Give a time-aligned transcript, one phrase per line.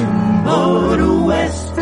[0.00, 1.74] Motor West.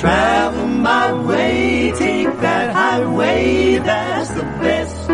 [0.00, 5.08] Travel my way, take that highway, that's the best.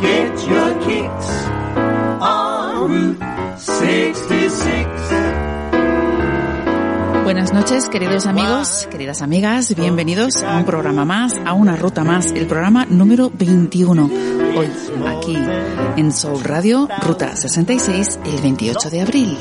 [0.00, 1.30] Get your kicks
[2.20, 4.94] on Route 66.
[7.24, 12.32] Buenas noches, queridos amigos, queridas amigas, bienvenidos a un programa más, a una ruta más,
[12.32, 14.33] el programa número 21.
[14.56, 14.70] Hoy,
[15.06, 15.36] aquí,
[15.96, 19.38] en Soul Radio, Ruta 66, el 28 de abril.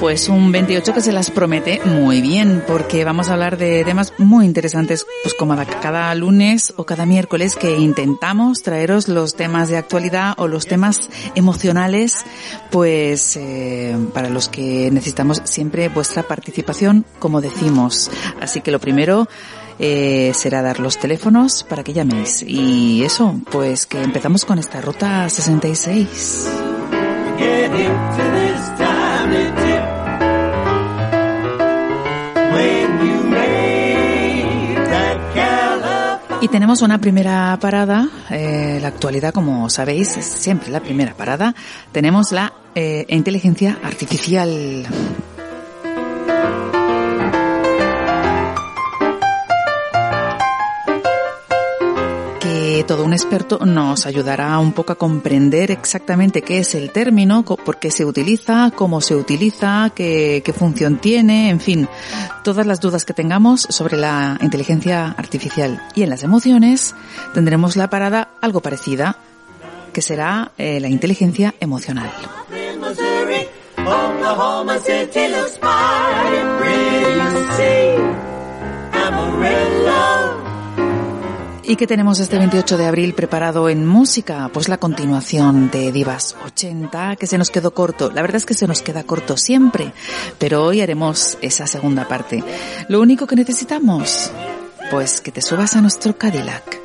[0.00, 4.12] Pues un 28 que se las promete muy bien, porque vamos a hablar de temas
[4.16, 9.76] muy interesantes, pues como cada lunes o cada miércoles que intentamos traeros los temas de
[9.76, 12.24] actualidad o los temas emocionales,
[12.70, 18.08] pues eh, para los que necesitamos siempre vuestra participación, como decimos.
[18.40, 19.28] Así que lo primero
[19.80, 22.44] eh, será dar los teléfonos para que llaméis.
[22.46, 26.48] Y eso, pues que empezamos con esta ruta 66.
[36.40, 41.52] Y tenemos una primera parada, eh, la actualidad como sabéis es siempre la primera parada,
[41.90, 44.86] tenemos la eh, inteligencia artificial.
[52.84, 57.78] Todo un experto nos ayudará un poco a comprender exactamente qué es el término, por
[57.78, 61.88] qué se utiliza, cómo se utiliza, qué, qué función tiene, en fin,
[62.44, 65.82] todas las dudas que tengamos sobre la inteligencia artificial.
[65.94, 66.94] Y en las emociones
[67.34, 69.16] tendremos la parada algo parecida,
[69.92, 72.10] que será eh, la inteligencia emocional.
[81.68, 84.48] ¿Y qué tenemos este 28 de abril preparado en música?
[84.54, 88.10] Pues la continuación de Divas 80, que se nos quedó corto.
[88.10, 89.92] La verdad es que se nos queda corto siempre,
[90.38, 92.42] pero hoy haremos esa segunda parte.
[92.88, 94.32] Lo único que necesitamos,
[94.90, 96.78] pues que te subas a nuestro Cadillac.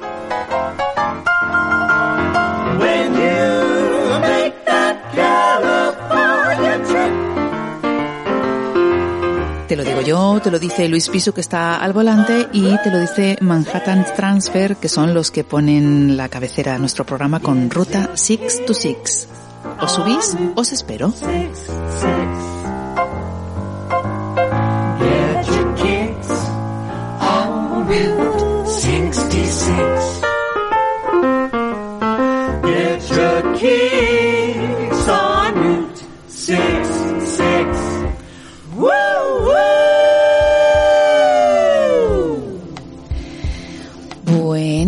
[9.94, 13.38] Digo yo, te lo dice Luis Piso que está al volante y te lo dice
[13.42, 19.28] Manhattan Transfer, que son los que ponen la cabecera a nuestro programa con Ruta 626.
[19.82, 20.36] ¿Os subís?
[20.56, 21.14] Os espero.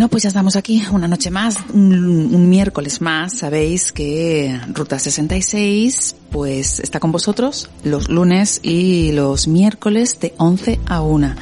[0.10, 1.94] Pues ya estamos aquí una noche más, un,
[2.34, 3.40] un miércoles más.
[3.40, 10.80] Sabéis que Ruta 66 pues está con vosotros los lunes y los miércoles de 11
[10.86, 11.36] a 1.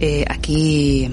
[0.00, 1.10] Eh, aquí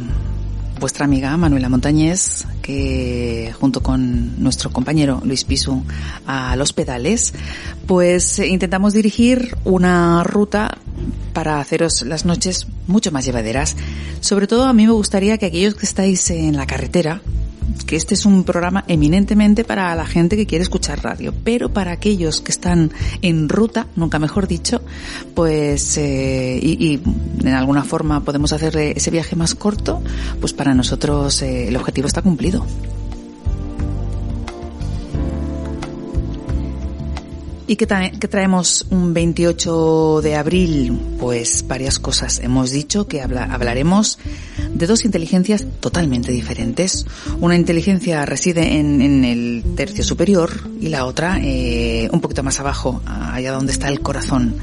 [0.79, 5.83] vuestra amiga Manuela Montañés, que junto con nuestro compañero Luis Pisu
[6.25, 7.35] a los pedales,
[7.85, 10.79] pues eh, intentamos dirigir una ruta
[11.31, 13.75] para haceros las noches mucho más llevaderas.
[14.19, 17.21] Sobre todo a mí me gustaría que aquellos que estáis en la carretera,
[17.83, 21.91] que este es un programa eminentemente para la gente que quiere escuchar radio, pero para
[21.91, 22.91] aquellos que están
[23.21, 24.81] en ruta, nunca mejor dicho,
[25.33, 26.99] pues eh, y,
[27.41, 30.01] en alguna forma podemos hacer ese viaje más corto,
[30.39, 32.65] pues para nosotros eh, el objetivo está cumplido.
[37.67, 40.99] ¿Y qué, tra- qué traemos un 28 de abril?
[41.19, 42.39] Pues varias cosas.
[42.39, 44.19] Hemos dicho que habla- hablaremos
[44.71, 47.07] de dos inteligencias totalmente diferentes.
[47.41, 52.59] Una inteligencia reside en, en el tercio superior y la otra eh, un poquito más
[52.59, 54.55] abajo, allá donde está el corazón.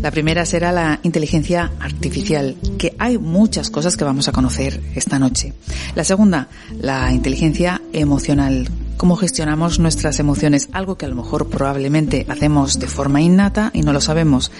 [0.00, 5.18] La primera será la inteligencia artificial, que hay muchas cosas que vamos a conocer esta
[5.18, 5.52] noche.
[5.94, 6.48] La segunda,
[6.80, 12.86] la inteligencia emocional, cómo gestionamos nuestras emociones, algo que a lo mejor probablemente hacemos de
[12.86, 14.50] forma innata y no lo sabemos,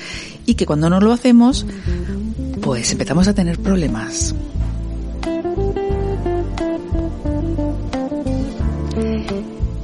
[0.45, 1.67] y que cuando no lo hacemos,
[2.61, 4.35] pues empezamos a tener problemas.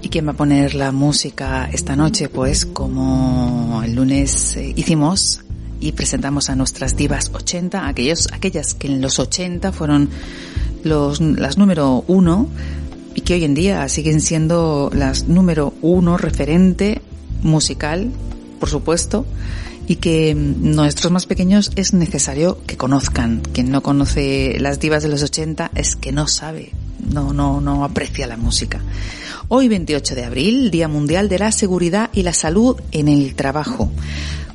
[0.03, 2.29] ¿Y quién va a poner la música esta noche?
[2.29, 5.41] Pues como el lunes eh, hicimos
[5.81, 10.11] y presentamos a nuestras divas 80, aquellos, aquellas que en los 80 fueron
[10.85, 12.49] las número uno
[13.15, 17.03] y que hoy en día siguen siendo las número uno referente
[17.43, 18.11] musical,
[18.61, 19.27] por supuesto,
[19.87, 23.43] y que nuestros más pequeños es necesario que conozcan.
[23.53, 26.73] Quien no conoce las divas de los 80 es que no sabe,
[27.11, 28.81] no, no, no aprecia la música.
[29.49, 33.91] Hoy 28 de abril, Día Mundial de la Seguridad y la Salud en el Trabajo.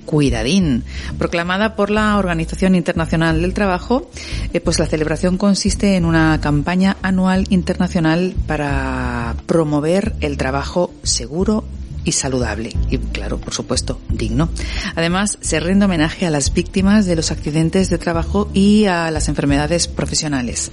[0.07, 0.85] Cuidadín.
[1.19, 4.09] Proclamada por la Organización Internacional del Trabajo,
[4.53, 11.65] eh, pues la celebración consiste en una campaña anual internacional para promover el trabajo seguro
[12.07, 14.49] y saludable y claro, por supuesto, digno.
[14.95, 19.27] Además, se rinde homenaje a las víctimas de los accidentes de trabajo y a las
[19.27, 20.71] enfermedades profesionales.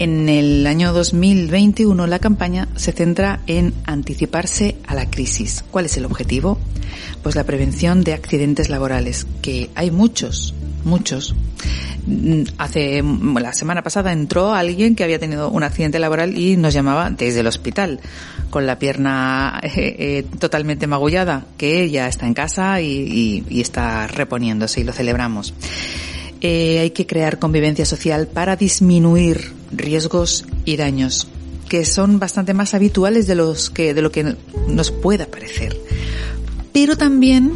[0.00, 5.64] En el año 2021 la campaña se centra en anticiparse a la crisis.
[5.70, 6.58] ¿Cuál es el objetivo?
[7.22, 10.54] Pues la prevención de accidentes laborales, que hay muchos,
[10.84, 11.36] muchos.
[12.06, 16.74] Mm, hace la semana pasada entró alguien que había tenido un accidente laboral y nos
[16.74, 18.00] llamaba desde el hospital
[18.54, 24.80] con la pierna eh, eh, totalmente magullada, que ya está en casa y, está reponiéndose
[24.80, 25.54] y lo celebramos.
[26.40, 31.26] Eh, hay que crear convivencia social para disminuir riesgos y daños
[31.68, 34.36] que son bastante más habituales de los que de lo que
[34.68, 35.76] nos pueda parecer.
[36.72, 37.54] Pero también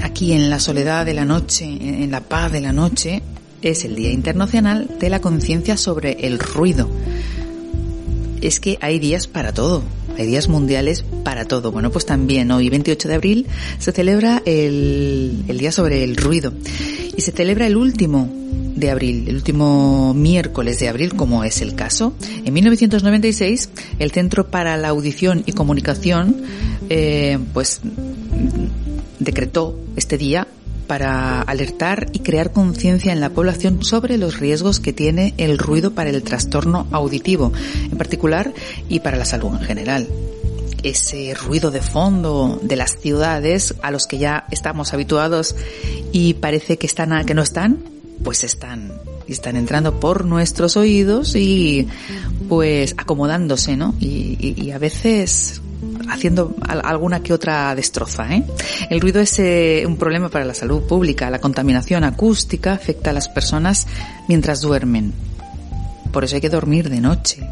[0.00, 3.22] aquí en la soledad de la noche, en la paz de la noche,
[3.60, 6.88] es el Día Internacional de la Conciencia sobre el Ruido.
[8.42, 9.82] Es que hay días para todo,
[10.18, 11.72] hay días mundiales para todo.
[11.72, 13.46] Bueno, pues también hoy, 28 de abril,
[13.78, 16.52] se celebra el, el Día sobre el Ruido
[17.16, 18.28] y se celebra el último
[18.74, 22.14] de abril, el último miércoles de abril, como es el caso.
[22.44, 26.42] En 1996, el Centro para la Audición y Comunicación,
[26.90, 27.80] eh, pues
[29.18, 30.48] decretó este día
[30.92, 35.92] para alertar y crear conciencia en la población sobre los riesgos que tiene el ruido
[35.92, 37.50] para el trastorno auditivo,
[37.90, 38.52] en particular,
[38.90, 40.06] y para la salud en general.
[40.82, 45.56] Ese ruido de fondo de las ciudades a los que ya estamos habituados
[46.12, 47.78] y parece que están, que no están,
[48.22, 48.92] pues están
[49.28, 51.88] están entrando por nuestros oídos y
[52.48, 53.94] pues acomodándose, ¿no?
[53.98, 55.62] Y, y a veces
[56.08, 58.32] haciendo alguna que otra destroza.
[58.34, 58.44] ¿eh?
[58.90, 61.30] El ruido es eh, un problema para la salud pública.
[61.30, 63.86] La contaminación acústica afecta a las personas
[64.28, 65.12] mientras duermen.
[66.12, 67.48] Por eso hay que dormir de noche.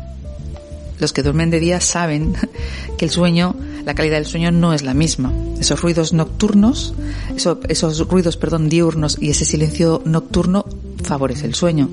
[0.99, 2.35] Los que duermen de día saben
[2.99, 3.57] que el sueño,
[3.91, 5.33] la calidad del sueño no es la misma.
[5.59, 6.95] Esos ruidos nocturnos,
[7.35, 10.65] esos ruidos, perdón, diurnos y ese silencio nocturno
[11.03, 11.91] favorece el sueño.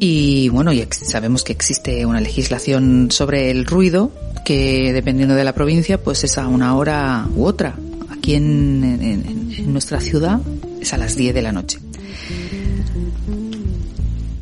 [0.00, 4.12] Y bueno, y sabemos que existe una legislación sobre el ruido
[4.46, 7.76] que dependiendo de la provincia pues es a una hora u otra.
[8.08, 10.40] Aquí en, nuestra ciudad
[10.80, 11.80] es a las 10 de la noche.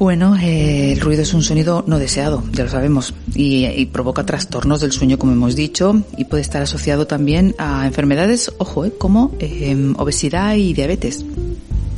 [0.03, 4.81] Bueno, eh, el ruido es un sonido no deseado, ya lo sabemos, y, provoca trastornos
[4.81, 9.31] del sueño, como hemos dicho, y puede estar asociado también a enfermedades, ojo, eh, como
[9.39, 11.25] eh, obesidad y diabetes,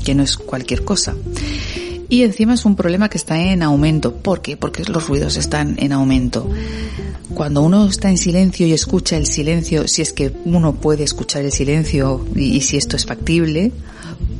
[0.04, 1.14] que no es cualquier cosa.
[2.10, 4.14] Y encima es un problema que está en aumento.
[4.14, 4.58] ¿Por qué?
[4.58, 6.46] Porque los ruidos están en aumento.
[7.32, 11.42] Cuando uno está en silencio y escucha el silencio, si es que uno puede escuchar
[11.42, 13.72] el silencio y, si esto es factible,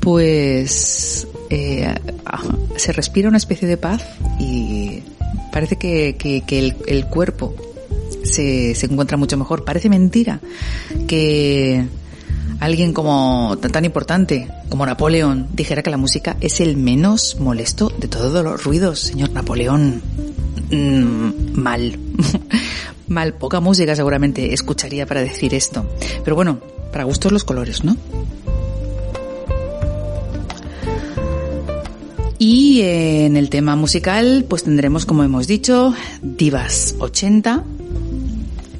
[0.00, 1.94] pues eh,
[2.76, 4.02] se respira una especie de paz
[4.38, 5.02] y
[5.52, 6.16] parece que,
[6.86, 7.54] el, cuerpo
[8.24, 9.64] se, se encuentra mucho mejor.
[9.64, 10.40] Parece mentira
[11.06, 11.86] que
[12.60, 18.08] alguien como tan importante como Napoleón dijera que la música es el menos molesto de
[18.08, 20.02] todos los ruidos, señor Napoleón.
[20.70, 21.98] Mm, mal.
[23.08, 25.86] mal, poca música seguramente escucharía para decir esto.
[26.24, 27.96] Pero bueno, para gustos los colores, ¿no?
[32.46, 37.64] Y en el tema musical, pues tendremos, como hemos dicho, Divas 80.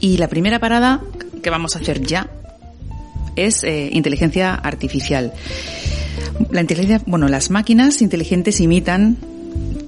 [0.00, 1.00] Y la primera parada
[1.42, 2.28] que vamos a hacer ya
[3.37, 5.33] es eh, inteligencia artificial.
[6.50, 9.16] La inteligencia, bueno, las máquinas inteligentes imitan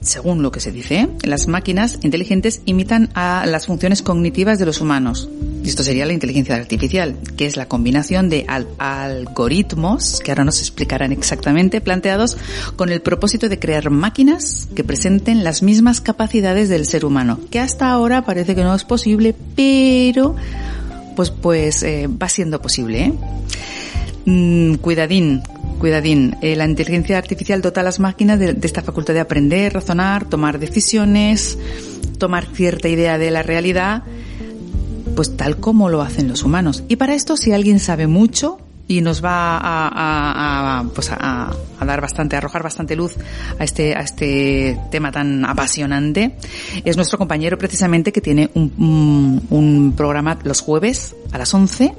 [0.06, 4.80] según lo que se dice, las máquinas inteligentes imitan a las funciones cognitivas de los
[4.80, 5.28] humanos.
[5.64, 8.46] Y esto sería la inteligencia artificial, que es la combinación de
[8.78, 12.36] algoritmos, que ahora nos explicarán exactamente, planteados
[12.76, 17.58] con el propósito de crear máquinas que presenten las mismas capacidades del ser humano, que
[17.58, 20.36] hasta ahora parece que no es posible, pero
[21.16, 23.06] pues pues eh, va siendo posible.
[23.06, 23.12] ¿eh?
[24.26, 25.42] Mm, cuidadín,
[25.76, 26.36] cuidadín.
[26.42, 30.58] Eh, la inteligencia artificial dota a las máquinas de, esta facultad de aprender, razonar, tomar
[30.58, 31.58] decisiones,
[32.18, 34.02] tomar cierta idea de la realidad,
[35.14, 36.84] pues tal como lo hacen los humanos.
[36.88, 41.52] Y para esto, si alguien sabe mucho, y nos va a, a, a pues a,
[41.84, 43.16] dar bastante, arrojar bastante luz
[43.58, 46.36] a este, a este tema tan apasionante.
[46.84, 51.94] Es nuestro compañero precisamente que tiene un, un, un programa los jueves a las 11,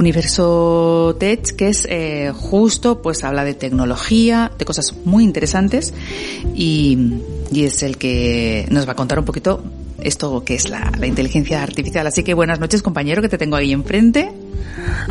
[0.00, 5.94] Universo Tech, que es eh, justo, pues habla de tecnología, de cosas muy interesantes
[6.54, 7.12] y,
[7.52, 9.62] y es el que nos va a contar un poquito
[10.02, 12.06] esto que es la, la inteligencia artificial.
[12.06, 14.32] Así que buenas noches compañero que te tengo ahí enfrente.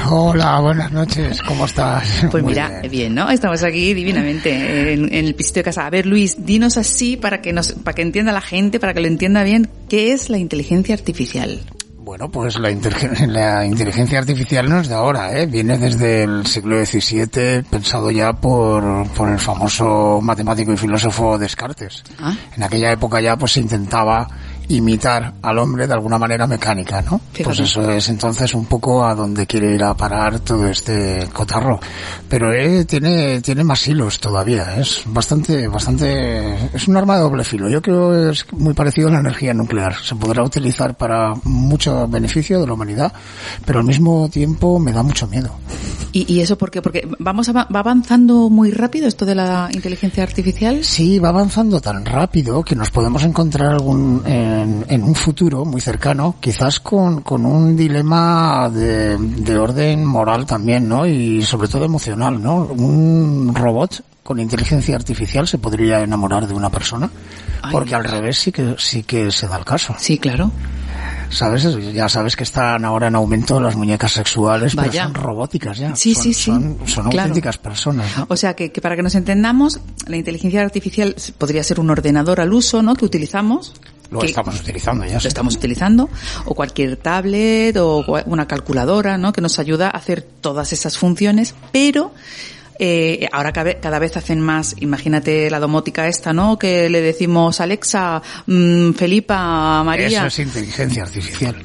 [0.09, 2.25] Hola, buenas noches, ¿cómo estás?
[2.31, 2.91] Pues Muy mira, bien.
[2.91, 3.15] bien.
[3.15, 3.29] ¿no?
[3.29, 5.85] Estamos aquí divinamente en, en, el pisito de casa.
[5.85, 9.01] A ver, Luis, dinos así para que nos, para que entienda la gente, para que
[9.01, 11.61] lo entienda bien, ¿qué es la inteligencia artificial?
[12.09, 12.71] Bueno, pues la,
[13.27, 15.45] la, inteligencia artificial no es de ahora, ¿eh?
[15.45, 22.03] viene desde el siglo XVII, pensado ya por, por el famoso matemático y filósofo Descartes.
[22.19, 22.35] ¿Ah?
[22.57, 24.27] En aquella época ya pues se intentaba
[24.69, 27.19] imitar al hombre de alguna manera mecánica, ¿no?
[27.31, 27.43] Fíjate.
[27.43, 31.79] Pues eso es entonces un poco a donde quiere ir a parar todo este cotarro.
[32.27, 37.43] Pero eh, tiene, tiene más hilos todavía, es bastante, bastante, es un arma de doble
[37.43, 37.69] filo.
[37.69, 39.95] Yo creo que es muy parecido a la energía nuclear.
[40.03, 43.11] Se podrá utilizar para mucho beneficio de la humanidad,
[43.65, 45.51] pero al mismo tiempo me da mucho miedo.
[46.11, 46.81] ¿Y, y eso por qué?
[46.81, 50.83] Porque vamos a, va avanzando muy rápido esto de la inteligencia artificial.
[50.83, 55.65] Sí, va avanzando tan rápido que nos podemos encontrar algún, eh, en, en, un futuro
[55.65, 61.05] muy cercano, quizás con, con un dilema de, de, orden moral también, ¿no?
[61.05, 62.65] Y sobre todo emocional, ¿no?
[62.65, 67.09] Un robot con inteligencia artificial se podría enamorar de una persona,
[67.63, 69.95] Ay, porque al revés sí que, sí que se da el caso.
[69.97, 70.51] Sí, claro.
[71.31, 71.63] ¿Sabes?
[71.93, 74.91] Ya sabes que están ahora en aumento las muñecas sexuales, Vaya.
[74.91, 75.95] pero son robóticas ya.
[75.95, 76.43] Sí, son, sí, sí.
[76.51, 77.21] Son, son claro.
[77.21, 78.17] auténticas personas.
[78.17, 78.27] ¿no?
[78.29, 82.39] O sea, que, que, para que nos entendamos, la inteligencia artificial podría ser un ordenador
[82.39, 82.95] al uso, ¿no?
[82.95, 83.73] Que utilizamos.
[84.11, 85.19] Lo estamos utilizando ya.
[85.21, 86.09] Lo estamos utilizando.
[86.45, 89.31] O cualquier tablet o una calculadora, ¿no?
[89.31, 92.11] Que nos ayuda a hacer todas esas funciones, pero
[92.81, 96.57] eh, ahora cada, cada, vez hacen más, imagínate la domótica esta, ¿no?
[96.57, 100.07] Que le decimos Alexa, mmm, Felipa, María.
[100.07, 101.55] Eso es inteligencia artificial.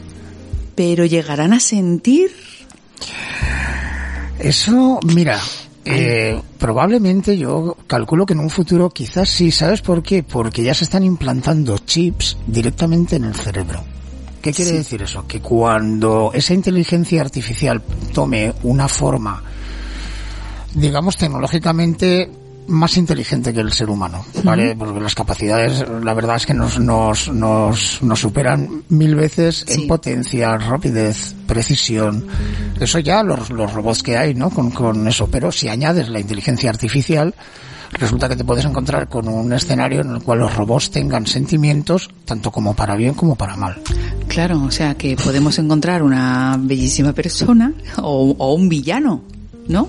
[0.74, 2.32] Pero llegarán a sentir.
[4.40, 5.40] Eso, mira,
[5.84, 10.22] eh, probablemente yo calculo que en un futuro quizás sí, ¿sabes por qué?
[10.22, 13.84] Porque ya se están implantando chips directamente en el cerebro.
[14.40, 14.76] ¿Qué quiere sí.
[14.78, 15.26] decir eso?
[15.26, 19.42] Que cuando esa inteligencia artificial tome una forma,
[20.74, 22.30] digamos, tecnológicamente
[22.66, 24.70] más inteligente que el ser humano, ¿vale?
[24.70, 24.78] Uh -huh.
[24.78, 29.82] Porque las capacidades, la verdad es que nos, nos, nos, nos superan mil veces sí.
[29.82, 32.26] en potencia, rapidez, precisión.
[32.80, 34.50] Eso ya los, los robots que hay, ¿no?
[34.50, 35.28] Con, con eso.
[35.30, 37.34] Pero si añades la inteligencia artificial,
[37.92, 42.10] resulta que te puedes encontrar con un escenario en el cual los robots tengan sentimientos
[42.24, 43.80] tanto como para bien como para mal.
[44.28, 49.22] Claro, o sea que podemos encontrar una bellísima persona o, o un villano
[49.68, 49.88] ¿no?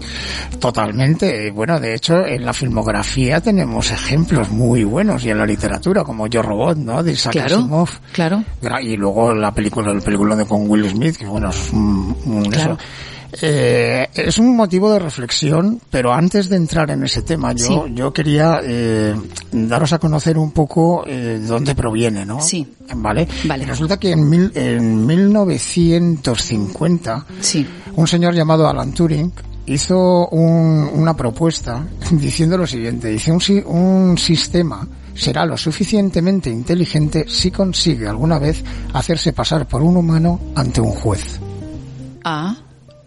[0.60, 1.51] Totalmente.
[1.51, 6.27] Bueno, de hecho, en la filmografía tenemos ejemplos muy buenos y en la literatura, como
[6.27, 7.03] Yo Robot, ¿no?
[7.03, 7.89] De Isaac claro, Asimov.
[8.12, 8.44] Claro.
[8.82, 12.46] Y luego la película, el película de con Will Smith, que bueno, es un, un
[12.46, 12.74] claro.
[12.74, 12.84] eso.
[13.41, 17.75] Eh, es un motivo de reflexión, pero antes de entrar en ese tema, yo, sí.
[17.94, 19.13] yo quería eh,
[19.51, 22.39] daros a conocer un poco eh, de dónde proviene, ¿no?
[22.39, 22.65] Sí.
[22.96, 23.27] ¿Vale?
[23.46, 23.65] Vale.
[23.65, 27.67] Resulta que en, mil, en 1950, sí.
[27.96, 29.34] un señor llamado Alan Turing
[29.67, 37.25] hizo un, una propuesta diciendo lo siguiente, dice un, un sistema será lo suficientemente inteligente
[37.27, 41.39] si consigue alguna vez hacerse pasar por un humano ante un juez.
[42.24, 42.55] Ah.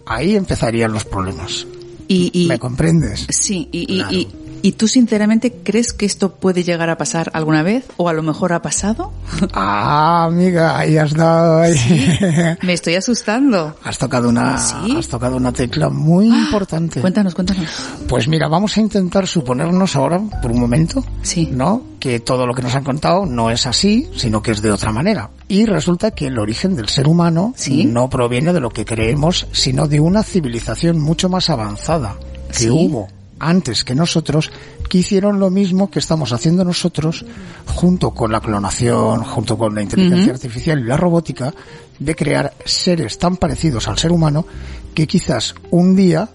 [0.07, 1.67] Ahí empezarían los problemas.
[2.09, 3.27] Y, y ¿Me comprendes?
[3.29, 4.13] Sí, y, claro.
[4.17, 4.29] y,
[4.63, 7.85] ¿Y tú sinceramente crees que esto puede llegar a pasar alguna vez?
[7.97, 9.13] ¿O a lo mejor ha pasado?
[9.61, 11.77] Ah, amiga, ahí has dado ahí.
[11.77, 12.19] ¿Sí?
[12.63, 13.77] Me estoy asustando.
[13.83, 14.97] Has tocado una, ¿Sí?
[14.97, 17.01] has tocado una tecla muy ah, importante.
[17.01, 17.67] Cuéntanos, cuéntanos.
[18.09, 21.49] Pues mira, vamos a intentar suponernos ahora, por un momento, sí.
[21.51, 21.83] ¿no?
[21.99, 24.93] Que todo lo que nos han contado no es así, sino que es de otra
[24.93, 25.31] manera.
[25.49, 27.85] Y resulta que el origen del ser humano ¿Sí?
[27.85, 32.17] no proviene de lo que creemos, sino de una civilización mucho más avanzada
[32.57, 33.09] que hubo
[33.39, 34.51] antes que nosotros,
[34.89, 37.25] que hicieron lo mismo que estamos haciendo nosotros,
[37.67, 40.35] junto con la clonación, junto con la inteligencia uh -huh.
[40.35, 41.55] artificial y la robótica,
[41.99, 44.47] de crear seres tan parecidos al ser humano
[44.95, 46.29] que quizás un día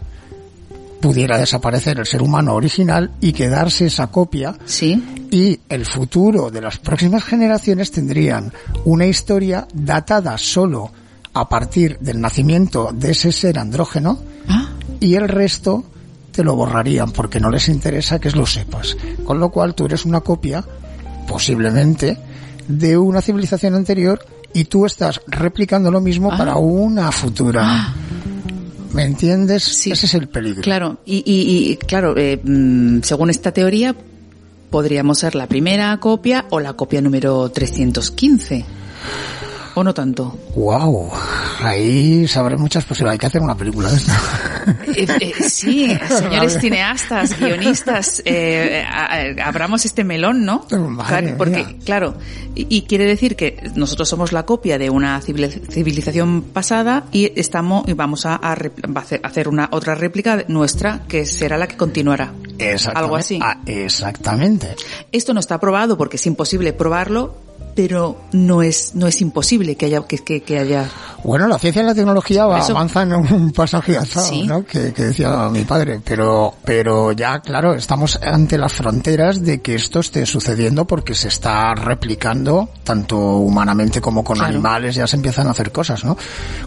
[1.03, 5.27] pudiera desaparecer el ser humano original y quedarse esa copia sí.
[5.31, 8.53] y el futuro de las próximas generaciones tendrían
[8.85, 10.91] una historia datada solo
[11.33, 14.17] a partir del nacimiento de ese ser andrógeno
[14.47, 14.69] ¿Ah?
[15.01, 15.83] y el resto
[16.33, 18.97] te lo borrarían porque no les interesa que lo sepas.
[19.23, 20.65] Con lo cual tú eres una copia,
[21.27, 22.17] posiblemente,
[22.67, 24.19] de una civilización anterior
[24.53, 26.37] y tú estás replicando lo mismo ah.
[26.37, 27.61] para una futura.
[27.63, 27.93] Ah.
[28.93, 29.63] ¿Me entiendes?
[29.63, 29.91] Sí.
[29.91, 30.61] Ese es el peligro.
[30.61, 33.95] Claro, y, y- y, claro, eh, mm, según esta teoría,
[34.69, 38.65] podríamos ser la primera copia o la copia número 315.
[39.75, 40.37] ¿O no tanto?
[40.55, 41.09] Wow,
[41.65, 43.15] ahí se abren muchas posibilidades.
[43.15, 44.11] Hay que hacer una película de esto.
[44.95, 48.83] Eh, eh, sí, señores cineastas, guionistas, eh,
[49.43, 50.65] abramos este melón, ¿no?
[50.71, 51.75] Madre porque, mía.
[51.85, 52.15] claro,
[52.55, 57.31] y, y quiere decir que nosotros somos la copia de una civil- civilización pasada y
[57.39, 58.57] estamos y vamos a, a a
[59.23, 62.31] hacer- una otra réplica nuestra que será la que continuará.
[62.93, 63.39] Algo así.
[63.41, 64.75] Ah, exactamente.
[65.11, 67.35] Esto no está probado porque es imposible probarlo,
[67.75, 70.87] pero no es no es imposible que haya que, que, que haya
[71.23, 74.43] Bueno, la ciencia y la tecnología avanzan en un paso agigantado, Sí.
[74.45, 74.63] ¿no?
[74.63, 75.99] Que, que decía mi padre.
[76.05, 81.29] Pero, pero ya, claro, estamos ante las fronteras de que esto esté sucediendo porque se
[81.29, 84.51] está replicando tanto humanamente como con Claro.
[84.51, 86.15] animales, ya se empiezan a hacer cosas, ¿no?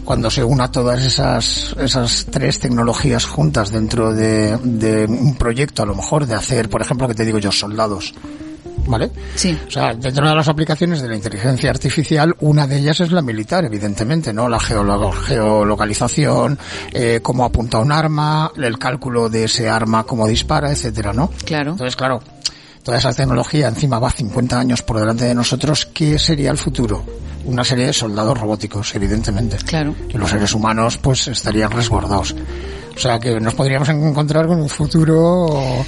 [0.03, 5.85] Cuando se una todas esas, esas tres tecnologías juntas dentro de, de un proyecto, a
[5.85, 8.13] lo mejor, de hacer, por ejemplo, que te digo yo, soldados.
[8.87, 9.11] ¿Vale?
[9.35, 9.57] Sí.
[9.67, 13.21] O sea, dentro de las aplicaciones de la inteligencia artificial, una de ellas es la
[13.21, 14.47] militar, evidentemente, ¿no?
[14.47, 16.57] La geolo- geolocalización,
[16.93, 21.29] eh, cómo apunta un arma, el cálculo de ese arma, cómo dispara, etcétera, ¿no?
[21.45, 21.71] Claro.
[21.71, 22.21] Entonces, claro,
[22.83, 27.03] toda esa tecnología encima va 50 años por delante de nosotros, ¿qué sería el futuro?
[27.45, 29.57] Una serie de soldados robóticos, evidentemente.
[29.65, 29.93] Claro.
[30.09, 32.35] Y los seres humanos, pues, estarían resguardados.
[32.97, 35.85] O sea, que nos podríamos encontrar con un futuro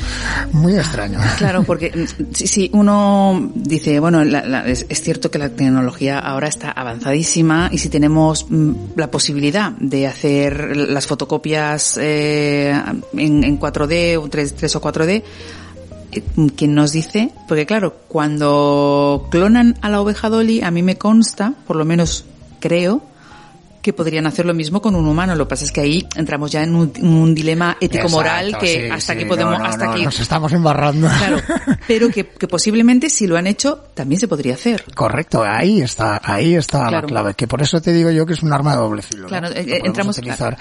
[0.52, 1.20] muy extraño.
[1.40, 6.20] Claro, porque mm, si, si uno dice, bueno, la- la- es, cierto que la tecnología
[6.20, 12.80] ahora está avanzadísima y si tenemos mm, la posibilidad de hacer las fotocopias eh,
[13.14, 15.24] en, en 4D o 3, 3 o 4D,
[16.12, 16.24] eh,
[16.56, 17.32] ¿quién nos dice?
[17.48, 22.26] Porque claro, cuando clonan a la oveja Dolly, a mí me consta, por lo menos
[22.60, 23.02] creo,
[23.90, 25.34] que podrían hacer lo mismo con un humano.
[25.36, 28.90] Lo que pasa es que ahí entramos ya en un, un dilema ético-moral que sí,
[28.92, 31.08] hasta sí, aquí podemos, no, no, hasta no, aquí Nos estamos embarrando.
[31.18, 31.38] Claro,
[31.88, 34.84] pero que, que posiblemente si lo han hecho también se podría hacer.
[34.94, 37.02] Correcto, ahí está, ahí está Claro.
[37.02, 39.28] la clave, que por eso te digo yo que es un arma de doble filo.
[39.28, 40.58] Claro, Que eh, entramos- utilizar,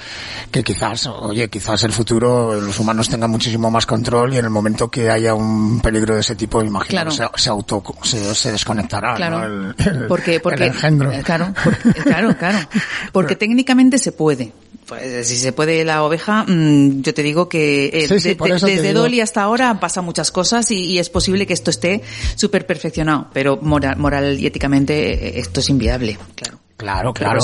[0.50, 4.50] que quizás, oye, quizás el futuro los humanos tengan muchísimo más control y en el
[4.50, 7.10] momento que haya un peligro de ese tipo, imagino, Claro.
[7.10, 9.44] se, se auto, se, se desconectará, Claro.
[9.44, 11.12] El, el- porque, porque, el engendro.
[11.12, 12.58] eh, claro, porque, eh, claro, claro,
[13.22, 14.52] porque técnicamente se puede.
[14.86, 18.36] Pues, si se puede la oveja, mm, yo te digo que eh, Sí, sí, de-
[18.36, 18.92] por de- eso te desde.
[18.94, 22.00] Dolly hasta ahora han pasado muchas cosas y, y es posible que esto esté
[22.36, 26.58] súper perfeccionado, pero moral, moral y éticamente eh, esto es inviable, claro.
[26.78, 27.40] Claro, claro.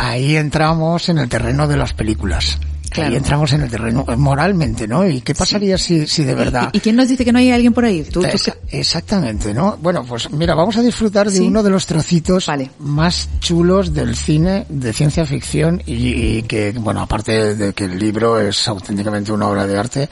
[0.00, 2.58] ahí entramos en el terreno de las películas.
[2.92, 3.10] Claro.
[3.10, 5.06] Ahí entramos en el terreno eh, moralmente, ¿no?
[5.08, 6.70] ¿Y qué pasaría si, si de verdad...
[6.72, 8.02] ¿Y, y quién nos dice que no hay alguien por ahí?
[8.04, 9.76] ¿Tú, Esa- exactamente, ¿no?
[9.80, 11.42] Bueno, pues mira, vamos a disfrutar de Sí.
[11.42, 12.70] uno de los trocitos Vale.
[12.80, 15.94] más chulos del cine de ciencia ficción y,
[16.38, 20.08] y que, bueno, aparte de que el libro es auténticamente una obra de arte,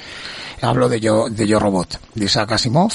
[0.63, 2.93] hablo de Yo, de Yo Robot, de Isaac Asimov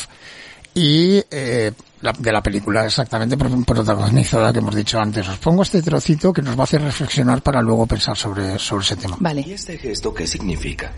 [0.74, 1.72] y eh,
[2.06, 5.28] la- de la película exactamente pro- protagonizada que hemos dicho antes.
[5.28, 8.84] Os pongo este trocito que nos va a hacer reflexionar para luego pensar sobre, sobre
[8.86, 9.18] ese tema.
[9.20, 10.92] ¿Y Vale, este gesto qué significa?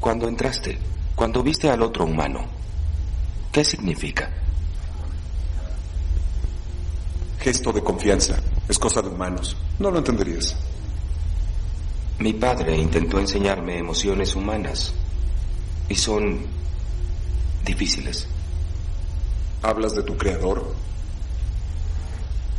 [0.00, 0.78] Cuando entraste,
[1.14, 2.44] cuando viste al otro humano,
[3.52, 4.28] ¿qué significa?
[7.40, 8.36] Gesto de confianza.
[8.68, 9.56] Es cosa de humanos.
[9.78, 10.56] No lo entenderías.
[12.18, 14.92] Mi padre intentó enseñarme emociones humanas
[15.88, 16.40] y son
[17.64, 18.26] difíciles.
[19.64, 20.74] ¿Hablas de tu creador?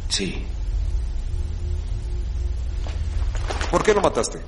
[0.09, 0.43] Sí,
[3.69, 4.39] ¿Por qué lo mataste?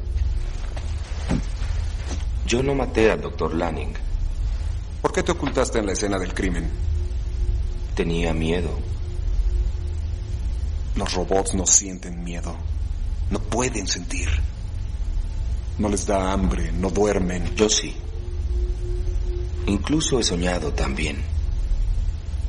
[2.47, 3.93] yo no maté al doctor Lanning.
[5.01, 6.69] ¿Por qué te ocultaste en la escena del crimen?
[7.93, 8.69] Tenía miedo.
[10.95, 12.55] Los robots no sienten miedo.
[13.29, 14.29] No pueden sentir.
[15.77, 17.53] No les da hambre, no duermen.
[17.55, 17.95] Yo sí.
[19.65, 21.36] Incluso he soñado también.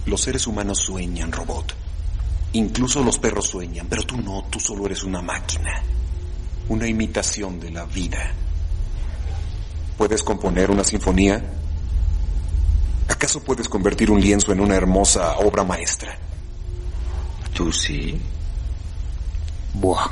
[0.08, 1.74] Los seres humanos sueñan, robot.
[2.54, 5.82] Incluso los perros sueñan, pero tú no, tú solo eres una máquina.
[6.70, 8.32] Una imitación de la vida.
[9.98, 11.42] ¿Puedes componer una sinfonía?
[13.08, 16.16] ¿Acaso puedes convertir un lienzo en una hermosa obra maestra?
[17.52, 18.18] ¿Tú sí?
[19.74, 20.08] Buah.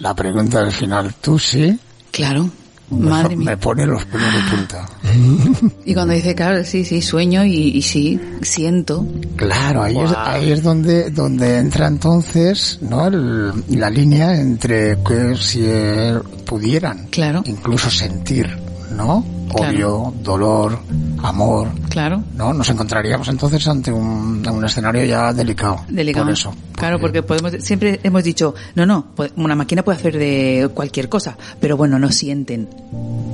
[0.00, 1.78] La pregunta del final, ¿tú sí?
[2.10, 2.50] claro,
[2.98, 3.50] Me- madre mía.
[3.50, 4.86] Me pone los pelos de punta.
[5.84, 9.06] Y cuando dice, claro, sí, sí, sueño y, y sí, siento.
[9.36, 13.06] Claro, ahí, es, ahí es donde, donde entra entonces, ¿no?
[13.06, 17.42] El- la línea entre que si eh, pudieran Claro.
[17.46, 18.48] incluso sentir,
[18.96, 19.24] ¿no?
[19.54, 19.70] Claro.
[19.76, 20.78] Odio, dolor,
[21.22, 22.22] amor, Claro.
[22.34, 22.52] ¿no?
[22.52, 25.80] Nos encontraríamos entonces ante un, un escenario ya delicado.
[25.88, 26.26] Delicado.
[26.26, 26.54] Por eso.
[26.74, 31.08] Claro, porque podemos, siempre hemos dicho, no, no, pu- una máquina puede hacer de cualquier
[31.08, 32.68] cosa, pero bueno, no sienten.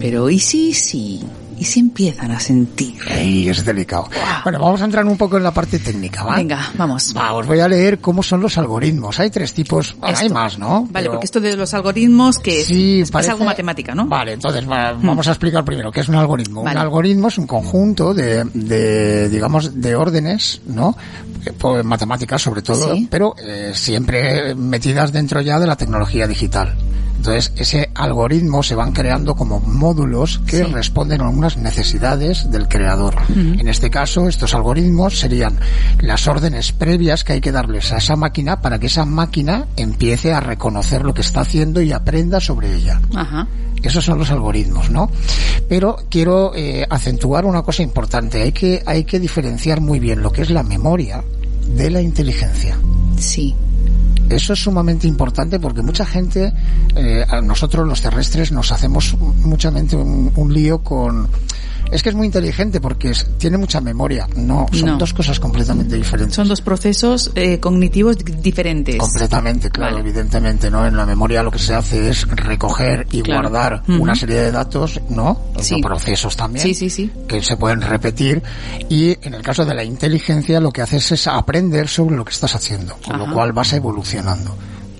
[0.00, 1.20] Pero ¿y si, sí?
[1.58, 2.94] ¿Y si empiezan a sentir?
[3.10, 4.08] Ey, es delicado.
[4.44, 6.36] Bueno, vamos a entrar un poco en la parte técnica, ¿va?
[6.36, 7.12] Venga, vamos.
[7.16, 9.18] Va, os voy a leer cómo son los algoritmos.
[9.18, 10.82] Hay tres tipos, bueno, hay más, ¿no?
[10.82, 14.06] Vale, Pero- porque esto de los algoritmos, que es, Sí, es, parece- algo matemática, ¿no?
[14.06, 16.62] Vale, entonces va- vamos a explicar primero qué es un algoritmo.
[16.62, 16.76] Vale.
[16.76, 20.96] Un algoritmo es un conjunto de, de digamos, de órdenes, ¿no?
[21.58, 23.08] Pues matemáticas sobre todo, Sí.
[23.10, 26.74] pero eh, siempre metidas dentro ya de la tecnología digital.
[27.18, 30.62] Entonces, ese algoritmo se van creando como módulos que Sí.
[30.72, 33.16] responden a unas necesidades del creador.
[33.36, 35.58] En este caso, estos algoritmos serían
[36.00, 40.32] las órdenes previas que hay que darles a esa máquina para que esa máquina empiece
[40.32, 43.00] a reconocer lo que está haciendo y aprenda sobre ella.
[43.14, 43.48] Ajá.
[43.82, 45.10] Esos son los algoritmos, ¿no?
[45.68, 48.42] Pero quiero eh, acentuar una cosa importante.
[48.42, 51.22] Hay que, hay que diferenciar muy bien lo que es la memoria
[51.74, 52.76] de la inteligencia.
[53.18, 53.54] Sí.
[54.28, 56.52] Eso es sumamente importante porque mucha gente,
[56.94, 61.28] eh, nosotros los terrestres nos hacemos muchamente un, un lío con...
[61.90, 64.26] Es que es muy inteligente porque es- tiene mucha memoria.
[64.36, 64.98] No, son No.
[64.98, 66.34] dos cosas completamente diferentes.
[66.36, 68.96] Son dos procesos eh, cognitivos di- diferentes.
[68.96, 70.08] Completamente, claro, Vale.
[70.08, 70.86] evidentemente, ¿no?
[70.86, 73.48] En la memoria lo que se hace es recoger y Claro.
[73.50, 75.40] guardar una serie de datos, ¿no?
[75.60, 75.80] Sí.
[75.82, 76.62] Procesos también.
[76.64, 77.10] Sí, sí, sí.
[77.26, 78.42] Que se pueden repetir.
[78.88, 82.32] Y en el caso de la inteligencia lo que haces es aprender sobre lo que
[82.32, 82.96] estás haciendo.
[83.04, 83.26] Con Ajá.
[83.26, 84.54] lo cual vas evolucionando.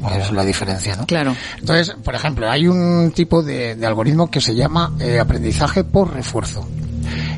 [0.06, 1.06] Esa es la diferencia, ¿no?
[1.06, 1.34] Claro.
[1.58, 6.12] Entonces, por ejemplo, hay un tipo de, de algoritmo que se llama eh, aprendizaje por
[6.12, 6.68] refuerzo.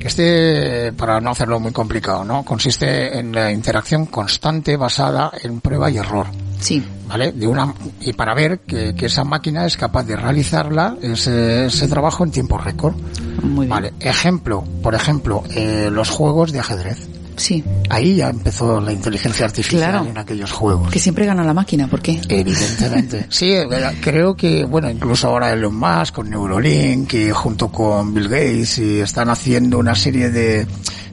[0.00, 2.44] Este, para no hacerlo muy complicado, ¿no?
[2.44, 6.26] Consiste en la interacción constante basada en prueba y error.
[6.58, 6.82] Sí.
[7.06, 7.32] ¿Vale?
[7.32, 11.88] De una, y para ver que, que esa máquina es capaz de realizarla, ese, ese
[11.88, 12.94] trabajo en tiempo récord.
[13.42, 13.70] Muy bien.
[13.70, 13.94] Vale.
[14.00, 17.08] Ejemplo, por ejemplo, eh, los juegos de ajedrez.
[17.40, 17.64] Sí.
[17.88, 20.06] Ahí ya empezó la inteligencia artificial Claro.
[20.06, 20.90] en aquellos juegos.
[20.90, 22.20] Que siempre gana la máquina, ¿por qué?
[22.28, 23.26] Evidentemente.
[23.30, 23.66] Sí, eh,
[24.00, 29.00] creo que, bueno, incluso ahora Elon Musk con Neuralink y junto con Bill Gates y
[29.00, 30.66] están haciendo una serie de,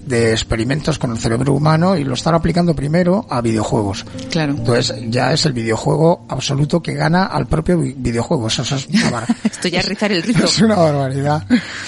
[0.08, 4.06] de experimentos con el cerebro humano y lo están aplicando primero a videojuegos.
[4.32, 4.54] Claro.
[4.58, 8.48] Entonces ya es el videojuego absoluto que gana al propio vi- videojuego.
[8.48, 10.44] Eso, eso es una, bar- Esto ya es rizar el rizo.
[10.46, 11.46] es una barbaridad.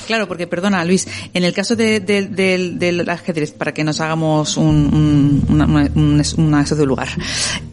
[0.07, 3.99] Claro, porque perdona, Luis, en el caso de, de- del- del ajedrez, para que nos
[4.01, 7.07] hagamos un, un, una, un- una de lugar,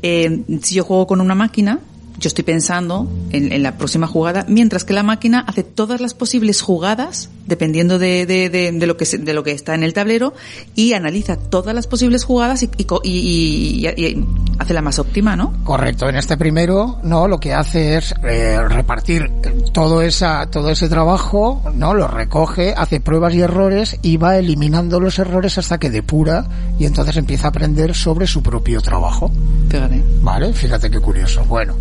[0.03, 1.81] eh, si yo juego con una máquina,
[2.19, 6.15] yo estoy pensando en, en la próxima jugada, mientras que la máquina hace todas las
[6.15, 9.93] posibles jugadas, dependiendo de, de, de, de lo que de lo que está en el
[9.93, 10.33] tablero,
[10.75, 14.25] y analiza todas las posibles jugadas y- y- y- y
[14.59, 15.53] hace la más óptima, ¿no?
[15.65, 16.09] Correcto.
[16.09, 19.31] En este primero, no, lo que hace es eh, repartir
[19.73, 25.01] todo esa, todo ese trabajo, no, lo recoge, hace pruebas y errores y va eliminando
[25.01, 26.45] los errores hasta que depura
[26.79, 29.31] y entonces empieza a aprender sobre su propio trabajo.
[29.69, 30.03] Fíjate.
[30.23, 31.45] Vale, fíjate qué curioso.
[31.45, 31.77] Bueno,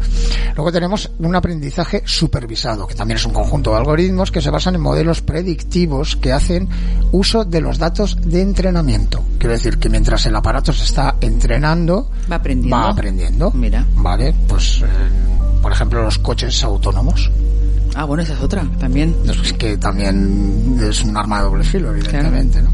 [0.56, 4.76] luego tenemos un aprendizaje supervisado, que también es un conjunto de algoritmos que se basan
[4.76, 6.68] en modelos predictivos que hacen
[7.12, 9.24] uso de los datos de entrenamiento.
[9.38, 12.65] Quiero decir que mientras el aparato se está entrenando, Va aprendiendo.
[12.72, 13.52] Va aprendiendo.
[13.52, 13.86] Mira.
[13.96, 14.86] Vale, pues, eh,
[15.62, 17.32] por ejemplo, los coches autónomos,
[17.98, 19.16] Ah, bueno, esa es otra, también.
[19.42, 22.70] es que también es un arma de doble filo, evidentemente, ¿no?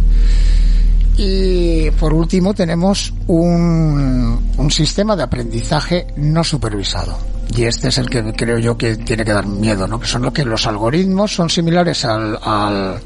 [1.17, 7.15] Y por último tenemos un, un sistema de aprendizaje no supervisado.
[7.55, 9.99] Y este es el que creo yo que tiene que dar miedo, ¿no?
[9.99, 12.99] Que son lo que los algoritmos son similares al, al,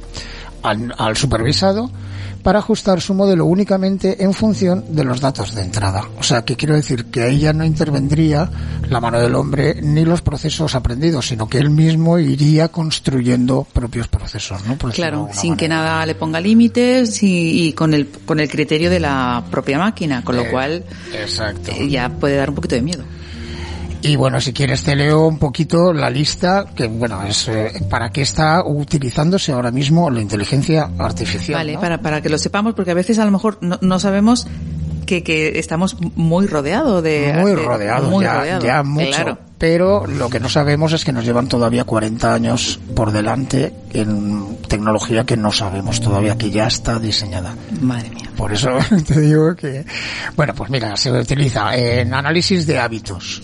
[0.64, 1.90] al, al supervisado
[2.46, 6.04] para ajustar su modelo únicamente en función de los datos de entrada.
[6.20, 8.48] O sea, que quiero decir que ahí ya no intervendría
[8.88, 14.08] la mano del hombre ni los procesos aprendidos, sino que él mismo iría construyendo propios
[14.10, 14.78] procesos, ¿no?
[14.78, 18.92] Por Claro, sin que nada le ponga límites y, y con el con el criterio
[18.92, 20.84] de la propia máquina, con lo Eh, cual
[21.20, 21.72] Exacto.
[21.72, 23.04] eh, ya puede dar un poquito de miedo.
[24.08, 28.10] Y bueno, si quieres te leo un poquito la lista, que bueno, es eh, para
[28.12, 31.58] qué está utilizándose ahora mismo la inteligencia artificial.
[31.60, 31.80] Vale, ¿no?
[31.82, 34.48] para, para que lo sepamos, porque a veces a lo mejor no, no sabemos
[35.06, 37.34] que, que estamos muy rodeados de...
[37.38, 39.08] muy de- rodeados, ya, rodeados, ya mucho.
[39.08, 39.38] Claro.
[39.58, 44.58] Pero lo que no sabemos es que nos llevan todavía 40 años por delante en
[44.68, 47.56] tecnología que no sabemos todavía, que ya está diseñada.
[47.80, 48.30] Madre mía.
[48.36, 48.70] Por eso
[49.08, 49.86] te digo que,
[50.36, 53.42] bueno, pues mira, se utiliza en análisis de hábitos.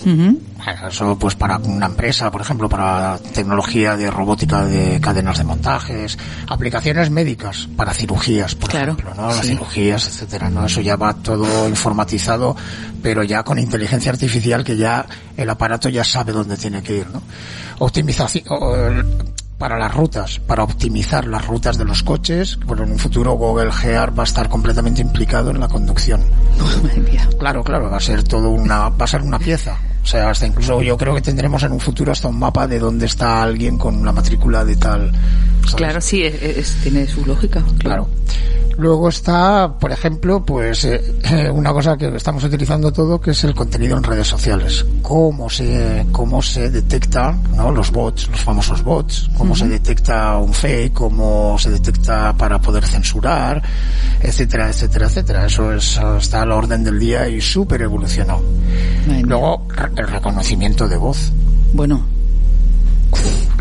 [0.88, 6.18] Eso pues para una empresa, por ejemplo, para tecnología de robótica de cadenas de montajes,
[6.48, 9.28] aplicaciones médicas para cirugías, por Claro, ejemplo, ¿no?
[9.30, 9.54] Las sí.
[9.54, 10.66] cirugías, etcétera, ¿no?
[10.66, 12.56] Eso ya va todo informatizado,
[13.02, 15.06] pero ya con inteligencia artificial que ya
[15.38, 17.22] el aparato ya sabe dónde tiene que ir, ¿no?
[17.80, 18.46] Optimización,
[19.58, 23.72] para las rutas, para optimizar las rutas de los coches, pero en un futuro Google
[23.72, 26.24] Gear va a estar completamente implicado en la conducción.
[27.38, 29.78] Claro, claro, va a ser todo una, va a ser una pieza.
[30.04, 32.80] O sea, hasta incluso yo creo que tendremos en un futuro hasta un mapa de
[32.80, 35.12] dónde está alguien con una matrícula de tal.
[35.62, 35.76] ¿sabes?
[35.76, 37.64] Claro, sí, es- es- tiene su lógica.
[37.78, 38.10] Claro.
[38.78, 41.02] Luego está, por ejemplo, pues eh,
[41.54, 44.84] una cosa que estamos utilizando todo, que es el contenido en redes sociales.
[45.04, 47.70] Cómo se, cómo se detecta, ¿no?
[47.70, 52.86] Los bots, los famosos bots, cómo se detecta un fake, cómo se detecta para poder
[52.86, 53.62] censurar,
[54.22, 55.46] etcétera, etcétera, etcétera.
[55.46, 58.42] Eso es, está a la orden del día y súper mía.
[59.24, 61.32] Luego, el reconocimiento de voz.
[61.74, 62.06] Bueno,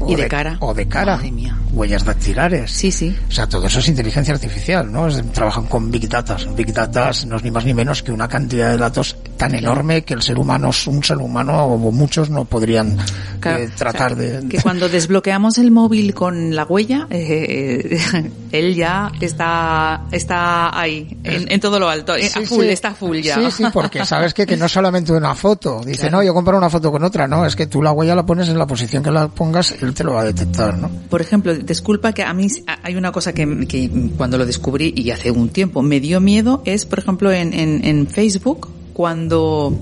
[0.00, 0.56] O Y de cara.
[0.60, 1.16] O de cara.
[1.16, 1.56] Madre mía.
[1.72, 2.70] Huellas dactilares.
[2.70, 3.16] sí, sí.
[3.28, 5.06] O sea, todo eso es inteligencia artificial, ¿no?
[5.08, 6.36] Es- trabajan con Big Data.
[6.56, 10.02] Big Data no es ni más ni menos que una cantidad de datos tan enorme
[10.02, 12.96] que el ser humano, un ser humano o muchos no podrían
[13.40, 14.48] Claro, eh, tratar o sea, de...
[14.48, 21.16] Que cuando desbloqueamos el móvil con la huella, eh, eh, él ya está está ahí,
[21.24, 22.68] en, en todo lo alto, eh, Sí, a full, sí.
[22.70, 23.36] está full ya.
[23.36, 25.80] Sí, sí, porque sabes que, que no es solamente una foto.
[25.84, 26.18] Dice, Claro.
[26.18, 27.26] no, yo comparo una foto con otra.
[27.28, 29.94] No, es que tú la huella la pones en la posición que la pongas, él
[29.94, 30.90] te lo va a detectar, ¿no?
[31.08, 32.46] Por ejemplo, disculpa que a mí
[32.82, 36.60] hay una cosa que, que cuando lo descubrí y hace un tiempo me dio miedo,
[36.66, 39.80] es por ejemplo en, en, en Facebook cuando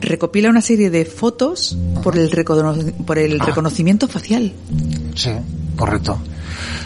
[0.00, 3.44] recopila una serie de fotos por el, recono- por el Ah.
[3.46, 4.52] reconocimiento facial.
[5.14, 5.30] Sí,
[5.76, 6.18] correcto.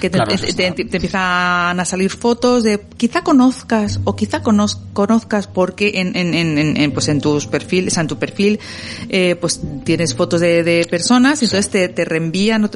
[0.01, 0.75] Que te, Claro, te- eso te- está.
[0.75, 6.35] te empiezan a salir fotos de quizá conozcas o quizá conoz- conozcas porque en, en,
[6.35, 8.59] en, en- pues en tus perfiles, o sea, en tu perfil,
[9.09, 12.71] eh, pues tienes fotos de, de personas, y entonces te, te reenvían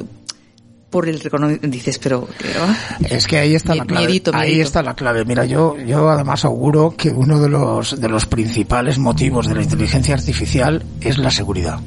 [0.89, 1.67] por el reconocimiento.
[1.69, 2.27] Dices, pero,
[2.59, 2.75] ah,
[3.09, 4.05] Es que ahí está la clave.
[4.05, 5.23] miedito, Ahí está la clave.
[5.23, 9.63] Mira, yo, yo además auguro que uno de los, de los principales motivos de la
[9.63, 11.79] inteligencia artificial es la seguridad.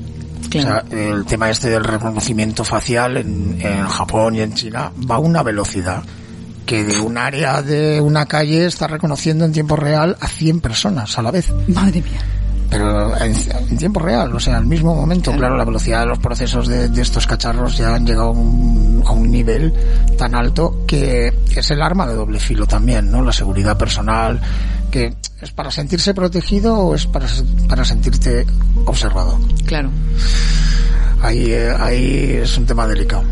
[0.60, 0.86] Claro.
[0.86, 5.16] O sea, el tema este del reconocimiento facial en, en Japón y en China va
[5.16, 6.02] a una velocidad
[6.64, 11.18] que de un área de una calle está reconociendo en tiempo real a 100 personas
[11.18, 11.52] a la vez.
[11.68, 12.20] madre mía.
[12.70, 13.34] Pero en,
[13.70, 15.56] en tiempo real, o sea, al mismo momento, Claro.
[15.56, 19.12] la velocidad de los procesos de, de estos cacharros ya han llegado a un, a
[19.12, 19.72] un nivel
[20.18, 23.22] tan alto que es el arma de doble filo también, ¿no?
[23.22, 24.40] La seguridad personal,
[24.90, 27.26] que es para sentirse protegido o es para,
[27.68, 28.44] para sentirte
[28.86, 29.38] observado.
[29.66, 29.90] Claro.
[31.24, 33.22] Ahí, eh, ahí es un tema delicado.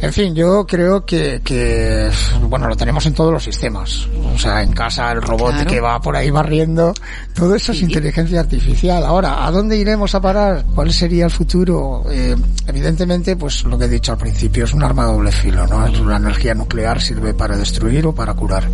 [0.00, 2.08] En fin, yo creo que, que,
[2.48, 4.06] bueno, lo tenemos en todos los sistemas.
[4.34, 5.70] O sea, en casa el robot Claro.
[5.70, 6.94] que va por ahí barriendo,
[7.34, 7.84] todo eso es Sí.
[7.84, 9.04] inteligencia artificial.
[9.04, 10.64] Ahora, ¿a dónde iremos a parar?
[10.74, 12.04] ¿Cuál sería el futuro?
[12.10, 15.66] Eh, evidentemente, pues lo que he dicho al principio, es un arma de doble filo,
[15.66, 15.84] ¿no?
[15.86, 18.68] Es una energía nuclear, sirve para destruir o para curar.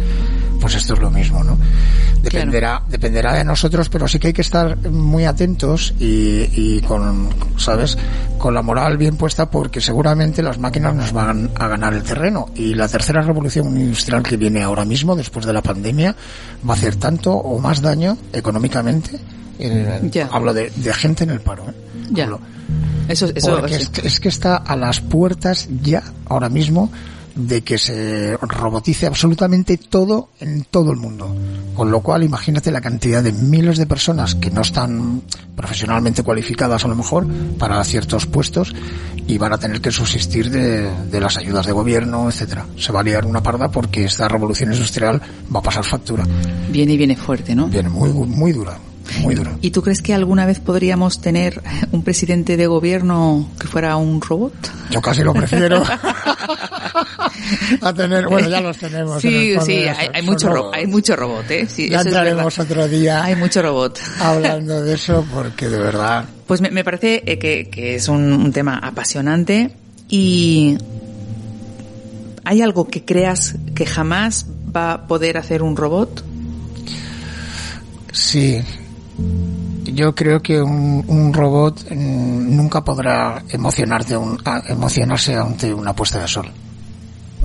[0.61, 1.57] Pues esto es lo mismo, ¿no?
[2.23, 7.29] Dependerá, dependerá de nosotros, pero sí que hay que estar muy atentos y, y con,
[7.57, 7.97] ¿sabes?
[8.39, 12.47] Con la moral bien puesta porque seguramente las máquinas nos van a ganar el terreno
[12.55, 16.15] y la tercera revolución industrial que viene ahora mismo, después de la pandemia,
[16.69, 19.19] va a hacer tanto o más daño económicamente.
[19.59, 20.27] eh.
[20.31, 22.23] Hablo de, de gente en el paro, ¿eh?
[22.23, 22.41] Hablo.
[23.09, 23.89] Eso, eso, Porque sí.
[23.95, 26.91] es, es que está a las puertas ya, ahora mismo,
[27.39, 31.35] de que se robotice absolutamente todo en todo el mundo.
[31.75, 35.23] Con lo cual, imagínate la cantidad de miles de personas que no están
[35.55, 37.27] profesionalmente cualificadas a lo mejor
[37.59, 38.75] para ciertos puestos
[39.27, 42.67] y van a tener que subsistir de, de las ayudas de gobierno, etcétera.
[42.77, 45.23] Se va a liar una parda porque esta revolución industrial
[45.55, 46.25] va a pasar factura.
[46.71, 47.69] Viene y viene fuerte, ¿no?
[47.69, 48.77] Viene muy, muy dura,
[49.23, 49.57] muy dura.
[49.63, 54.21] ¿Y tú crees que alguna vez podríamos tener un presidente de gobierno que fuera un
[54.21, 54.53] robot?
[54.91, 55.83] Yo casi lo prefiero
[57.83, 59.25] a tener, bueno, ya los tenemos.
[59.25, 60.77] en Sí, sí, hay, hay mucho, ro- robots.
[60.77, 61.67] hay mucho robot, ¿eh?
[61.69, 63.99] Sí, Ya eso entraremos otro día Hay mucho robot.
[64.21, 68.33] hablando de eso porque de verdad Pues me, me parece eh, que, que es un,
[68.33, 69.71] un tema apasionante
[70.09, 70.77] y
[72.45, 76.25] ¿hay algo que creas que jamás va a poder hacer un robot?
[78.13, 78.61] sí.
[79.85, 85.95] Yo creo que un, un robot mm, nunca podrá emocionarte un- a- emocionarse ante una
[85.95, 86.47] puesta de sol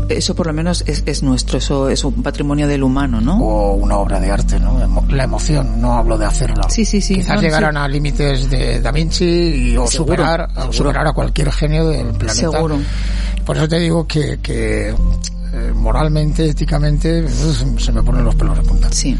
[0.10, 3.40] Eso por lo menos es, es nuestro, eso es un patrimonio del humano, ¿no?
[3.40, 4.78] o una obra de arte, ¿no?
[5.10, 6.70] La emoción, no hablo de hacerla.
[6.70, 7.16] Sí, sí, sí.
[7.16, 7.78] Quizás No, llegarán sí.
[7.80, 10.74] a límites de Da Vinci y, o Seguro, superar, o seguro.
[10.74, 12.34] superar a cualquier genio del planeta.
[12.34, 12.78] Seguro.
[13.46, 14.94] Por eso te digo que, que
[15.54, 18.92] eh, moralmente, éticamente, se me ponen los pelos de punta.
[18.92, 19.16] Sí,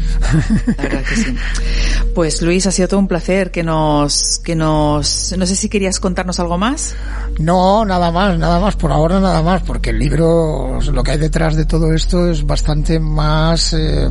[0.76, 1.36] la verdad que sí.
[2.14, 5.98] Pues Luis, ha sido todo un placer que nos, que nos, no sé si querías
[5.98, 6.94] contarnos algo más.
[7.40, 11.18] No, nada más, nada más, por ahora nada más, porque el libro, lo que hay
[11.18, 14.08] detrás de todo esto es bastante más eh,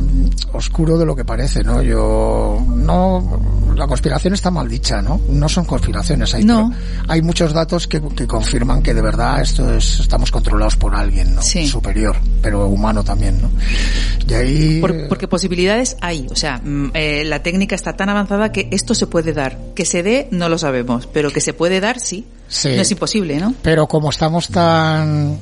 [0.52, 1.82] oscuro de lo que parece, ¿no?
[1.82, 3.40] Yo, no,
[3.74, 5.20] la conspiración está mal dicha, ¿no?
[5.30, 6.70] No son conspiraciones, hay, No.
[7.08, 11.34] hay muchos datos que, que confirman que de verdad esto es, estamos controlados por alguien,
[11.34, 11.42] ¿no?
[11.42, 11.66] Sí.
[11.66, 13.50] Superior, pero humano también, ¿no?
[14.28, 14.80] Y ahí...
[14.80, 16.26] Por- porque posibilidades hay.
[16.30, 19.58] O sea, mm, eh, la técnica está tan avanzada que esto se puede dar.
[19.74, 21.06] Que se dé, no lo sabemos.
[21.06, 22.26] Pero que se puede dar, sí.
[22.48, 22.68] Sí.
[22.74, 23.54] No es imposible, ¿no?
[23.62, 25.38] Pero como estamos tan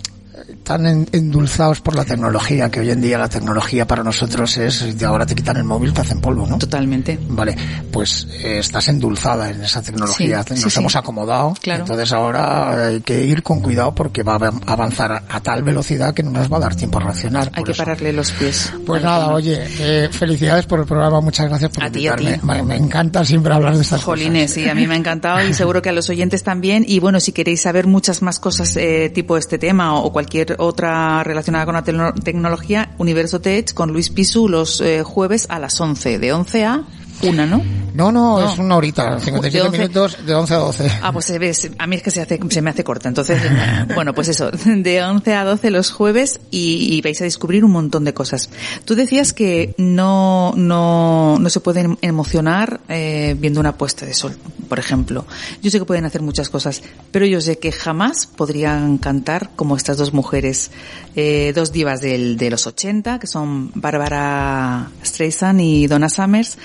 [0.62, 4.98] tan en- endulzados por la tecnología, que hoy en día la tecnología para nosotros es,
[4.98, 6.58] de ahora te quitan el móvil, te hacen polvo, ¿no?
[6.58, 7.18] Totalmente.
[7.28, 7.56] Vale,
[7.90, 10.78] pues eh, estás endulzada en esa tecnología, Sí, nos sí.
[10.80, 11.82] hemos acomodado, Claro.
[11.82, 15.62] entonces ahora hay que ir con cuidado porque va a av- avanzar a, a tal
[15.62, 17.50] velocidad que no nos va a dar tiempo a reaccionar.
[17.54, 17.82] Hay que eso.
[17.84, 18.72] pararle los pies.
[18.86, 22.58] Pues nada, oye, eh, felicidades por el programa, muchas gracias por A ti, a invitarme.
[22.60, 22.62] ti.
[22.66, 24.64] Me, encanta siempre hablar de estas Jolines, cosas.
[24.64, 26.84] sí, a mí me ha encantado y seguro que a los oyentes también.
[26.86, 30.56] Y bueno, si queréis saber muchas más cosas eh, tipo este tema o, o cualquier
[30.60, 35.58] otra relacionada con la tecno- tecnología, Universo Tech con Luis Pisu los eh, jueves a
[35.58, 36.82] las 11, de 11 a
[37.22, 37.62] 1, ¿no?
[37.94, 38.52] No, no, No.
[38.52, 40.90] es una horita, 57 De minutos de 11 a 12.
[41.02, 43.08] Ah, pues se ves, a mí es que se, hace, se me hace corta.
[43.08, 43.40] Entonces,
[43.94, 47.70] bueno, pues eso, de 11 a 12 los jueves y, y vais a descubrir un
[47.72, 48.48] montón de cosas.
[48.84, 54.36] Tú decías que no, no, no se pueden emocionar eh, viendo una puesta de sol,
[54.68, 55.26] por ejemplo.
[55.62, 59.76] Yo sé que pueden hacer muchas cosas, pero yo sé que jamás podrían cantar como
[59.76, 60.70] estas dos mujeres,
[61.14, 66.56] eh, dos divas del, de los 80, que son Bárbara Streisand y Donna Summers,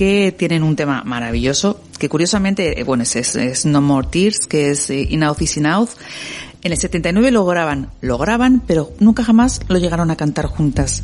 [0.00, 4.88] que tienen un tema maravilloso, que curiosamente, eh, bueno, es, No More Tears, que es
[4.88, 5.66] eh, In is In.
[5.66, 11.02] En el 79 lo graban, lo graban, pero nunca jamás lo llegaron a cantar juntas.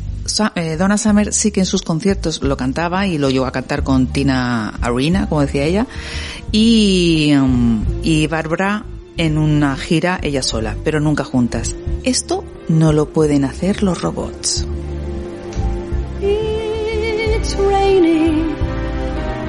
[0.55, 3.83] Eh, Donna Summer sí que en sus conciertos lo cantaba y lo llegó a cantar
[3.83, 5.85] con Tina Arena, como decía ella,
[6.51, 8.83] y, um, y Barbara
[9.17, 11.75] en una gira ella sola, pero nunca juntas.
[12.03, 14.65] Esto no lo pueden hacer los robots.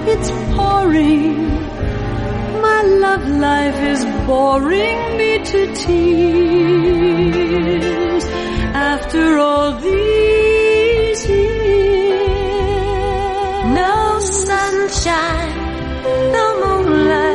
[0.07, 1.37] It's pouring.
[2.63, 7.09] My love life is boring me to tears.
[8.75, 12.25] After all these years,
[13.81, 15.57] no sunshine,
[16.37, 17.28] no moonlight,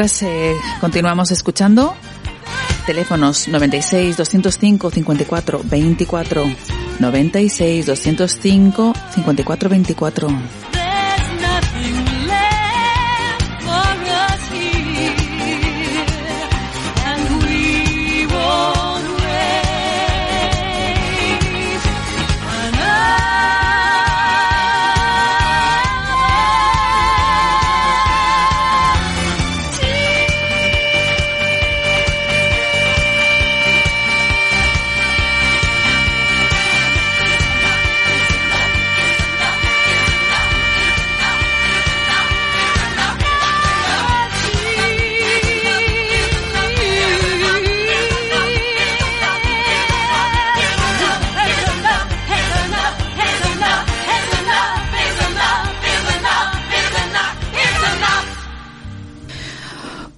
[0.00, 1.94] mientras eh, continuamos escuchando,
[2.86, 6.44] teléfonos 96 205 54 24
[6.98, 10.28] 96 205 54 24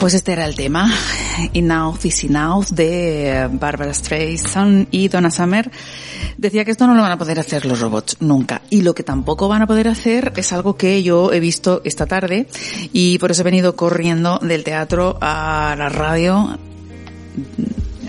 [0.03, 0.93] Pues este era el tema,
[1.55, 5.71] Enough is Enough, de Barbara Streisand y Donna Summer.
[6.37, 8.63] Decía que esto no lo van a poder hacer los robots nunca.
[8.69, 12.07] Y lo que tampoco van a poder hacer es algo que yo he visto esta
[12.07, 12.49] tarde
[12.93, 16.59] y por eso he venido corriendo del teatro a la radio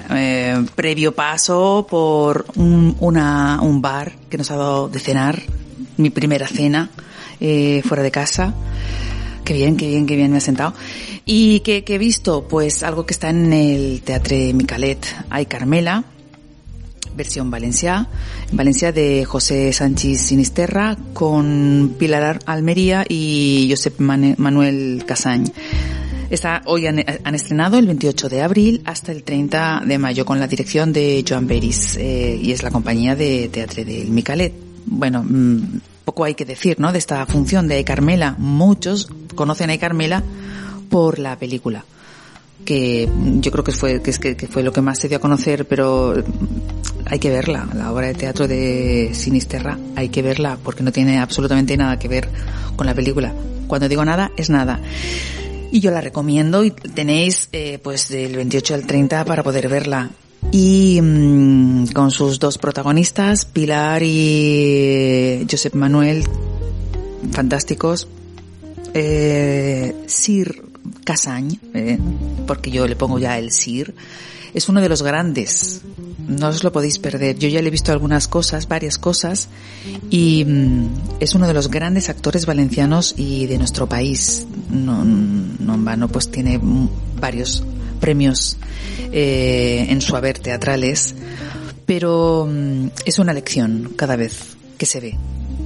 [0.10, 5.44] eh, previo paso por un, una, un bar que nos ha dado de cenar,
[5.98, 6.90] mi primera cena
[7.40, 8.52] eh, fuera de casa.
[9.44, 10.74] Qué bien, qué bien, qué bien me ha sentado.
[11.26, 16.06] Y que, que he visto, pues algo que está en el Teatre Micalet, hay Carmela,
[17.16, 18.08] versión Valencia,
[18.52, 25.52] Valencia de José Sánchez Sinisterra con Pilar Almería y Josep Manuel Casañ.
[26.30, 27.00] Está, hoy han,
[27.36, 31.46] estrenado el 28 de abril hasta el 30 de mayo con la dirección de Joan
[31.48, 34.54] Beris eh, y es la compañía de Teatre del Micalet.
[34.86, 36.92] Bueno, mm, poco hay que decir, ¿no?
[36.92, 38.36] De esta función de Carmela.
[38.38, 40.24] Muchos conocen a Carmela
[40.90, 41.86] por la película
[42.64, 45.18] que yo creo que fue que, es que, que fue lo que más se dio
[45.18, 46.14] a conocer pero
[47.06, 51.20] hay que verla la obra de teatro de Sinisterra hay que verla porque no tiene
[51.20, 52.30] absolutamente nada que ver
[52.76, 53.34] con la película
[53.68, 54.80] cuando digo nada es nada
[55.72, 60.10] y yo la recomiendo y tenéis eh, pues del 28 al 30 para poder verla
[60.54, 66.24] y mm, con sus dos protagonistas Pilar y Josep Manuel
[67.32, 68.08] fantásticos
[68.94, 70.64] eh, Sir
[71.04, 71.98] Casañ, eh,
[72.46, 73.96] porque yo le pongo ya el Sir,
[74.54, 75.82] es uno de los grandes.
[76.28, 77.38] No os lo podéis perder.
[77.40, 79.50] Yo ya le he visto algunas cosas, varias cosas,
[80.12, 80.88] y mm,
[81.20, 84.46] es uno de los grandes actores valencianos y de nuestro país.
[84.70, 86.60] No, no pues tiene
[87.20, 87.64] varios
[88.04, 88.58] premios
[89.14, 91.16] eh, en su haber teatrales,
[91.86, 95.18] pero mm, es una lección cada vez que se ve.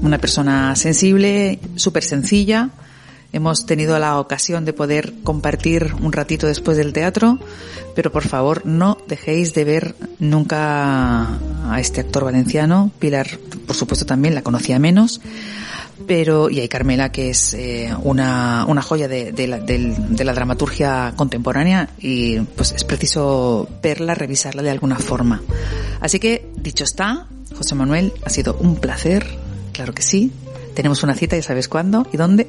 [0.04, 2.70] Una persona sensible, súper sencilla,
[3.34, 7.38] Hemos tenido la ocasión de poder compartir un ratito después del teatro,
[7.94, 11.38] pero por favor no dejéis de ver nunca
[11.70, 12.90] a este actor valenciano.
[13.00, 13.28] Pilar,
[13.68, 15.20] por supuesto, también la conocía menos,
[16.06, 20.24] pero y hay Carmela que es eh, una, una joya de, de, la, del- de
[20.24, 25.42] la dramaturgia contemporánea y pues es preciso verla, revisarla de alguna forma.
[26.00, 29.26] Así que, dicho está, José Manuel, ha sido un placer,
[29.74, 30.32] claro que sí.
[30.78, 32.46] Tenemos una cita, ya sabes cuándo y dónde.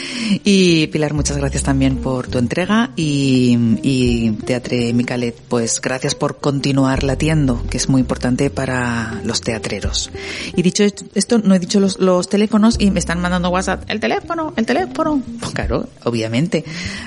[0.42, 6.38] y Pilar, muchas gracias también por tu entrega y, y Teatre Micalet, pues gracias por
[6.38, 10.10] continuar latiendo, que es muy importante para los teatreros.
[10.56, 10.82] Y dicho
[11.14, 14.66] esto, no he dicho los, los teléfonos y me están mandando WhatsApp, el teléfono, el
[14.66, 15.22] teléfono.
[15.38, 16.64] Pues claro, obviamente.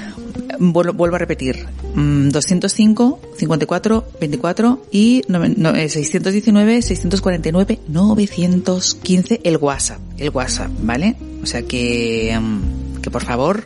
[0.59, 9.57] Vuelvo, a repetir, mm, 205, 54, 24 y noven- no, eh, 619, 649, 915 el
[9.57, 11.17] WhatsApp, el WhatsApp, ¿vale?
[11.43, 13.65] O sea que, mm, que por favor,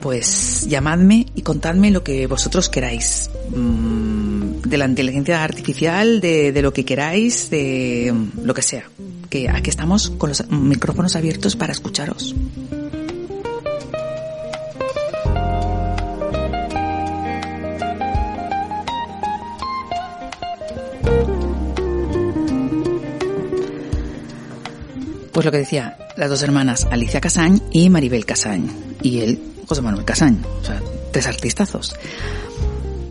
[0.00, 3.30] pues llamadme y contadme lo que vosotros queráis.
[3.54, 4.18] Mm,
[4.68, 8.84] De la inteligencia artificial, de, de lo que queráis, de mm, lo que sea.
[9.30, 12.34] Que aquí estamos con los micrófonos abiertos para escucharos.
[25.38, 28.66] Pues lo que decía, las dos hermanas, Alicia Casañ y Maribel Casañ.
[29.02, 30.36] Y él, José Manuel Casañ.
[30.60, 30.82] O sea,
[31.12, 31.94] tres artistazos.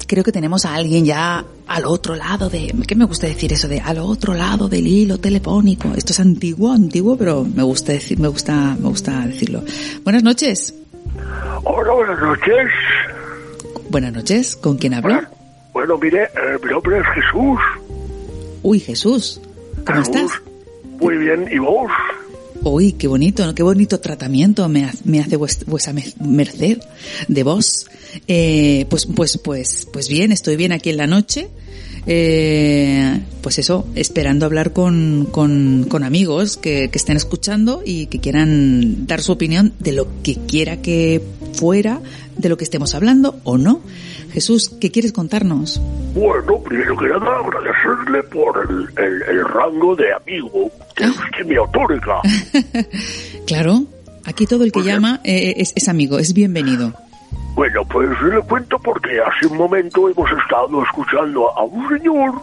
[0.06, 3.70] Creo que tenemos a alguien ya al otro lado de, ¿qué me gusta decir eso
[3.70, 5.94] de al otro lado del hilo telefónico?
[5.96, 9.64] Esto es antiguo, antiguo, pero me gusta decir, me gusta, me gusta decirlo.
[10.04, 10.76] Buenas noches.
[11.64, 12.68] Hola, buenas noches.
[13.90, 14.58] Buenas noches.
[14.58, 15.22] ¿Con quién hablo?
[15.72, 17.60] Bueno, mire, eh, mi nombre es Jesús.
[18.64, 19.40] Uy, Jesús.
[19.86, 20.16] ¿Cómo Jesús.
[20.18, 20.42] estás?
[21.00, 21.92] Muy bien, ¿y vos?
[22.70, 26.80] Uy, qué bonito, qué bonito tratamiento me, me hace vues- vuesa me- merced
[27.28, 27.88] de vos.
[28.28, 31.50] Eh, pues, pues, pues, pues bien, estoy bien aquí en la noche.
[32.10, 38.20] Eh, pues eso, esperando hablar con, con, con amigos que, que estén escuchando y que
[38.20, 41.22] quieran dar su opinión de lo que quiera que
[41.54, 42.02] fuera,
[42.38, 43.82] de lo que estemos hablando o no.
[44.32, 45.80] Jesús, ¿qué quieres contarnos?
[46.14, 51.60] Bueno, primero que nada, agradecerle por el, el- el rango de amigo que usted me
[51.60, 52.22] otorga.
[53.48, 53.84] Claro,
[54.26, 56.94] aquí todo el que llama eh, es, es amigo, es bienvenido.
[57.56, 62.34] Bueno, pues le cuento porque hace un momento hemos estado escuchando a un señor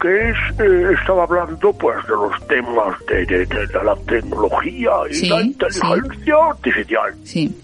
[0.00, 5.14] que es, eh, estaba hablando pues de los temas de, de- de la tecnología y
[5.14, 7.14] Sí, la inteligencia artificial.
[7.24, 7.54] Sí.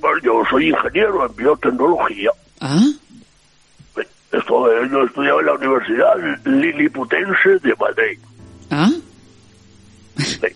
[0.00, 2.30] Pues yo soy ingeniero en biotecnología.
[2.60, 2.84] Ah,
[4.68, 8.18] Estoy, yo estudiaba en la Universidad Liliputense de Madrid.
[8.70, 8.90] ah,
[10.16, 10.46] Sí.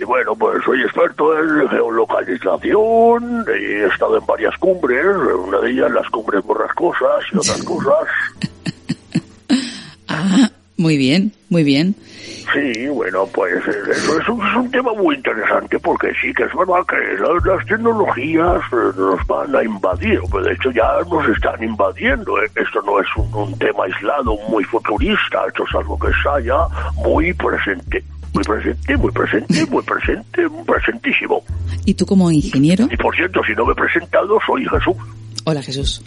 [0.00, 5.70] Y bueno, pues soy experto en geolocalización, y he estado en varias cumbres, una de
[5.70, 8.08] ellas las cumbres borrascosas y otras cosas.
[10.08, 10.50] ah,
[10.84, 11.94] muy bien, muy bien.
[12.52, 16.42] Sí, bueno, pues eh, eso es un, es un tema muy interesante porque sí que
[16.42, 20.88] es verdad que la- las tecnologías eh, nos van a invadir, pues de hecho ya
[21.10, 22.36] nos están invadiendo.
[22.42, 22.50] eh.
[22.54, 26.92] Esto no es un, un tema aislado, muy futurista, esto es algo que está ya
[26.96, 28.04] muy presente.
[28.34, 31.42] Muy presente, muy presente, muy presente, presentísimo.
[31.86, 32.86] ¿Y tú como ingeniero?
[32.90, 34.96] Y por cierto, si no me he presentado, soy Jesús.
[35.46, 36.02] Hola Jesús.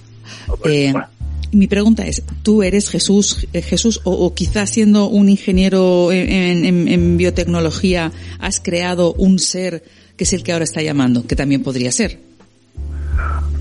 [0.63, 1.07] ver, Eh, bueno.
[1.51, 6.65] Mi pregunta es, ¿tú eres Jesús, eh, Jesús o, o quizás siendo un ingeniero en,
[6.65, 9.83] en- en biotecnología has creado un ser
[10.17, 12.19] que es el que ahora está llamando, que también podría ser?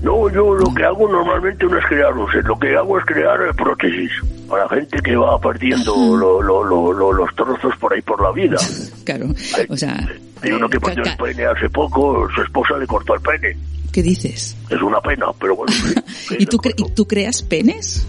[0.03, 3.39] No, yo lo que hago normalmente no es crear luces, lo que hago es crear
[3.55, 4.11] prótesis
[4.47, 8.31] para gente que va perdiendo lo- lo- lo- lo- los trozos por ahí por la
[8.31, 8.57] vida.
[9.03, 9.27] Claro,
[9.69, 9.97] o sea,
[10.41, 13.57] Hay uno que eh, perdió el pene hace poco, su esposa le cortó el pene.
[13.97, 14.55] ¿Qué dices?
[14.69, 15.73] Es una pena, pero bueno.
[16.37, 18.05] ¿Y tú, cre- ¿Y tú creas penes?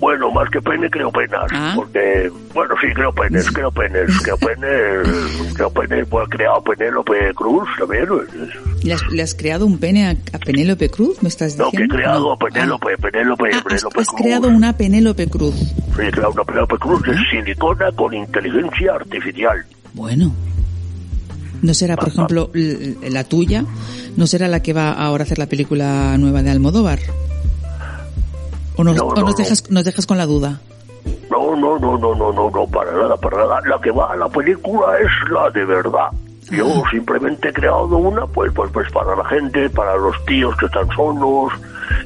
[0.00, 1.72] Bueno, más que pene creo penas, Ah.
[1.74, 5.08] porque, bueno, sí, creo penes, creo penes, creo penes,
[5.54, 8.06] creo penes, pues he creado Penélope Cruz también.
[8.84, 11.20] ¿Le has, le has creado un pene a, a Penélope Cruz?
[11.20, 11.88] ¿Me estás No, diciendo?
[11.88, 12.32] que he creado No.
[12.34, 14.20] a Penélope, Penélope, Ah, has, Penélope has Cruz.
[14.20, 15.54] creado una Penélope Cruz.
[15.56, 19.64] Sí, he creado una Penélope Cruz de silicona con inteligencia artificial.
[19.94, 20.32] Bueno.
[21.62, 23.64] ¿No será, por ejemplo, la tuya?
[24.16, 27.00] ¿No será la que va ahora a hacer la película nueva de Almodóvar?
[28.76, 29.36] ¿O, nos, No, o no, nos, no.
[29.36, 30.60] dejas, nos dejas con la duda?
[31.30, 33.60] No, no, no, no, no, no, no, para nada, para nada.
[33.68, 36.08] La que va a la película es la de verdad.
[36.56, 40.66] Yo simplemente he creado una, pues, pues, pues para la gente, para los tíos que
[40.66, 41.52] están solos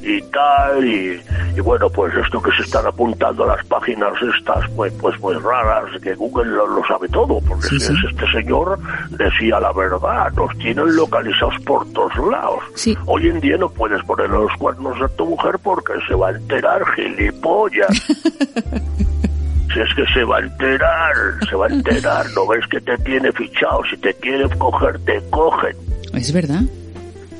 [0.01, 1.21] y tal, y,
[1.55, 5.41] y bueno, pues esto que se están apuntando a las páginas estas, pues, pues, pues
[5.41, 7.93] raras, que Google lo, lo sabe todo, porque Sí, si sí.
[7.93, 8.77] es este señor
[9.11, 12.59] decía la verdad, nos tienen localizados por todos lados.
[12.75, 12.97] Sí.
[13.05, 16.31] Hoy en día no puedes poner los cuernos a tu mujer porque se va a
[16.31, 17.89] enterar, gilipollas.
[19.73, 21.13] Si es que se va a enterar,
[21.47, 25.21] se va a enterar, no ves que te tiene fichado, si te quiere coger, te
[25.29, 25.75] cogen.
[26.13, 26.63] Es verdad.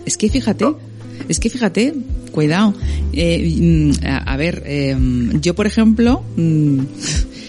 [0.05, 0.65] Es que fíjate,
[1.27, 1.93] es que fíjate,
[2.31, 2.73] cuidado.
[3.13, 4.95] Eh, mm, a, a ver, eh,
[5.41, 6.79] yo por ejemplo, mm,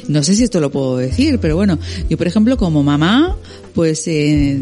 [0.09, 1.79] no sé si esto lo puedo decir, pero bueno,
[2.09, 3.37] yo por ejemplo como mamá,
[3.75, 4.59] pues eh,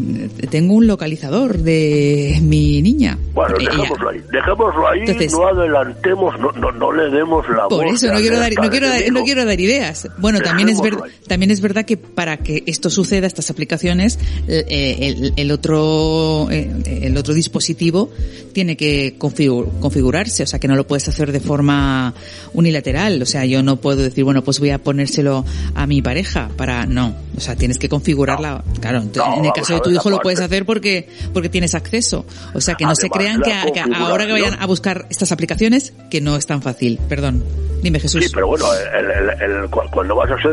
[0.49, 3.17] tengo un localizador de mi niña.
[3.33, 7.85] Bueno, dejémoslo ahí, dejémoslo ahí, Entonces- no adelantemos, no, no, no le demos la Por
[7.85, 10.07] voz eso no quiero dar, no quiero dar, no quiero dar ideas.
[10.17, 10.91] Bueno, también es ahí.
[11.27, 16.69] también es verdad que para que esto suceda, estas aplicaciones, el, el otro, eh,
[17.03, 18.11] el otro dispositivo
[18.53, 22.13] tiene que configu- configurarse, o sea que no lo puedes hacer de forma
[22.53, 23.21] unilateral.
[23.21, 25.45] O sea, yo no puedo decir, bueno, pues voy a ponérselo
[25.75, 27.15] a mi pareja para, no.
[27.37, 28.63] O sea, tienes que configurarla.
[28.81, 32.25] Claro, No, en el caso de tu hijo lo puedes hacer porque, porque tienes acceso.
[32.53, 34.65] O sea, que no se Además, crean la que, a- que ahora que vayan a
[34.65, 36.99] buscar estas aplicaciones, que no es tan fácil.
[37.09, 37.43] Perdón.
[37.81, 38.25] Dime, Jesús.
[38.25, 40.51] Sí, pero bueno, el, el- el- cu- cuando vas a hacer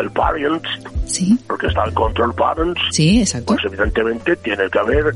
[0.00, 0.62] el, parent,
[1.04, 3.46] Sí, porque está el control parents, sí, exacto.
[3.54, 5.12] pues evidentemente tiene que haber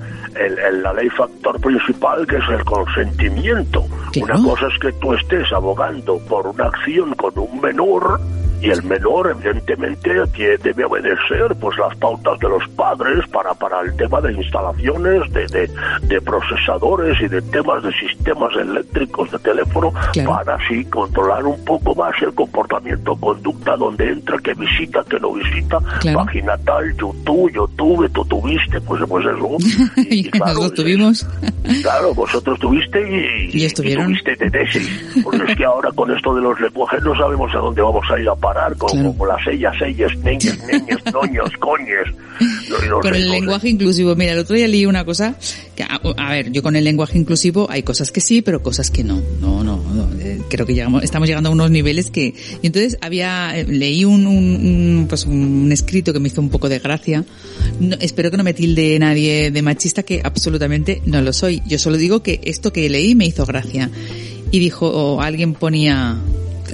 [0.83, 3.87] la ley factor principal que es el consentimiento.
[4.13, 4.41] Claro.
[4.41, 8.21] Una cosa es que tú estés abogando por una acción con un menor
[8.65, 13.81] y el menor evidentemente que debe obedecer pues las pautas de los padres para, para
[13.83, 15.71] el tema de instalaciones, de, de,
[16.03, 20.31] de procesadores y de temas de sistemas eléctricos de teléfono Claro.
[20.31, 25.33] para así controlar un poco más el comportamiento, conducta, donde entra, que visita, que no
[25.33, 26.19] visita, Claro.
[26.25, 29.57] página tal, YouTube, YouTube, tú tuviste, pues, pues eso.
[30.11, 31.27] Y nosotros tuvimos.
[31.83, 34.07] Claro, vosotros tuviste y, Y estuvieron.
[34.07, 35.21] tuviste tetesis.
[35.25, 38.19] Porque es que ahora con esto de los lenguajes no sabemos a dónde vamos a
[38.21, 39.13] ir a parar, con, Claro.
[39.15, 42.07] con las ellas, ellas, neñas, neñas, noños, coñes.
[42.69, 45.37] No, no Con el lenguaje inclusivo, mira, el otro día leí una cosa,
[45.77, 48.91] que, a, a ver, yo con el lenguaje inclusivo hay cosas que sí, pero cosas
[48.91, 49.21] que no.
[49.41, 50.09] No, no, no.
[50.21, 52.35] eh, creo que llegamos, estamos llegando a unos niveles que...
[52.63, 56.51] Y entonces había, eh, leí un, un, un, pues un escrito que me hizo un
[56.51, 57.25] poco de gracia.
[57.81, 61.63] No, espero que no me tilde nadie de machista, que absolutamente no lo soy.
[61.67, 63.91] Yo solo digo que esto que leí me hizo gracia.
[64.51, 66.17] Y dijo, o alguien ponía,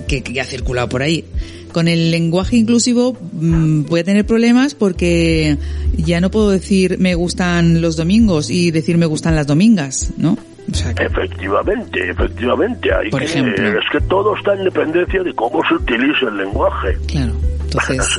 [0.06, 1.24] que, que ha circulado por ahí.
[1.72, 5.56] Con el lenguaje inclusivo mm, voy a tener problemas porque
[5.96, 10.36] ya no puedo decir me gustan los domingos y decir me gustan las domingas, ¿no?
[10.70, 12.92] O sea, que- Efectivamente, efectivamente.
[12.92, 13.68] Hay Por que, ejemplo.
[13.78, 16.96] Es que todo está en dependencia de cómo se utiliza el lenguaje.
[17.06, 17.32] claro.
[17.70, 18.18] Entonces,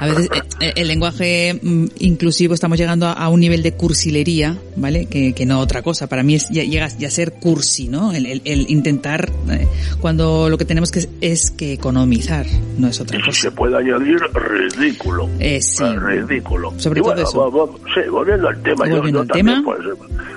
[0.00, 4.56] a veces eh, eh, el lenguaje mm, inclusivo estamos llegando a, un nivel de cursilería,
[4.76, 5.06] ¿vale?
[5.06, 6.06] Que, que no otra cosa.
[6.06, 8.12] Para mí es ya, llega a ser cursi, ¿no?
[8.12, 9.66] El, el- el intentar, eh,
[10.00, 12.46] cuando lo que tenemos que es, es que economizar,
[12.78, 13.40] no es otra Y cosa.
[13.42, 15.28] se puede añadir, ridículo.
[15.38, 15.84] Eh, sí.
[15.84, 16.72] Eh, ridículo.
[16.78, 17.50] Sobre Y todo bueno, eso.
[17.50, 18.84] va- va- sí, volviendo al tema.
[18.88, 19.62] Volviendo yo, al tema.
[19.64, 19.78] pues,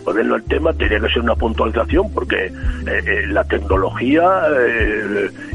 [0.03, 4.25] volviendo al tema, tenía que ser una puntualización porque eh, la tecnología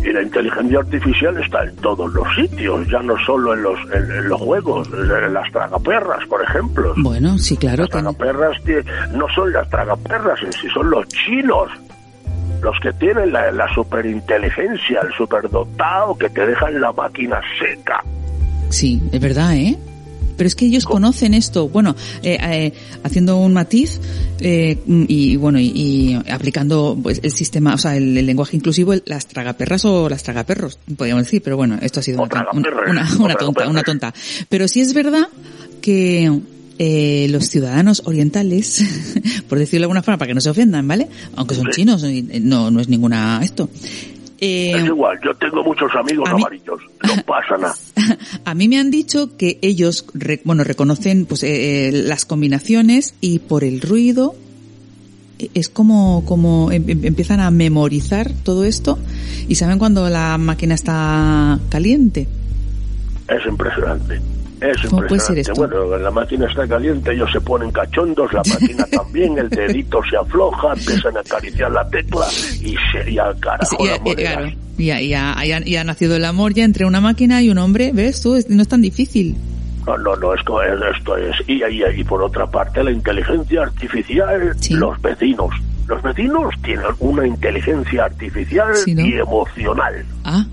[0.04, 4.10] y la inteligencia artificial está en todos los sitios, ya no solo en los, en,
[4.10, 6.94] en los juegos, en las tragaperras, por ejemplo.
[6.96, 7.82] Bueno, sí, claro.
[7.82, 8.56] Las que- tragaperras
[9.12, 11.68] no son las tragaperras en sí, son los chinos.
[12.62, 18.02] Los que tienen la, la superinteligencia, el superdotado que te dejan la máquina seca.
[18.70, 19.76] Sí, es verdad, ¿eh?
[20.36, 21.68] Pero es que ellos conocen esto.
[21.68, 22.72] Bueno, eh, eh,
[23.02, 24.00] haciendo un matiz
[24.40, 24.78] eh,
[25.08, 29.26] y bueno y, y aplicando pues el sistema, o sea, el, el lenguaje inclusivo, las
[29.26, 31.42] tragaperras o las tragaperros, podríamos decir.
[31.42, 34.14] Pero bueno, esto ha sido una, una, una- una tonta, una tonta.
[34.48, 35.28] Pero sí es verdad
[35.80, 36.40] que
[36.78, 38.84] eh, los ciudadanos orientales,
[39.48, 41.08] por decirlo de alguna forma, para que no se ofendan, ¿vale?
[41.36, 43.70] Aunque son chinos, eh, no, no es ninguna esto.
[44.40, 47.74] Eh, Es igual, yo tengo muchos amigos mí- amarillos, no pasa nada.
[48.44, 53.14] A mí me han dicho que ellos, re- bueno, reconocen pues eh, eh, las combinaciones
[53.20, 54.34] y por el ruido
[55.38, 58.98] eh, es como como em- em- empiezan a memorizar todo esto
[59.48, 62.28] y saben cuando la máquina está caliente.
[63.28, 64.20] Es impresionante.
[64.60, 65.24] Es ¿Cómo puede impresionante.
[65.26, 65.54] ser esto?
[65.54, 70.16] Bueno, la máquina está caliente, ellos se ponen cachondos, la máquina también, el dedito se
[70.16, 72.26] afloja, empiezan a acariciar la tecla
[72.62, 74.32] y sería carajo se- y- la y- moneda.
[74.32, 74.48] claro,
[74.78, 77.58] y ya, ya- ya- ya ha nacido el amor ya entre una máquina y un
[77.58, 78.36] hombre, ¿ves tú?
[78.48, 79.36] No es tan difícil.
[79.86, 81.36] No, no, no, esto es, esto es.
[81.46, 84.74] Y, y, y por otra parte, la inteligencia artificial, Sí.
[84.74, 85.50] los vecinos.
[85.86, 89.06] Los vecinos tienen una inteligencia artificial Sí, ¿no?
[89.06, 90.04] y emocional.
[90.24, 90.44] Ah,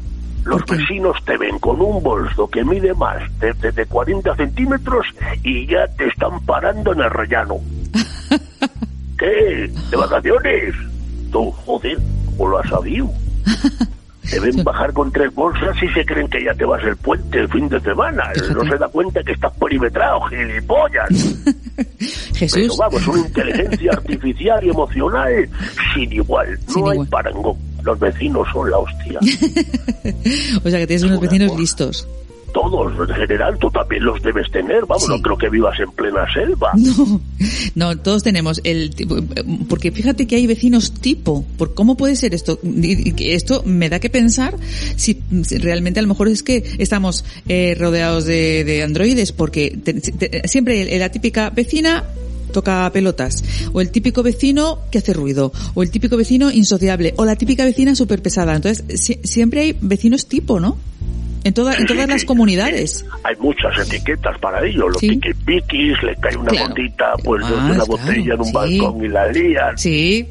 [0.46, 5.06] Los vecinos te ven con un bolso que mide más de, de- de 40 centímetros
[5.44, 7.56] y ya te están parando en el rellano.
[9.18, 9.72] ¿Qué?
[9.90, 10.76] ¿De vacaciones?
[11.32, 11.98] Tú, joder,
[12.38, 13.10] ¿cómo lo has sabido?
[14.30, 17.40] Te ven bajar con tres bolsas y se creen que ya te vas el puente
[17.40, 18.24] el fin de semana.
[18.54, 21.10] No se da cuenta que estás perimetrado, gilipollas.
[21.76, 21.90] Pero
[22.36, 22.78] Jesús.
[22.78, 25.50] vamos, una inteligencia artificial y emocional
[25.94, 26.60] sin igual.
[26.76, 27.56] No hay parangón.
[27.84, 29.20] Los vecinos son la hostia.
[30.64, 31.62] O sea que tienes unos vecinos cosa.
[31.62, 32.08] listos.
[32.54, 34.86] Todos, en general, tú también los debes tener.
[34.86, 35.10] Vamos, Sí.
[35.10, 36.72] no creo que vivas en plena selva.
[37.76, 39.18] No, no, todos tenemos el tipo,
[39.68, 42.60] porque fíjate que hay vecinos tipo, por cómo puede ser esto,
[43.18, 44.56] esto me da que pensar
[44.96, 49.76] si, si realmente a lo mejor es que estamos eh, rodeados de, de androides, porque
[49.84, 52.04] te- te- siempre la típica vecina
[52.54, 53.44] toca pelotas,
[53.74, 57.66] o el típico vecino que hace ruido, o el típico vecino insociable, o la típica
[57.66, 58.56] vecina súper pesada.
[58.56, 60.78] Entonces, si- siempre hay vecinos tipo, ¿no?
[61.44, 63.06] En, toda, en todas las comunidades.
[63.26, 64.88] Hay muchas etiquetas para ello.
[64.88, 65.10] Los Sí.
[65.10, 66.70] le cae una Claro.
[66.70, 68.54] gotita pues, Más, una botella en un sí.
[68.54, 69.78] balcón y la lían.
[69.78, 70.26] Sí,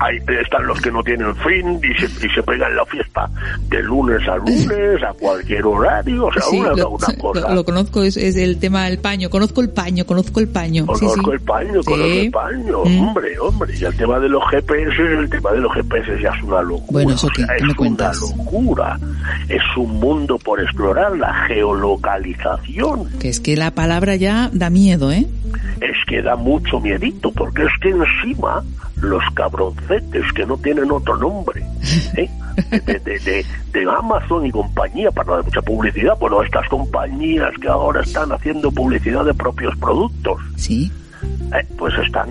[0.00, 3.28] Ahí están los que no tienen fin y se, y se pegan la fiesta
[3.68, 6.26] de lunes a lunes, a cualquier horario.
[6.26, 7.48] O sea, Sí, una, lo, una cosa.
[7.48, 9.28] lo- lo conozco, es, es el tema del paño.
[9.30, 10.86] Conozco el paño, conozco el paño.
[10.86, 11.30] Conozco sí.
[11.32, 13.74] el paño, conozco el paño, hombre, hombre.
[13.78, 16.86] Y el tema de los GPS, el tema de los GPS ya es una locura.
[16.92, 17.44] Bueno, ¿eso o qué?
[17.44, 18.20] sea, ¿Qué me es cuentas?
[18.22, 18.98] una locura.
[19.48, 23.08] Es un mundo por explorar, la geolocalización.
[23.18, 25.26] Que es que la palabra ya da miedo, ¿eh?
[25.80, 28.62] Es que da mucho miedito, porque es que encima
[29.00, 31.62] los cabroncetes que no tienen otro nombre,
[32.16, 32.28] ¿eh?
[32.70, 37.52] de, de, de- de Amazon y compañía, para no dar mucha publicidad, bueno, estas compañías
[37.60, 40.90] que ahora están haciendo publicidad de propios productos, Sí.
[41.54, 42.30] eh, pues están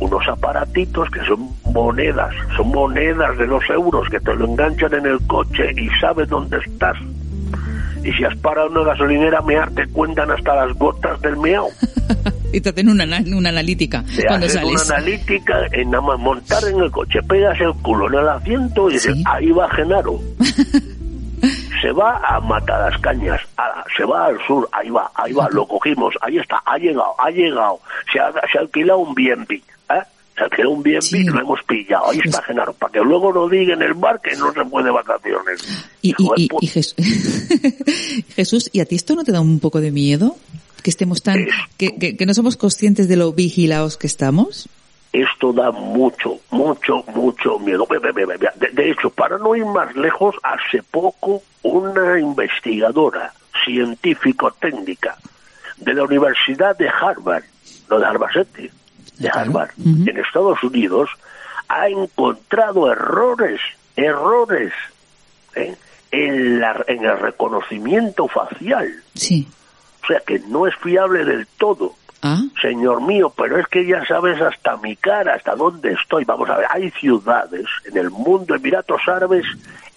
[0.00, 5.06] unos aparatitos que son monedas, son monedas de dos euros que te lo enganchan en
[5.06, 6.96] el coche y sabes dónde estás.
[8.04, 11.68] Y si has parado una gasolinera a mear, te cuentan hasta las gotas del meao.
[12.50, 14.86] Y te hacen una, una analítica Te cuando hacen sales.
[14.86, 18.88] una analítica en nada más montar en el coche, pegas el culo en el asiento
[18.88, 19.22] y dices, Sí.
[19.26, 20.18] ahí va Genaro.
[21.82, 23.40] se va a matar las cañas,
[23.96, 27.30] se va al sur, ahí va, ahí va, lo cogimos, ahí está, ha llegado, ha
[27.30, 27.78] llegado,
[28.12, 29.62] se ha, se ha alquilado un B&B,
[30.44, 31.16] alquiló un B&B Sí.
[31.18, 34.20] y lo hemos pillado, ahí está Genaro, para que luego no diga en el bar
[34.20, 35.60] que no se fue de vacaciones.
[36.02, 36.64] Y, y, y- puta.
[36.64, 40.36] y Jes- Jesús, ¿y a ti esto no te da un poco de miedo?
[40.82, 44.68] Que estemos tan, que, que, que no somos conscientes de lo vigilados que estamos.
[45.12, 47.86] esto da mucho, mucho, mucho miedo.
[47.90, 53.32] De, de hecho, para no ir más lejos, hace poco una investigadora
[53.64, 55.16] científico-técnica
[55.78, 57.44] de la Universidad de Harvard,
[57.90, 58.70] no de Harvard City,
[59.18, 61.10] de Harvard, en Estados Unidos,
[61.68, 63.60] ha encontrado errores,
[63.96, 64.72] errores
[65.54, 65.76] ¿eh?
[66.10, 68.90] en, la, en el reconocimiento facial.
[69.14, 69.46] Sí.
[70.02, 71.94] O sea, que no es fiable del todo.
[72.22, 76.24] Ah, Señor mío, pero es que ya sabes hasta mi cara, hasta dónde estoy.
[76.24, 79.44] Vamos a ver, hay ciudades en el mundo, Emiratos Árabes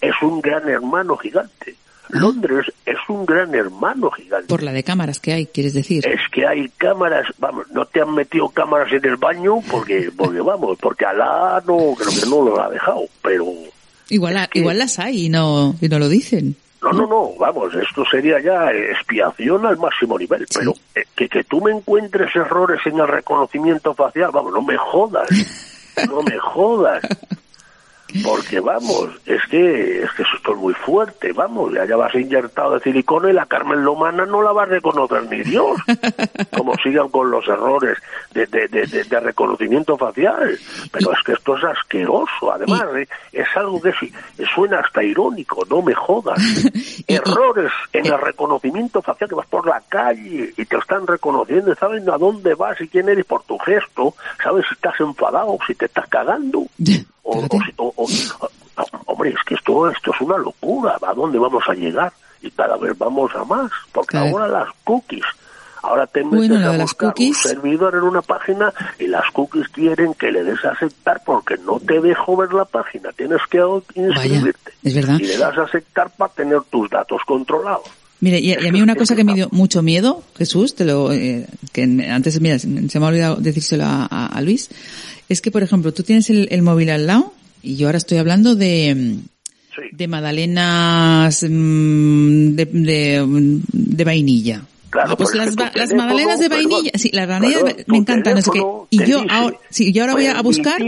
[0.00, 1.76] es un gran hermano gigante.
[2.12, 4.46] Londres es un gran hermano gigante.
[4.46, 6.06] por la de cámaras que hay, quieres decir.
[6.06, 10.40] Es que hay cámaras, vamos, no te han metido cámaras en el baño porque, porque
[10.40, 13.46] vamos, porque Alá no, creo que no lo ha dejado, pero
[14.08, 16.54] Igual, igual las hay y no, y no lo dicen.
[16.82, 21.44] No, no, no, vamos, esto sería ya expiación al máximo nivel, pero eh, que, que
[21.44, 25.28] tú me encuentres errores en el reconocimiento facial, vamos, no me jodas,
[26.08, 27.02] no me jodas.
[28.24, 32.74] Porque vamos, es que, es que esto es muy fuerte, vamos, ya, ya vas inyectado
[32.74, 35.78] de silicona y la Carmen Lomana no la va a reconocer ni Dios.
[36.56, 37.98] Como sigan con los errores
[38.32, 40.58] de, de, de, de- reconocimiento facial.
[40.90, 43.08] Pero es que esto es asqueroso, además, ¿eh?
[43.32, 44.12] es algo que sí,
[44.54, 46.38] suena hasta irónico, no me jodas.
[47.06, 52.08] Errores en el reconocimiento facial, que vas por la calle y te están reconociendo, saben
[52.10, 55.86] a dónde vas y quién eres por tu gesto, sabes si estás enfadado, si te
[55.86, 56.64] estás cagando.
[57.22, 57.38] O,
[57.76, 58.08] o o-
[59.06, 60.96] hombre, es que esto, esto es una locura.
[61.06, 62.12] ¿A dónde vamos a llegar?
[62.42, 63.70] Y cada vez vamos a más.
[63.92, 65.24] Porque ahora las cookies.
[65.84, 70.14] Ahora te metes Bueno, a buscar un servidor en una página y las cookies quieren
[70.14, 73.10] que le des a aceptar porque no te dejo ver la página.
[73.12, 73.58] Tienes que
[73.96, 74.72] inscribirte.
[74.84, 75.18] es verdad.
[75.18, 77.82] Y le das a aceptar para tener tus datos controlados.
[78.20, 80.84] Mire, y, a y a mí una cosa que me dio mucho miedo, Jesús, te
[80.84, 84.40] lo, eh, que antes, mira, se me se me ha olvidado decírselo a, a- a
[84.40, 84.70] Luis,
[85.32, 88.18] es que, por ejemplo, tú tienes el, el móvil al lado, y yo ahora estoy
[88.18, 89.28] hablando de, mm,
[89.74, 89.82] Sí.
[89.92, 94.62] de magdalenas mm, de, de, mm, de vainilla.
[94.90, 98.42] Claro, pues las, las magdalenas de perdón, vainilla, sí, las magdalenas perdón, me- encantan, no
[98.42, 98.62] sé qué.
[98.90, 100.78] Y yo ahora, sí, yo ahora voy a buscar,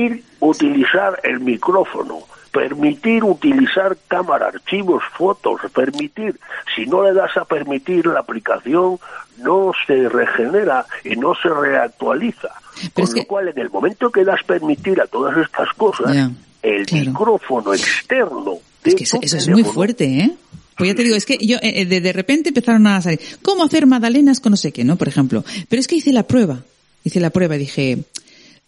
[0.40, 2.18] utilizar el micrófono,
[2.54, 6.38] permitir utilizar cámara, archivos, fotos, permitir.
[6.74, 8.98] Si no le das a permitir, la aplicación
[9.38, 12.50] no se regenera y no se reactualiza.
[12.92, 16.14] Con lo que- cual, en el momento que das permitir a todas estas cosas,
[16.62, 17.06] el claro.
[17.10, 20.30] micrófono externo es que eso, es muy fuerte, ¿eh?
[20.76, 23.64] Pues ya te digo, es que yo, eh, de, de repente empezaron a salir, ¿cómo
[23.64, 24.96] hacer magdalenas con no sé qué, no?
[24.96, 25.44] Por ejemplo.
[25.68, 26.58] Pero es que hice la prueba.
[27.04, 27.98] Hice la prueba y dije,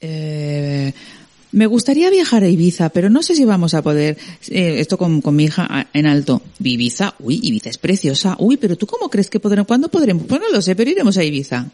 [0.01, 0.93] eh,
[1.53, 4.17] me gustaría viajar a Ibiza, pero no sé si vamos a poder,
[4.49, 6.43] eh, esto con, con mi hija en alto.
[6.63, 10.25] Ibiza, uy, Ibiza es preciosa, uy, pero tú cómo crees que podremos, cuándo podremos?
[10.27, 11.67] Pues no lo sé, pero iremos a Ibiza.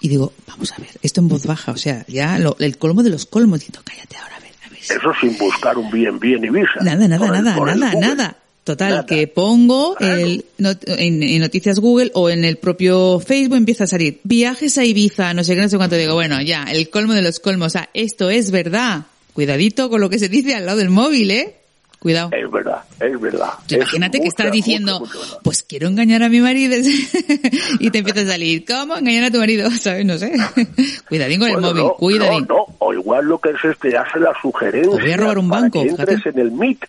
[0.00, 3.02] Y digo, vamos a ver, esto en voz baja, o sea, ya lo- el colmo
[3.02, 4.78] de los colmos, diciendo, cállate ahora, a ver, a ver.
[4.78, 6.80] Eso sin buscar un bien bien Ibiza.
[6.82, 8.36] Nada, nada, Por nada, el nada, nada.
[8.64, 9.06] Total, Nada.
[9.06, 10.16] que pongo Claro.
[10.16, 14.76] el, not- en, en noticias Google o en el propio Facebook empieza a salir viajes
[14.76, 15.94] a Ibiza, no sé qué, no sé cuánto.
[15.94, 17.68] Digo, bueno, ya, el colmo de los colmos.
[17.68, 19.06] O sea, esto es verdad.
[19.36, 21.56] Cuidadito con lo que se dice al lado del móvil, ¿eh?
[21.98, 22.30] Cuidado.
[22.32, 23.50] Es verdad, es verdad.
[23.66, 26.74] Es imagínate que mucha, estás diciendo, mucha pues quiero engañar a mi marido
[27.78, 29.70] y te empieza a salir, ¿cómo engañar a tu marido?
[29.78, 30.06] ¿Sabes?
[30.06, 30.32] No sé.
[31.10, 32.46] Cuidadín con el móvil, no, cuidadín.
[32.48, 34.90] No, no, o igual lo que es este, hace la sugerencia.
[34.90, 36.40] O voy a robar un para banco, que entres fíjate.
[36.40, 36.84] en el MIT.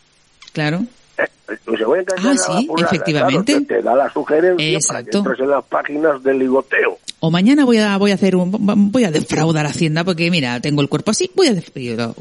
[0.56, 0.88] ¿eh?
[1.66, 3.54] Pues se voy a engañar Ah, sí, efectivamente.
[3.54, 5.18] claro, te, te da la sugerencia para que Exacto.
[5.20, 6.98] entres en las páginas del ligoteo.
[7.20, 8.52] O mañana voy a, voy a hacer un,
[8.92, 12.12] voy a defraudar Hacienda porque mira, tengo el cuerpo así, voy a defraudar.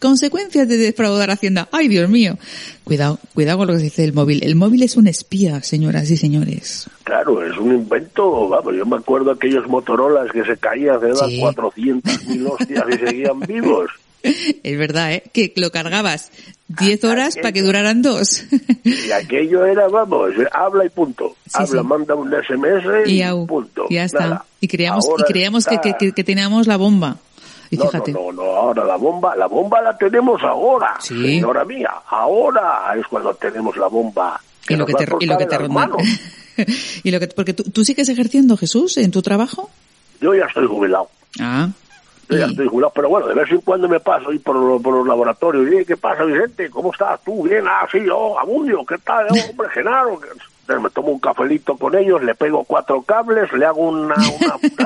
[0.00, 1.68] Consecuencias de defraudar Hacienda.
[1.72, 2.38] Ay, Dios mío.
[2.84, 4.44] Cuidado, cuidado con lo que se dice del móvil.
[4.44, 6.88] El móvil es un espía, señoras y señores.
[7.02, 11.26] Claro, es un invento, vamos, yo me acuerdo aquellos Motorolas que se caían de dar
[11.28, 11.40] Sí.
[11.40, 13.90] 400.000 hostias y seguían vivos.
[14.22, 15.22] Es verdad, ¿eh?
[15.32, 16.30] Que lo cargabas
[16.68, 18.44] 10 horas para que duraran dos.
[18.84, 21.36] Y aquello era, vamos, habla y punto.
[21.46, 21.86] Sí, habla, sí.
[21.86, 23.86] manda un SMS y, y au, punto.
[23.90, 24.20] ya está.
[24.20, 24.44] Nada.
[24.60, 27.16] Y creíamos, y creíamos que, está- que, que- que teníamos la bomba.
[27.70, 28.12] Y no, fíjate.
[28.12, 31.14] no, no, no, ahora la bomba, la bomba la tenemos ahora, Sí.
[31.14, 31.90] señora mía.
[32.08, 34.40] Ahora es cuando tenemos la bomba.
[34.68, 35.56] y lo que te, y lo que te
[37.04, 39.70] y lo que, porque tú, tú sigues ejerciendo, Jesús, en tu trabajo.
[40.20, 41.08] Yo ya estoy jubilado.
[41.38, 41.68] Ah.
[42.28, 45.06] Estoy jubilado, pero bueno, de vez en cuando me paso ahí por, los- por los
[45.06, 45.66] laboratorios.
[45.72, 46.68] Y, ¿qué pasa, Vicente?
[46.70, 47.20] ¿Cómo estás?
[47.24, 47.42] ¿Tú?
[47.44, 49.26] Bien, ah, sí, yo, Abundio, ¿qué tal?
[49.30, 50.20] Oh, hombre, Genaro.
[50.80, 54.14] me tomo un cafelito con ellos, le pego cuatro cables, le hago una,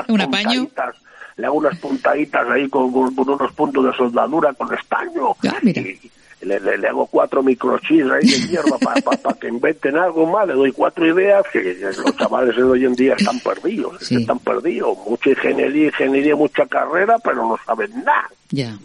[0.07, 0.25] una
[1.35, 5.31] le hago unas puntaditas ahí con unos puntos de soldadura con estaño.
[5.49, 5.81] Ah, mira.
[5.81, 5.99] Y
[6.45, 10.47] le, le- le hago cuatro microchips ahí de mierda para que inventen algo más.
[10.47, 13.97] Le doy cuatro ideas que los chavales de hoy en día están perdidos.
[14.01, 14.15] Sí.
[14.15, 14.97] Están perdidos.
[15.07, 18.29] Mucha ingeniería, ingeniería, mucha carrera, pero no saben nada.
[18.51, 18.71] Ya.
[18.71, 18.79] No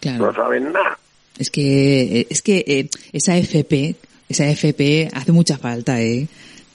[0.00, 0.34] Claro.
[0.34, 0.98] saben nada.
[1.38, 3.94] Es que, eh, es que eh, esa FP,
[4.28, 6.26] esa FP hace mucha falta, ¿eh?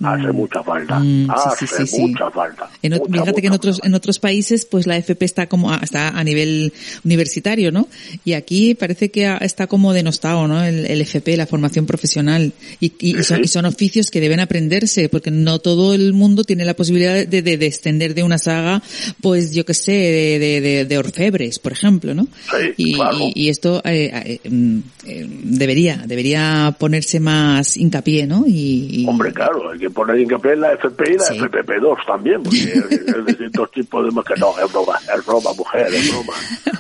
[0.04, 1.00] Hace Mm, mucha falta.
[1.00, 2.02] mm, sí, Hace sí, sí, sí.
[2.02, 2.70] mucha falta.
[2.82, 5.78] En Mucha, fíjate que en otros en otros países pues la FP está como a-
[5.82, 6.74] está a nivel
[7.04, 7.88] universitario, ¿no?
[8.26, 10.64] Y aquí parece que a- está como denostado, ¿no?
[10.64, 14.40] El, el FP, la formación profesional y, y- y son, y son oficios que deben
[14.40, 18.38] aprenderse porque no todo el mundo tiene la posibilidad de, de, de extender de una
[18.38, 18.82] saga,
[19.22, 22.24] pues yo que sé, de, de, de- de orfebres, por ejemplo, ¿no?
[22.52, 23.18] Sí, y, claro.
[23.20, 28.44] y- y esto eh, eh, mm, eh, debería debería ponerse más hincapié, ¿no?
[28.48, 31.40] Y, y- Hombre, claro, hay que poner hincapié en la FP y la Sí.
[31.40, 32.58] FPP2 también, porque
[33.18, 34.24] es distintos tipos de...
[34.24, 36.34] Que no, es broma, es broma, mujer, es broma.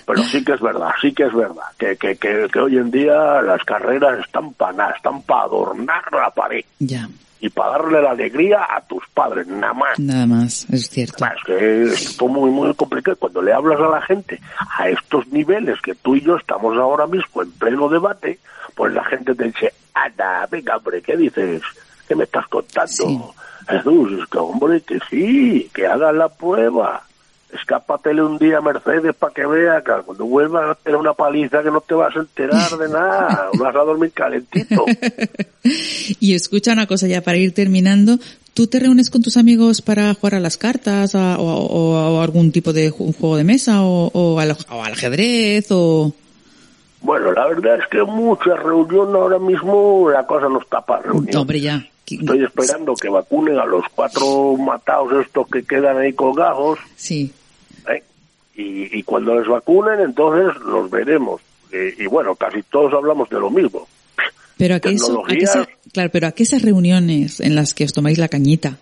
[0.05, 2.91] Pero sí que es verdad, sí que es verdad, que, que, que, que hoy en
[2.91, 7.09] día las carreras están para nada, están para adornar la pared ya,
[7.43, 9.99] y para darle la alegría a tus padres, nada más.
[9.99, 11.25] nada más, es cierto.
[11.25, 13.17] Es que es todo muy, muy complicado.
[13.17, 14.39] Cuando le hablas a la gente
[14.77, 18.39] a estos niveles que tú y yo estamos ahora mismo en pleno debate,
[18.75, 21.61] pues la gente te dice, anda, venga, hombre, ¿qué dices?
[22.07, 22.87] ¿Qué me estás contando?
[22.87, 23.21] Sí.
[23.67, 27.03] Jesús, es que, hombre, que sí, que hagas la prueba.
[27.59, 31.61] Escápatele un día a Mercedes para que vea que cuando vuelvas a tener una paliza
[31.63, 34.85] que no te vas a enterar de nada, vas a dormir calentito.
[36.19, 38.17] Y escucha una cosa ya para ir terminando.
[38.53, 42.21] ¿Tú te reúnes con tus amigos para jugar a las cartas a- o, o- o
[42.21, 44.51] algún tipo de ju- juego de mesa o, o al,
[44.91, 46.13] ajedrez o...
[47.01, 51.35] Bueno, la verdad es que mucha reunión ahora mismo la cosa no está para reunión.
[51.35, 51.85] Hombre, ya.
[52.07, 56.77] Estoy esperando que vacunen a los cuatro matados estos que quedan ahí colgados.
[56.95, 57.31] Sí.
[58.57, 58.61] ¿Eh?
[58.61, 61.41] Y, y cuando les vacunen, entonces los veremos.
[61.71, 63.87] Y, y bueno, casi todos hablamos de lo mismo.
[64.57, 67.85] Pero a qué eso, a esa- claro, pero a qué esas reuniones en las que
[67.85, 68.77] os tomáis la cañita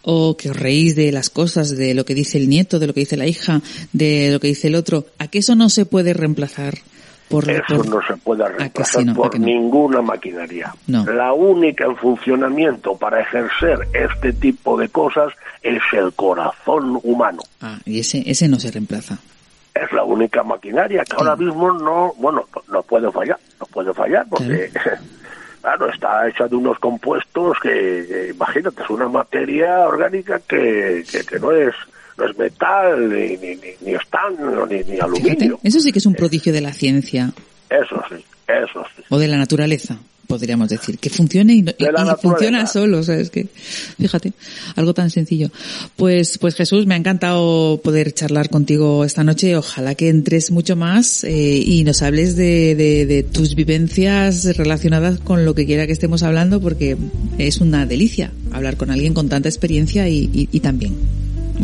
[0.00, 2.94] o que os reís de las cosas, de lo que dice el nieto, de lo
[2.94, 3.60] que dice la hija,
[3.92, 6.78] de lo que dice el otro, a qué eso no se puede reemplazar
[7.32, 9.12] por, Eso por- no se puede ¿A que reemplazar sí, no?
[9.12, 9.46] ¿A por no?
[9.46, 10.72] ninguna maquinaria.
[10.86, 11.04] No.
[11.06, 17.40] La única en funcionamiento para ejercer este tipo de cosas es el corazón humano.
[17.60, 19.18] Ah, y ese, ese no se reemplaza.
[19.74, 24.26] es la única maquinaria que ahora mismo no, bueno, no, puede fallar, no puede fallar
[24.28, 24.70] porque,
[25.62, 27.70] claro, está hecha de unos compuestos que,
[28.08, 31.74] que, imagínate, es una materia orgánica que, que, que no es
[32.24, 33.94] no es metal, ni, ni, ni, ni
[34.66, 35.60] ni, ni Fíjate, aluminio.
[35.62, 37.32] eso sí que es un prodigio de la ciencia
[37.70, 38.16] Eso sí,
[38.48, 39.02] eso sí.
[39.08, 41.84] o de la naturaleza, podríamos decir, que funcione y, no- y-
[42.16, 43.46] funciona solo, o sea, es que,
[44.00, 44.32] fíjate,
[44.76, 45.50] algo tan sencillo.
[45.96, 50.74] Pues, pues Jesús, me ha encantado poder charlar contigo esta noche, ojalá que entres mucho
[50.76, 51.30] más eh,
[51.64, 56.22] y nos hables de, de, de tus vivencias relacionadas con lo que quiera que estemos
[56.22, 56.96] hablando, porque
[57.38, 60.78] es una delicia hablar con alguien con tanta experiencia y, y, y tan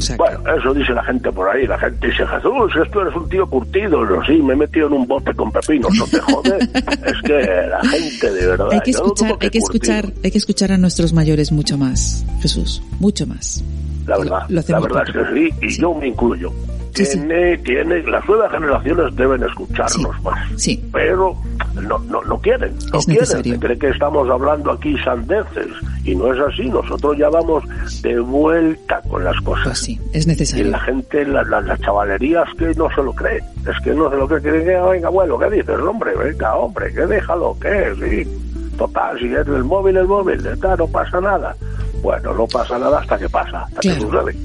[0.06, 1.66] que- Bueno, eso dice la gente por ahí.
[1.66, 4.08] La gente dice, Jesús, es que tú eres un tío curtido.
[4.08, 6.58] Yo, sí, me he metido en un bote con pepinos, no te jode.
[7.06, 8.68] es que la gente, de verdad.
[8.72, 9.94] hay que escuchar, como hay que curtido.
[9.94, 13.64] escuchar, hay que escuchar a nuestros mayores mucho más, Jesús, mucho más.
[14.06, 15.80] La Lo- verdad, lo la hacemos verdad es que sí, y Sí.
[15.82, 16.50] yo me incluyo.
[16.98, 17.18] Sí, sí.
[17.18, 20.52] Tiene, tiene, las nuevas generaciones deben escucharnos Sí, más.
[20.60, 20.88] sí.
[20.92, 21.34] Pero
[21.74, 23.20] no, no, no quieren, no Es quieren.
[23.22, 23.60] necesario.
[23.60, 25.68] Cree que estamos hablando aquí sandeces.
[26.04, 27.62] Y no es así, nosotros ya vamos
[28.02, 29.64] de vuelta con las cosas.
[29.64, 30.68] Pues sí, es Y necesario.
[30.70, 33.38] la gente, la, la, las chavalerías que no se lo cree.
[33.38, 34.42] Es que no se lo cree.
[34.42, 35.78] Que diga, venga, abuelo, ¿qué dices?
[35.78, 37.92] Hombre, venga, hombre, que déjalo, ¿qué?
[38.24, 38.74] Sí.
[38.78, 41.54] Total, si es el móvil, el móvil, está, no pasa nada.
[42.00, 44.02] Bueno, no pasa nada hasta que pasa, hasta que Claro.
[44.22, 44.36] sucede.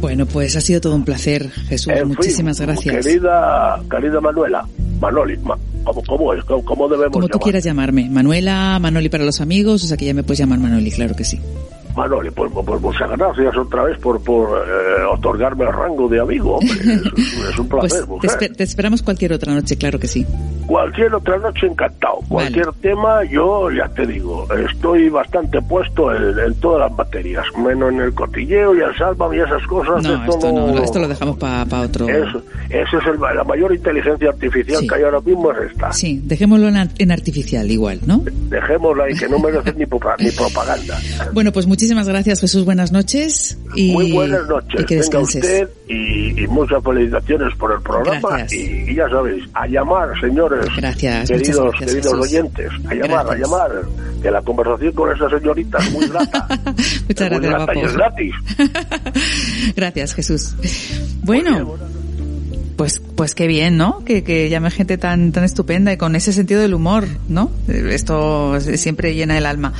[0.00, 1.88] Bueno, pues ha sido todo un placer, Jesús.
[1.92, 3.04] En fin, Muchísimas gracias.
[3.06, 4.64] Querida, querida Manuela,
[5.00, 6.44] Manoli, ma- ¿cómo, cómo es?
[6.44, 7.42] ¿Cómo, cómo debemos Como tú llamar?
[7.44, 8.08] quieras llamarme.
[8.10, 11.24] Manuela, Manoli para los amigos, o sea que ya me puedes llamar Manoli, claro que
[11.24, 11.40] sí.
[11.98, 16.56] Manoli, pues, pues muchas gracias otra vez por, por eh, otorgarme el rango de amigo.
[16.56, 16.68] Hombre.
[17.18, 18.30] Es, es un Pues placer, te, mujer.
[18.30, 20.24] espe- te esperamos cualquier otra noche, claro que sí.
[20.66, 22.18] Cualquier otra noche encantado.
[22.28, 27.90] Cualquier tema, yo ya te digo, estoy bastante puesto en, en todas las materias, menos
[27.92, 30.02] en el cotilleo y el sálvame y esas cosas.
[30.04, 32.08] No, esto no, esto lo dejamos para otro.
[32.08, 34.86] Eso, eso es el- la mayor inteligencia artificial Sí.
[34.88, 35.92] que hay ahora mismo es esta.
[35.92, 38.22] Sí, dejémoslo en, en artificial igual, ¿no?
[38.24, 40.98] Dejémosla ahí, que no merece ni, ni propaganda.
[41.32, 42.64] Bueno, pues muchísimas gracias, Jesús.
[42.64, 43.58] Buenas noches.
[43.74, 44.84] Y, Muy buenas y noches.
[44.86, 45.42] que Venga descanses.
[45.44, 48.20] usted y, y muchas felicitaciones por el programa.
[48.38, 48.52] Gracias.
[48.52, 50.66] Y, y ya sabéis, a llamar, señores.
[50.76, 52.20] Gracias, Queridos, gracias, queridos Jesús.
[52.20, 53.30] oyentes, a llamar, Gracias.
[53.30, 53.70] a llamar.
[54.22, 56.46] Que la conversación con esa señorita es muy grata.
[56.48, 58.34] Muchas Es muy gracias, grata y es gratis.
[59.76, 60.54] Gracias, Jesús.
[61.22, 61.76] Bueno,
[62.78, 64.04] pues, pues qué bien, ¿no?
[64.04, 67.50] Que, que llame gente tan, tan estupenda y con ese sentido del humor, ¿no?
[67.66, 69.72] Esto siempre llena el alma.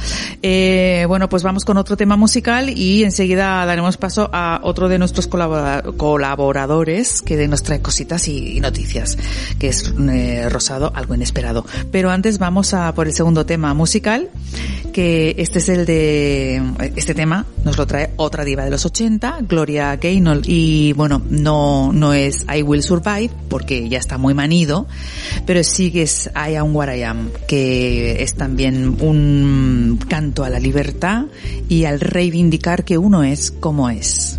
[0.43, 4.99] Eh, bueno, pues vamos con otro tema musical y enseguida daremos paso a otro de
[4.99, 9.17] nuestros colabora- colaboradores que nos trae cositas y, y noticias,
[9.61, 11.65] que es eh, Rosado, algo inesperado.
[11.93, 14.29] Pero antes vamos a por el segundo tema musical,
[14.93, 16.61] que este es el de,
[16.97, 21.93] este tema nos lo trae otra diva de los 80, Gloria Gaynor, y bueno, no,
[21.93, 24.87] no es I Will Survive, porque ya está muy manido,
[25.45, 30.49] pero sí que es I Am What I Am, que es también un canto a
[30.49, 31.27] la libertad
[31.69, 34.39] y al reivindicar que uno es como es.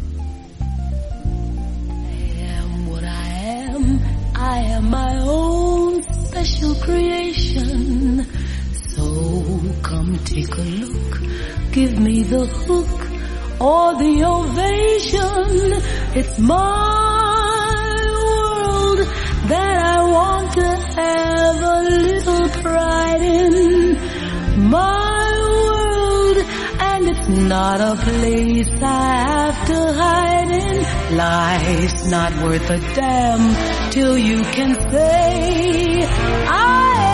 [13.59, 15.73] or the ovation.
[16.15, 17.58] It's world
[19.05, 20.69] that I want to
[21.01, 24.69] have a little pride in.
[24.69, 25.31] My
[25.65, 26.37] world
[26.79, 31.17] and it's not a place I have to hide in.
[31.17, 37.08] Life's not worth a damn till you can say, I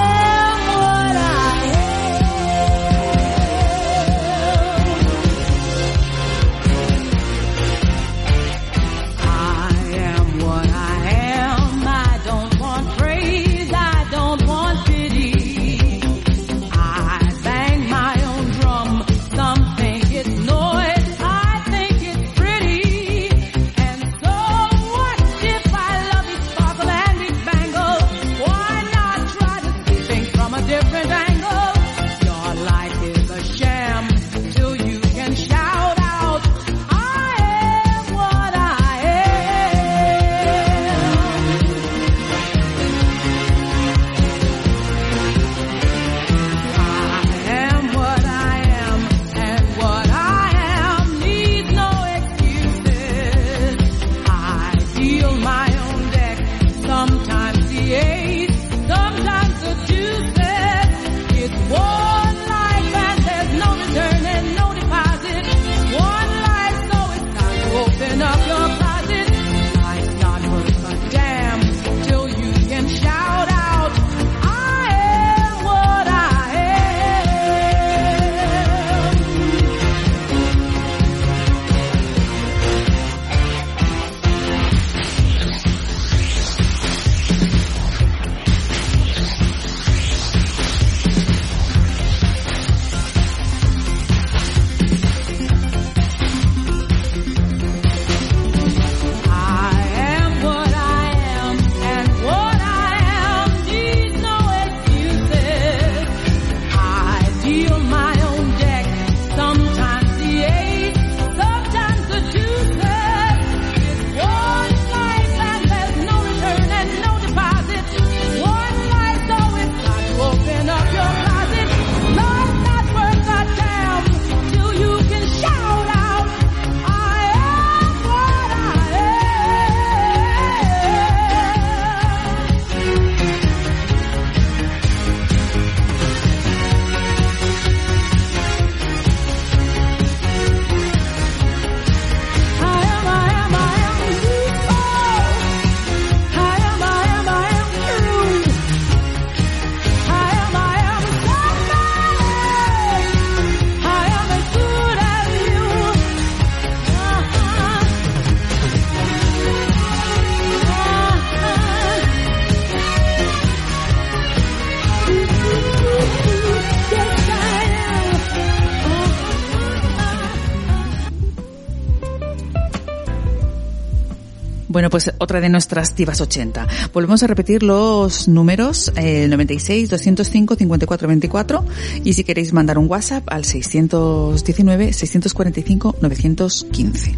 [174.85, 176.67] Bueno, pues otra de nuestras divas 80.
[176.93, 181.65] Volvemos a repetir los números, eh, 96 205 54 24
[182.03, 187.15] y si queréis mandar un WhatsApp al 619 645 915.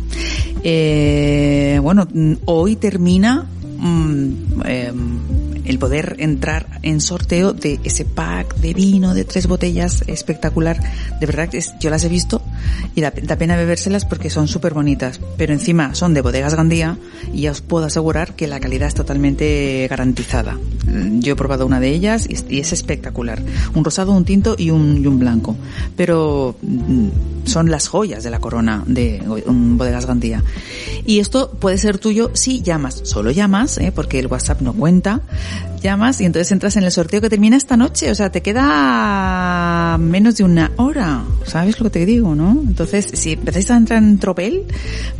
[0.63, 3.45] Eh, bueno, mm, hoy termina
[3.79, 4.31] mm,
[4.65, 4.93] eh,
[5.65, 10.79] el poder entrar en sorteo de ese pack de vino de tres botellas espectacular.
[11.19, 12.41] De verdad es- yo las he visto
[12.95, 15.19] y da, pena bebérselas porque son súper bonitas.
[15.37, 16.97] Pero encima son de bodegas Gandía
[17.33, 20.57] y ya os puedo asegurar que la calidad es totalmente garantizada.
[20.87, 23.41] Mm, Yo he probado una de ellas y es, espectacular.
[23.73, 25.55] Un rosado, un tinto y un, y un blanco.
[25.95, 27.07] Pero mm,
[27.45, 30.43] son las joyas de la corona de bodegas Gandía.
[31.05, 33.01] Y esto puede ser tuyo si llamas.
[33.03, 33.91] Solo llamas, ¿eh?
[33.93, 35.21] porque el WhatsApp no cuenta.
[35.81, 38.09] Llamas y entonces entras en el sorteo que termina esta noche.
[38.11, 41.23] O sea, te queda menos de una hora.
[41.45, 42.51] ¿Sabes lo que te digo, no?
[42.67, 44.63] Entonces, si empezáis a entrar en tropel,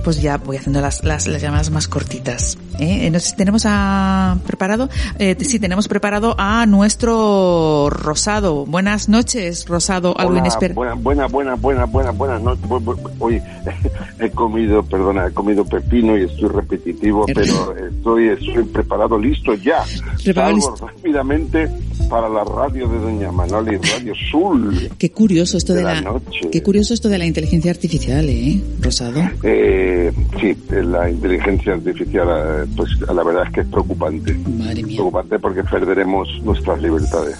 [0.03, 2.57] pues ya voy haciendo las, las, las llamadas más cortitas.
[2.79, 3.11] ¿eh?
[3.37, 4.89] Tenemos a, preparado,
[5.19, 8.65] eh, sí, tenemos preparado a nuestro Rosado.
[8.65, 10.17] Buenas noches, Rosado.
[10.17, 10.75] Algo Hola, inesperado.
[10.75, 12.63] buena, buena, buena, buena, buena, buenas noches.
[12.67, 13.41] Bu- bu- Oye,
[14.19, 19.53] he comido, perdona, he comido pepino y estoy repetitivo, Er- pero estoy, estoy preparado, listo
[19.55, 19.83] ya.
[20.23, 21.69] Preparado, Salgo rápidamente
[22.09, 24.89] para la radio de Doña Manoli, Radio Sul.
[24.97, 26.49] Qué curioso esto de, de la la, noche.
[26.51, 29.19] qué curioso esto de la inteligencia artificial, ¿eh, Rosado?
[29.43, 34.33] Eh, sí, la inteligencia artificial, eh, pues la verdad es que es preocupante.
[34.57, 37.35] Madre mía, Preocupante porque perderemos nuestras libertades.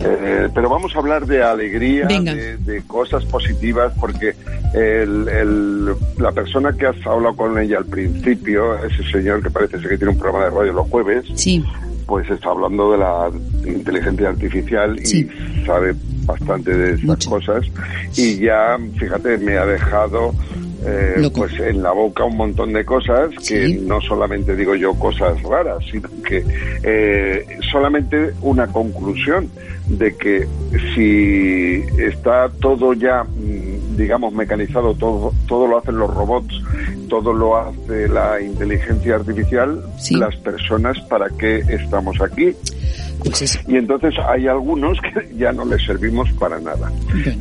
[0.00, 4.34] Eh, pero vamos a hablar de alegría, de, de cosas positivas, porque
[4.74, 5.86] el, el-
[6.18, 9.96] la persona que has hablado con ella al principio, ese señor que parece ser que
[9.96, 11.64] tiene un programa de radio los jueves, Sí,
[12.08, 13.30] pues está hablando de la
[13.66, 15.28] inteligencia artificial y
[15.66, 15.94] sabe
[16.24, 17.30] bastante de esas Mucho.
[17.30, 17.66] cosas.
[18.16, 20.34] Y ya, fíjate, me ha dejado
[20.86, 23.80] eh, pues en la boca un montón de cosas que Sí.
[23.86, 26.42] no solamente digo yo cosas raras, sino que
[26.82, 29.50] eh, solamente una conclusión
[29.88, 30.46] de que
[30.94, 36.54] si está todo ya, mm, digamos, mecanizado, todo, todo lo hacen los robots,
[37.08, 40.14] todo lo hace la inteligencia artificial, Sí.
[40.14, 42.54] las personas, ¿para qué estamos aquí?
[43.24, 43.58] pues.
[43.66, 46.90] Y entonces hay algunos que ya no les servimos para nada.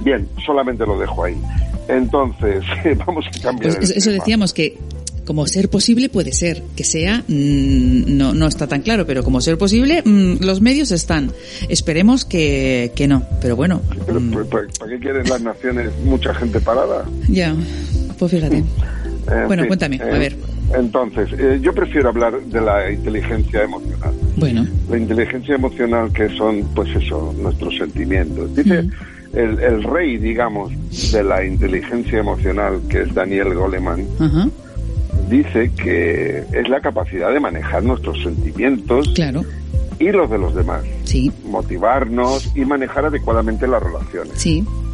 [0.03, 1.39] Bien, solamente lo dejo ahí.
[1.87, 2.63] Entonces,
[3.05, 3.75] vamos a cambiar.
[3.77, 4.77] Pues el eso decíamos que
[5.27, 9.41] como ser posible puede ser, que sea, mm, no, no está tan claro, pero como
[9.41, 11.31] ser posible, mm, los medios están.
[11.69, 15.91] Esperemos que, que no, pero bueno, Pero, mm, pues, ¿Para para qué quieren las naciones
[16.05, 17.05] mucha gente parada?
[17.27, 17.53] ya,
[18.17, 18.57] pues fíjate.
[18.57, 20.35] En Bueno, fin, cuéntame, a eh, ver.
[20.73, 24.13] Entonces, eh, yo prefiero hablar de la inteligencia emocional.
[24.37, 28.55] Bueno, La inteligencia emocional que son, pues eso, nuestros sentimientos.
[28.55, 28.91] Dice Mm.
[29.37, 30.71] el, el rey, digamos,
[31.11, 34.49] de la inteligencia emocional, que es Daniel Goleman, ajá,
[35.29, 39.43] dice que es la capacidad de manejar nuestros sentimientos claro,
[39.99, 44.33] y los de los demás, sí, motivarnos y manejar adecuadamente las relaciones.
[44.35, 44.87] sí, ¿eh?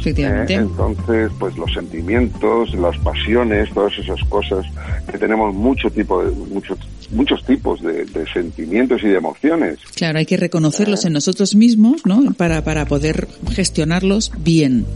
[0.00, 0.54] efectivamente.
[0.54, 4.66] Entonces, pues los sentimientos, las pasiones, todas esas cosas
[5.10, 6.78] que tenemos mucho tipo de, muchos
[7.12, 9.78] muchos tipos de, de sentimientos y de emociones.
[9.94, 12.32] Claro, hay que reconocerlos en nosotros mismos, ¿no?
[12.32, 14.86] Para, para poder gestionarlos bien.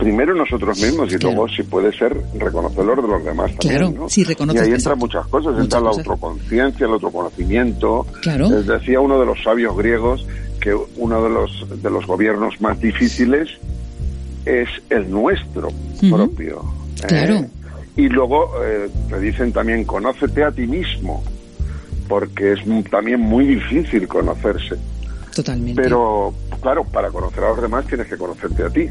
[0.00, 1.36] Primero nosotros mismos y Claro.
[1.36, 3.78] luego, si puede ser, reconocerlos de los demás también.
[3.78, 4.08] Claro, ¿no?
[4.08, 8.06] sí, reconoces- Y ahí entran muchas cosas, Muchas entra la autoconciencia, el autoconocimiento.
[8.22, 8.48] Claro.
[8.50, 10.26] Les decía uno de los sabios griegos
[10.58, 13.48] que uno de los, de los gobiernos más difíciles
[14.46, 15.68] es el nuestro
[16.10, 16.62] propio.
[17.02, 17.06] ¿eh?
[17.06, 17.44] Claro.
[17.96, 21.22] Y luego eh, te dicen también, conócete a ti mismo,
[22.08, 22.60] porque es
[22.90, 24.76] también muy difícil conocerse.
[25.34, 25.80] Totalmente.
[25.82, 26.32] Pero,
[26.62, 28.88] claro, para conocer a los demás tienes que conocerte a ti.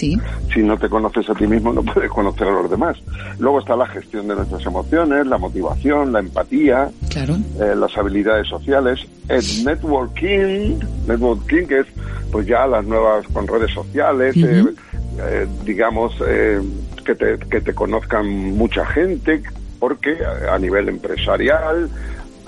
[0.00, 0.18] Sí,
[0.54, 2.96] Si no te conoces a ti mismo, no puedes conocer a los demás.
[3.38, 7.36] Luego está la gestión de nuestras emociones, la motivación, la empatía, claro.
[7.60, 11.86] eh, las habilidades sociales, el networking, networking que es
[12.32, 14.74] pues ya las nuevas con redes sociales, Ujú.
[15.18, 16.60] eh, digamos eh,
[17.04, 19.42] que, te, que te conozcan mucha gente,
[19.78, 20.16] porque
[20.48, 21.90] a, a nivel empresarial,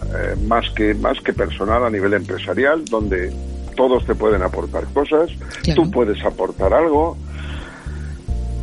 [0.06, 3.30] eh, más que más que personal a nivel empresarial, donde
[3.76, 5.30] todos te pueden aportar cosas,
[5.62, 5.82] Claro.
[5.82, 7.16] tú puedes aportar algo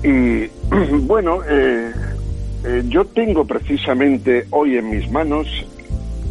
[0.04, 0.48] y
[1.02, 1.92] bueno, eh,
[2.66, 5.48] eh, yo tengo precisamente hoy en mis manos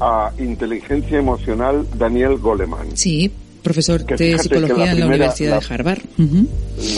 [0.01, 2.97] a inteligencia emocional Daniel Goleman.
[2.97, 3.31] Sí,
[3.63, 6.03] profesor Que de psicología la en la primera- Universidad la- de Harvard.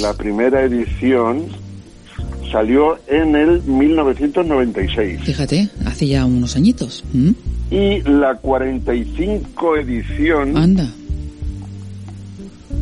[0.02, 1.46] La primera edición
[2.52, 7.04] salió en el 1996 Fíjate, hace ya unos añitos.
[7.12, 7.30] ¿Mm?
[7.72, 10.88] y la 45 edición Anda,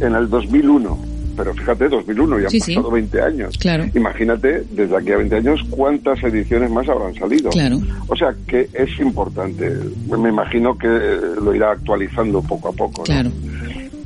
[0.01, 0.99] en el 2001.
[1.39, 2.75] Pero fíjate, 2001, ya han Sí, sí.
[2.75, 3.57] pasado 20 años.
[3.59, 3.85] Claro.
[3.95, 7.49] Imagínate, desde aquí a 20 años, cuántas ediciones más habrán salido.
[7.51, 7.79] Claro.
[8.09, 9.73] O sea, que es importante.
[10.11, 13.05] Me imagino que lo irá actualizando poco a poco.
[13.09, 13.31] ¿no?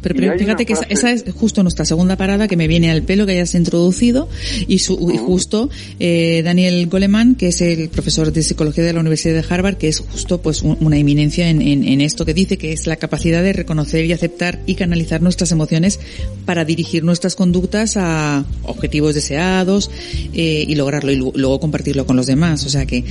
[0.03, 3.03] Pero, pero fíjate que esa, esa es justo nuestra segunda parada que me viene al
[3.03, 4.29] pelo que hayas introducido
[4.66, 5.70] y, su, y justo
[6.01, 9.89] eh, Daniel Goleman, que es el profesor de psicología de la Universidad de Harvard, que
[9.89, 12.97] es justo pues un- una eminencia en, en- en esto que dice que es la
[12.97, 16.01] capacidad de reconocer y aceptar y canalizar nuestras emociones
[16.45, 19.91] para dirigir nuestras conductas a objetivos deseados
[20.35, 22.65] eh, y lograrlo y lu- luego compartirlo con los demás.
[22.66, 23.05] O sea que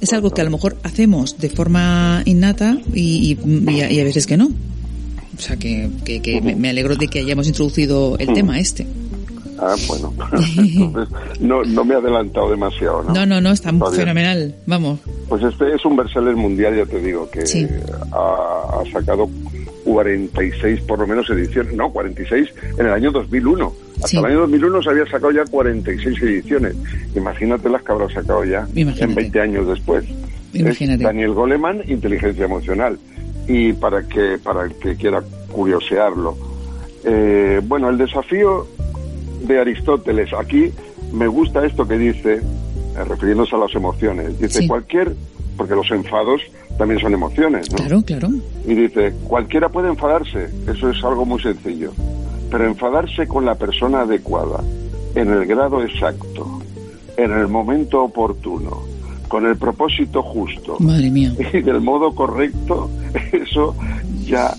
[0.00, 4.00] es algo que a lo mejor hacemos de forma innata y, y- y a- y
[4.00, 4.50] a veces que no.
[5.38, 8.86] O sea que, que, que me, me alegro de que hayamos introducido el tema este.
[9.60, 10.12] Ah, bueno.
[10.56, 13.12] Entonces, no, no me he adelantado demasiado, ¿no?
[13.14, 14.54] No, no, no, está fenomenal.
[14.66, 15.00] Vamos.
[15.28, 17.66] Pues este es un bestseller mundial, ya te digo, que Sí.
[18.12, 19.28] ha, ha sacado
[19.84, 22.48] 46 por lo menos ediciones, no, 46
[22.78, 23.72] en el año 2001.
[23.96, 24.16] Hasta Sí.
[24.18, 26.74] el año 2001 se había sacado ya 46 ediciones.
[27.16, 29.04] Imagínate las que habrá sacado ya Imagínate.
[29.04, 30.04] en 20 años después.
[30.52, 31.02] Imagínate.
[31.02, 32.98] Es Daniel Goleman, Inteligencia Emocional.
[33.48, 36.36] Y para que, para el que quiera curiosearlo.
[37.04, 38.66] Eh, bueno, el desafío
[39.42, 40.70] de Aristóteles, aquí
[41.12, 44.38] me gusta esto que dice, eh, refiriéndose a las emociones.
[44.38, 44.68] Dice, Sí.
[44.68, 45.14] cualquier,
[45.56, 46.42] porque los enfados
[46.76, 47.76] también son emociones, ¿no?
[47.78, 48.28] Claro, claro.
[48.66, 51.92] Y dice, cualquiera puede enfadarse, eso es algo muy sencillo,
[52.50, 54.62] pero enfadarse con la persona adecuada,
[55.14, 56.60] en el grado exacto,
[57.16, 58.82] en el momento oportuno,
[59.28, 61.32] con el propósito justo Madre mía.
[61.52, 62.90] y del modo correcto,
[63.32, 63.74] eso
[64.26, 64.54] ya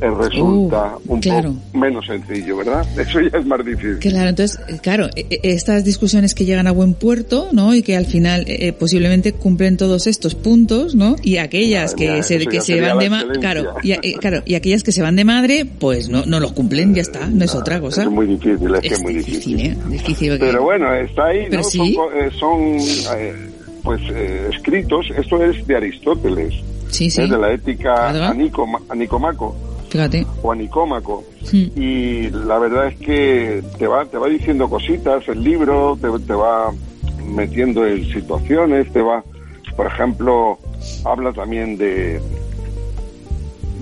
[0.00, 1.52] eh, resulta Uh, un claro.
[1.52, 2.84] poco menos sencillo, ¿verdad?
[2.98, 3.98] Eso ya es más difícil.
[4.00, 7.72] Claro, entonces, eh, claro, eh, eh, estas discusiones que llegan a buen puerto, ¿no?
[7.72, 11.14] Y que al final eh, eh, posiblemente cumplen todos estos puntos, ¿no?
[11.22, 13.40] Y aquellas Madre que mía, se, que se van de ma- excelencia.
[13.40, 16.50] claro, y, eh, claro, y aquellas que se van de madre, pues no, no los
[16.52, 18.02] cumplen, ya está, no es otra cosa.
[18.02, 19.66] Es muy difícil, es, que es muy difícil, difícil.
[19.70, 19.76] ¿eh?
[19.88, 21.68] Difícil, porque- Pero bueno, está ahí, Pero ¿no?
[21.68, 21.94] sí.
[22.40, 23.51] Son, son,
[23.82, 26.54] pues eh, escritos, esto es de Aristóteles,
[26.88, 27.22] Sí, sí.
[27.22, 29.56] es de la ética anicoma- anicomaco
[29.88, 30.26] Fíjate.
[30.42, 31.24] o anicómaco.
[31.52, 31.66] Hmm.
[31.80, 36.32] Y la verdad es que te va, te va diciendo cositas el libro, te, te
[36.34, 36.72] va
[37.26, 39.22] metiendo en situaciones, te va,
[39.76, 40.58] por ejemplo,
[41.04, 42.20] habla también de,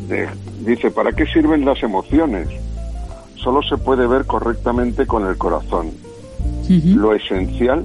[0.09, 0.29] de,
[0.61, 2.49] dice, ¿para qué sirven las emociones?
[3.37, 5.91] Solo se puede ver correctamente con el corazón.
[6.69, 7.85] Lo esencial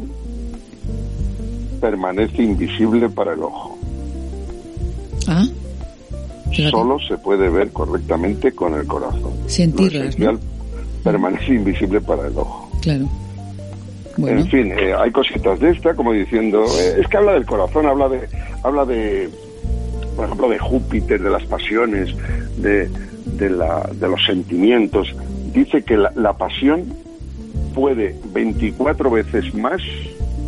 [1.76, 3.78] permanece invisible para el ojo.
[5.28, 5.46] Ah.
[6.72, 9.34] Solo se puede ver correctamente con el corazón.
[9.44, 10.40] Lo esencial
[11.04, 12.70] permanece invisible para el ojo.
[12.82, 13.08] claro.
[14.18, 17.46] Bueno, En fin, eh, hay cositas de esta, como diciendo, eh, es que habla del
[17.46, 18.22] corazón, habla de,
[18.64, 19.30] habla de,
[20.16, 22.16] por ejemplo, de Júpiter, de las pasiones,
[22.56, 22.90] de,
[23.26, 25.14] de, la, de los sentimientos.
[25.54, 26.86] Dice que la, la pasión
[27.74, 29.82] puede 24 veces más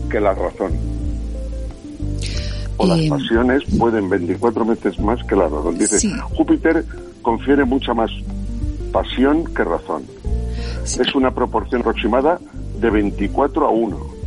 [0.10, 0.72] que la razón.
[2.78, 5.78] O las pasiones pueden 24 veces más que la razón.
[5.78, 6.12] Dice, Sí.
[6.36, 6.86] Júpiter
[7.22, 8.12] confiere mucha más
[8.92, 10.04] pasión que razón.
[10.86, 11.00] Sí.
[11.02, 12.40] Es una proporción aproximada
[12.80, 14.18] de 24 a 1.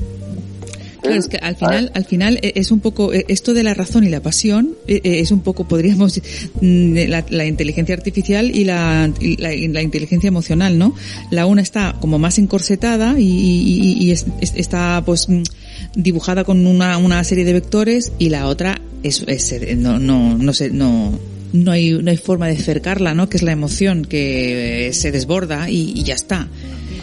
[1.02, 3.72] Claro, es que al final, al final eh, es un poco eh, esto de la
[3.72, 6.20] razón y la pasión es un poco podríamos
[6.60, 10.94] mm, la, la inteligencia artificial y la, la, la inteligencia emocional, ¿no?
[11.30, 15.42] La una está como más encorsetada y, y- y- es- está pues mm,
[15.94, 20.52] dibujada con una, una serie de vectores y la otra es, es, no no no
[20.52, 21.12] sé no
[21.52, 23.28] no hay no hay forma de cercarla, ¿no?
[23.28, 26.46] Que es la emoción que eh, se desborda y, y ya está.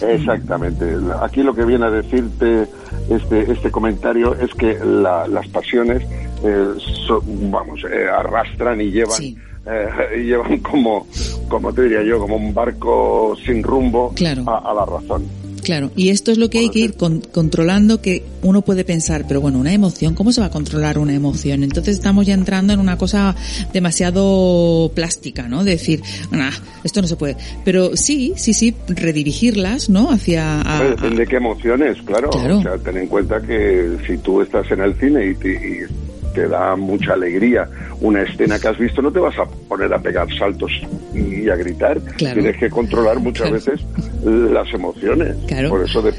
[0.01, 0.85] Exactamente.
[1.21, 2.67] Aquí lo que viene a decirte
[3.09, 6.03] este, este comentario es que la- las pasiones,
[6.43, 6.65] eh,
[7.07, 9.35] so- vamos, eh, arrastran y llevan, Sí.
[9.65, 9.87] eh,
[10.19, 11.07] y llevan como,
[11.49, 14.43] como te diría yo, como un barco sin rumbo Claro.
[14.47, 15.25] a, a la razón.
[15.67, 19.25] Claro, y esto es lo que hay que ir con- controlando, que uno puede pensar,
[19.27, 21.61] pero bueno, una emoción, ¿cómo se va a controlar una emoción?
[21.61, 23.35] Entonces estamos ya entrando en una cosa
[23.73, 25.63] demasiado plástica, ¿no?
[25.65, 26.51] De decir, "Nah,
[26.85, 27.35] esto no se puede.
[27.65, 30.09] Pero sí, sí, sí, redirigirlas, ¿no?
[30.11, 30.61] Hacia...
[30.61, 32.29] a- depende de qué emociones, claro.
[32.29, 32.59] Claro.
[32.59, 36.16] O sea, ten en cuenta que si tú estás en el cine y te, y
[36.37, 37.67] te da mucha alegría
[37.99, 40.71] una escena que has visto, no te vas a poner a pegar saltos
[41.15, 41.99] y a gritar.
[42.15, 42.39] Claro.
[42.39, 43.55] Tienes que controlar muchas Claro.
[43.55, 43.81] veces
[44.23, 45.35] las emociones.
[45.47, 45.69] Claro.
[45.69, 46.13] Por eso de-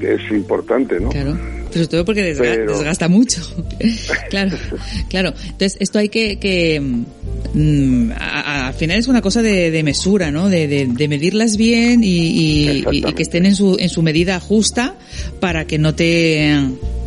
[0.00, 1.10] que es importante, ¿no?
[1.10, 1.36] Claro.
[1.72, 3.42] Pero sobre todo porque desga- Pero- desgasta mucho.
[4.30, 4.56] claro,
[5.08, 5.32] claro.
[5.44, 9.82] Entonces, esto hay que, que mm, a- a- al final es una cosa de, de
[9.82, 10.48] mesura, ¿no?
[10.48, 12.82] De, de- de medirlas bien y,
[13.14, 14.94] que estén en su, en su medida justa
[15.40, 16.52] para que no te,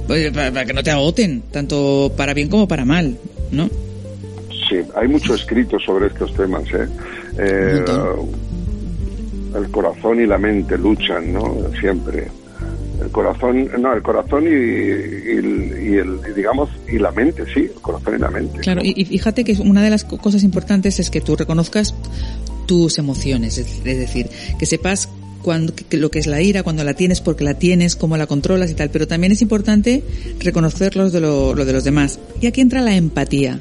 [0.07, 3.17] pues, para, que no te agoten, tanto para bien como para mal,
[3.51, 3.69] ¿no?
[4.69, 6.87] Sí, hay mucho escrito sobre estos temas, ¿eh?
[7.39, 7.79] Eh,
[9.55, 11.57] el corazón y la mente luchan, ¿no?
[11.79, 12.27] Siempre.
[13.01, 18.19] El corazón, no, el corazón y, el, digamos, y la mente, sí, el corazón y
[18.19, 18.59] la mente.
[18.59, 21.95] Claro, y, fíjate que una de las co- cosas importantes es que tú reconozcas
[22.67, 24.29] tus emociones, es, decir,
[24.59, 25.09] que sepas
[25.41, 28.69] cuando, lo que es la ira, cuando la tienes, porque la tienes, cómo la controlas
[28.69, 30.03] y tal, pero también es importante
[30.39, 32.19] reconocer de lo, lo de los demás.
[32.39, 33.59] Y aquí entra la empatía.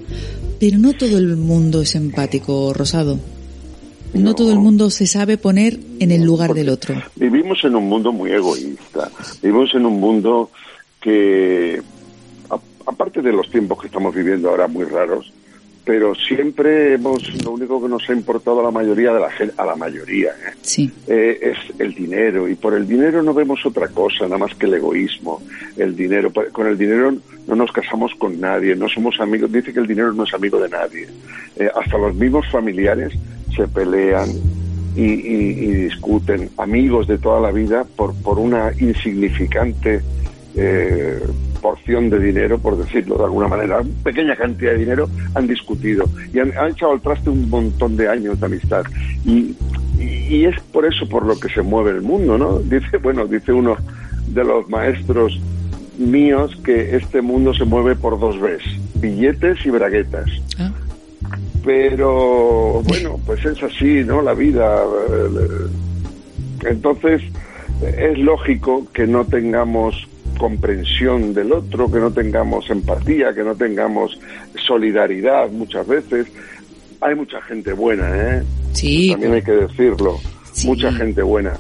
[0.61, 3.19] Pero no todo el mundo es empático, Rosado.
[4.15, 6.95] No todo el mundo se sabe poner en el lugar del otro.
[7.17, 9.11] Vivimos en un mundo muy egoísta.
[9.43, 10.51] Vivimos en un mundo
[11.01, 11.81] que,
[12.87, 15.33] aparte de los tiempos que estamos viviendo ahora muy raros,
[15.85, 19.55] pero siempre hemos, lo único que nos ha importado a la mayoría de la gente,
[19.57, 20.53] a la mayoría, ¿eh?
[20.63, 20.91] Sí.
[21.09, 24.67] eh, es el dinero y por el dinero no vemos otra cosa nada más que
[24.67, 25.43] el egoísmo
[25.77, 27.15] el dinero con el dinero
[27.47, 30.61] no nos casamos con nadie no somos amigos dice que el dinero no es amigo
[30.61, 31.09] de nadie
[31.57, 33.13] Eh, hasta los mismos familiares
[33.57, 34.29] se pelean
[34.97, 40.01] y, y- y discuten amigos de toda la vida por por una insignificante
[40.57, 41.19] eh,
[41.61, 46.39] porción de dinero, por decirlo de alguna manera, pequeña cantidad de dinero, han discutido y
[46.39, 48.83] han, han echado al traste un montón de años de amistad.
[49.25, 49.55] Y,
[49.99, 52.59] y, y es por eso por lo que se mueve el mundo, ¿no?
[52.71, 53.77] Dice, bueno, dice uno
[54.29, 55.39] de los maestros
[55.99, 60.31] míos que este mundo se mueve por dos veces, billetes y braguetas.
[60.59, 60.73] Ah,
[61.65, 64.23] Pero bueno, pues es así, ¿no?
[64.23, 64.83] La vida.
[65.11, 67.23] eh, Entonces,
[67.99, 70.07] es lógico que no tengamos
[70.41, 74.19] comprensión del otro, que no tengamos empatía, que no tengamos
[74.67, 76.27] solidaridad muchas veces.
[77.03, 78.43] Hay mucha gente buena, ¿eh?
[78.73, 80.17] sí, También hay que decirlo.
[80.53, 80.67] Sí.
[80.67, 81.53] Mucha gente buena.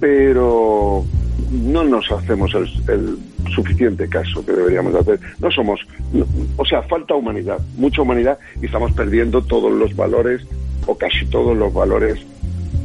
[0.00, 1.04] Pero
[1.50, 3.18] no nos hacemos el, el
[3.54, 5.18] suficiente caso que deberíamos hacer.
[5.40, 5.80] No somos,
[6.12, 6.26] no-
[6.56, 10.42] o sea, falta humanidad, mucha humanidad y estamos perdiendo todos los valores
[10.86, 12.18] o casi todos los valores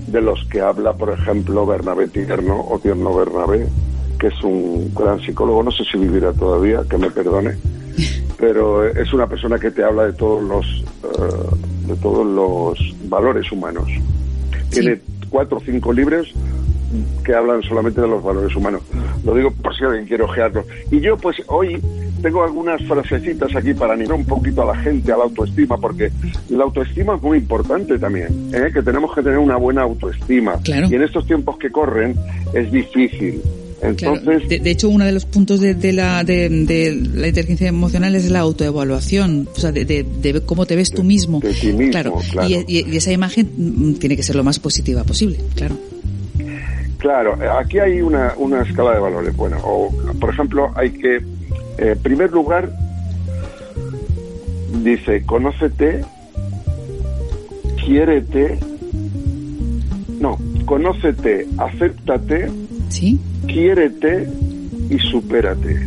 [0.08, 3.68] de los que habla, por ejemplo, Bernabé Tierno o Tierno Bernabé,
[4.22, 7.56] que es un gran psicólogo, no sé si vivirá todavía, que me perdone,
[8.38, 10.66] pero es una persona que te habla de todos los
[11.04, 13.90] eh, de todos los valores humanos.
[14.70, 16.32] Tiene cuatro o cinco libros
[17.26, 18.84] que hablan solamente de los valores humanos.
[19.26, 20.66] Lo digo por si alguien quiere ojearlo.
[20.92, 21.82] Y yo, pues hoy
[22.22, 26.12] tengo algunas frasecitas aquí para animar un poquito a la gente a la autoestima, porque
[26.50, 28.70] la autoestima es muy importante también, ¿eh?
[28.72, 30.60] que tenemos que tener una buena autoestima.
[30.64, 30.88] Claro.
[30.92, 32.16] Y en estos tiempos que corren
[32.54, 33.42] es difícil.
[33.82, 37.28] Claro, Entonces, de, de hecho, uno de los puntos de, de la, de, de la
[37.30, 40.06] inteligencia emocional es la autoevaluación, o sea, de,
[40.46, 41.40] cómo te ves tú mismo.
[41.40, 42.48] de ti mismo, claro.
[42.48, 45.76] Y, y- y esa imagen mm, tiene que ser lo más positiva posible, claro.
[47.00, 49.36] Claro, aquí hay una, una escala de valores.
[49.36, 51.22] Bueno, o, por ejemplo, hay que, eh,
[51.80, 52.72] en primer lugar,
[54.84, 56.06] dice, conócete,
[57.84, 58.60] quiérete,
[60.20, 62.50] no, conócete, acéptate,
[62.92, 63.20] ¿Sí?
[63.48, 64.28] quiérete
[64.90, 65.80] y supérate.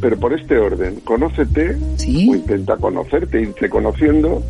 [0.00, 2.28] Pero por este orden, conócete Sí.
[2.30, 4.42] o intenta conocerte, irte conociendo,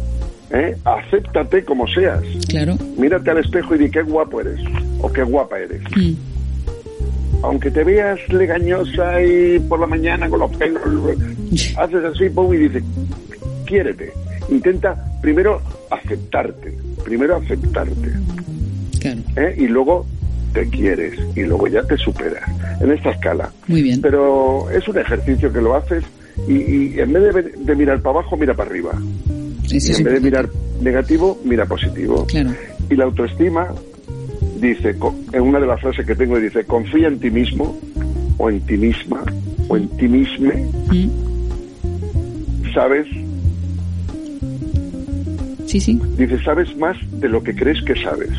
[0.51, 0.77] ¿eh?
[0.85, 2.23] acéptate como seas.
[2.49, 2.77] Claro.
[2.99, 4.59] Mírate al espejo y di qué guapo eres
[5.01, 5.81] o qué guapa eres.
[5.97, 6.13] Mm.
[7.45, 10.83] Aunque te veas legañosa y por la mañana con los pelos,
[11.77, 12.83] haces así pum, y dices,
[13.67, 14.13] quiérete.
[14.49, 15.61] Intenta primero
[15.91, 18.13] aceptarte, primero aceptarte.
[19.01, 19.21] Claro.
[19.37, 19.55] ¿eh?
[19.59, 20.05] Y luego
[20.53, 22.43] te quieres y luego ya te superas
[22.81, 23.51] en esta escala.
[23.69, 24.01] Muy bien.
[24.01, 26.05] Pero es un ejercicio que lo haces
[26.49, 28.93] y, y en vez de, de mirar para abajo, mira para arriba.
[29.71, 30.49] Eso Y en vez de mirar
[30.81, 32.27] negativo, mira positivo.
[32.27, 32.51] Claro.
[32.91, 33.69] Y la autoestima
[34.61, 34.95] dice,
[35.33, 37.79] en una de las frases que tengo, dice, confía en ti mismo,
[38.39, 39.25] o en ti misma,
[39.69, 40.53] o en ti mismo,
[40.93, 42.73] Mm.
[42.75, 43.07] sabes,
[45.67, 45.99] Sí, sí.
[46.19, 48.31] dice, sabes más de lo que crees que sabes.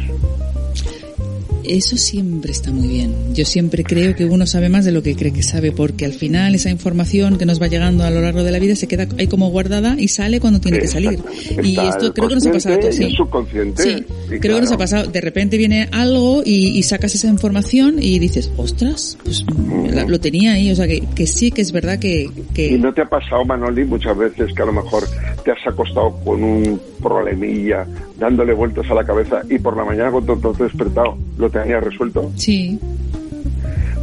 [1.64, 3.14] Eso siempre está muy bien.
[3.34, 6.14] Yo siempre creo que uno sabe más de lo que cree que sabe, porque al
[6.14, 9.08] final esa información que nos va llegando a lo largo de la vida se queda
[9.18, 11.20] ahí como guardada y sale cuando tiene que salir.
[11.64, 12.96] Y esto creo que nos ha pasado a todos.
[12.96, 13.12] Sí.
[13.16, 13.84] subconsciente.
[13.84, 14.06] Sí,
[14.40, 15.10] creo que nos ha pasado.
[15.10, 19.46] De repente viene algo y, y sacas esa información y dices, ostras, pues
[19.92, 20.72] la- lo tenía ahí.
[20.72, 22.30] O sea, que, que sí que es verdad que...
[22.54, 25.08] que ¿Y no te ha pasado, Manoli, muchas veces que a lo mejor
[25.44, 27.86] te has acostado con un problemilla,
[28.18, 31.84] dándole vueltas a la cabeza y por la mañana cuando te has despertado lo tenías
[31.84, 32.32] resuelto?
[32.36, 32.80] Sí,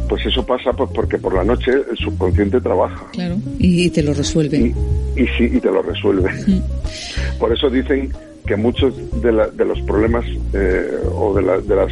[0.09, 3.37] Pues eso pasa pues porque por la noche el subconsciente trabaja claro.
[3.59, 4.57] Y te lo resuelve.
[4.57, 6.29] y, y sí, y te lo resuelve.
[6.47, 7.39] Mm.
[7.39, 8.11] Por eso dicen
[8.45, 11.91] que muchos de, la- de los problemas eh, o de, la- de las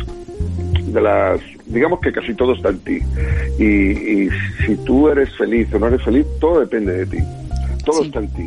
[0.93, 2.97] de las digamos que casi todo está en ti
[3.59, 3.63] y,
[4.25, 4.29] y
[4.65, 7.17] si tú eres feliz o no eres feliz todo depende de ti
[7.85, 8.07] todo Sí.
[8.07, 8.43] está en ti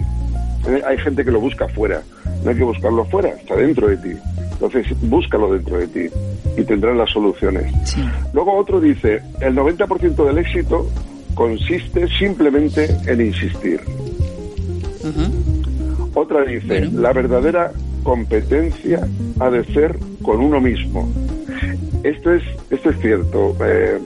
[0.87, 2.03] hay gente que lo busca fuera
[2.45, 4.13] no hay que buscarlo fuera está dentro de ti
[4.53, 6.09] Entonces, búscalo dentro de ti
[6.57, 7.73] y tendrás las soluciones.
[8.33, 10.89] Luego otro dice, el 90% del éxito
[11.35, 13.81] consiste simplemente en insistir.
[16.15, 17.73] Otra dice, la verdadera
[18.05, 19.07] competencia
[19.41, 21.11] ha de ser con uno mismo.
[22.05, 23.57] Esto es, esto es cierto.
[23.65, 23.99] Eh,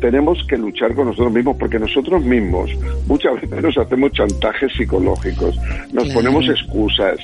[0.00, 2.70] tenemos que luchar con nosotros mismos porque nosotros mismos
[3.06, 5.58] muchas veces nos hacemos chantajes psicológicos,
[5.92, 7.18] nos ponemos excusas,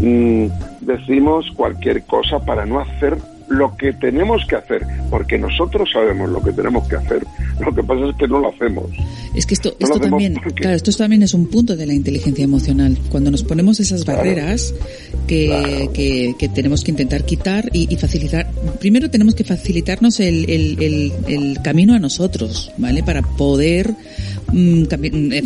[0.00, 0.46] mm,
[0.80, 3.16] decimos cualquier cosa para no hacer
[3.48, 7.24] lo que tenemos que hacer, porque nosotros sabemos lo que tenemos que hacer.
[7.60, 8.84] Lo que pasa es que no lo hacemos.
[9.34, 12.96] Es que esto, esto también, claro, esto también es un punto de la inteligencia emocional.
[13.10, 14.74] Cuando nos ponemos esas barreras
[15.26, 18.50] que, que, tenemos que intentar quitar y, facilitar.
[18.80, 23.02] Primero tenemos que facilitarnos el, el, el, camino a nosotros, ¿vale?
[23.02, 23.94] Para poder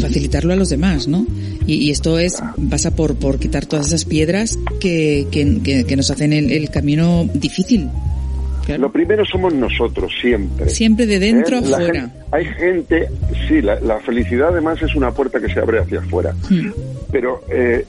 [0.01, 1.26] facilitarlo a los demás, ¿no?
[1.66, 6.32] Y, esto es pasa por por quitar todas esas piedras que, que, que nos hacen
[6.32, 7.89] el, camino difícil
[8.76, 10.68] lo primero somos nosotros, siempre.
[10.68, 11.72] Siempre de dentro a ¿Eh?
[11.72, 12.10] afuera.
[12.30, 13.09] hay gente,
[13.47, 16.35] sí, la, felicidad además es una puerta que se abre hacia afuera.
[16.51, 16.72] Hmm.
[17.10, 17.86] Pero eh,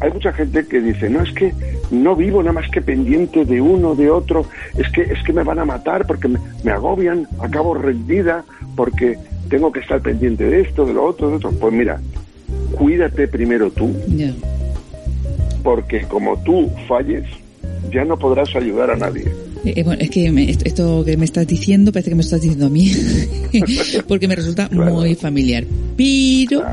[0.00, 1.54] hay mucha gente que dice, no, es que
[1.90, 4.46] no vivo nada más que pendiente de uno, de otro,
[4.76, 8.44] es que, es que me van a matar porque me, agobian, acabo rendida
[8.76, 9.18] porque
[9.50, 11.50] tengo que estar pendiente de esto, de lo otro, de otro.
[11.50, 12.00] Pues mira,
[12.78, 13.94] cuídate primero tú,
[15.62, 17.24] porque como tú falles,
[17.92, 19.30] ya no podrás ayudar a nadie.
[19.64, 22.66] Eh, eh, bueno, es que esto que me estás diciendo parece que me estás diciendo
[22.66, 22.90] a mí,
[24.08, 25.64] porque me resulta muy familiar.
[25.96, 26.64] Pero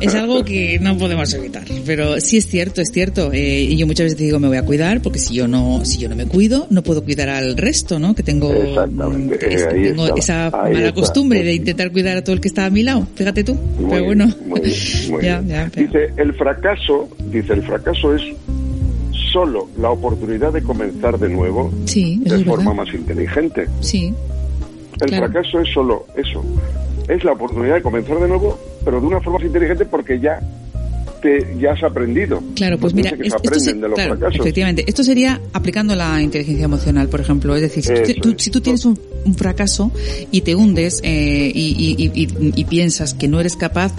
[0.00, 1.64] es algo que no podemos evitar.
[1.84, 3.32] Pero sí es cierto, es cierto.
[3.32, 5.98] Eh, y yo muchas veces digo me voy a cuidar, porque si yo no, si
[5.98, 8.14] yo no me cuido, no puedo cuidar al resto, ¿no?
[8.14, 12.70] Que tengo, tengo esa mala costumbre de intentar cuidar a todo el que está a
[12.70, 13.06] mi lado.
[13.14, 13.58] Fíjate tú.
[13.88, 14.32] Pero bueno,
[15.74, 18.22] dice el fracaso, dice el fracaso es
[19.36, 23.68] solo la oportunidad de comenzar de nuevo de forma más inteligente.
[23.80, 24.14] Sí.
[24.98, 26.42] El fracaso es solo eso.
[27.06, 30.40] Es la oportunidad de comenzar de nuevo, pero de una forma más inteligente porque ya
[31.20, 32.42] te, ya has aprendido.
[32.54, 33.36] Claro, pues mira, esto
[34.32, 37.54] efectivamente, esto sería aplicando la inteligencia emocional, por ejemplo.
[37.54, 37.84] Es decir,
[38.38, 38.98] si tú, tienes un,
[39.36, 39.92] fracaso
[40.30, 43.92] y te hundes eh, y, piensas que no eres capaz,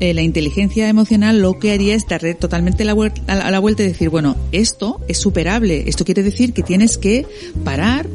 [0.00, 3.82] eh, la inteligencia emocional lo que haría es darle totalmente la vuelta, a la vuelta
[3.82, 5.84] y decir, bueno, esto es superable.
[5.86, 7.26] Esto quiere decir que tienes que
[7.64, 8.06] parar,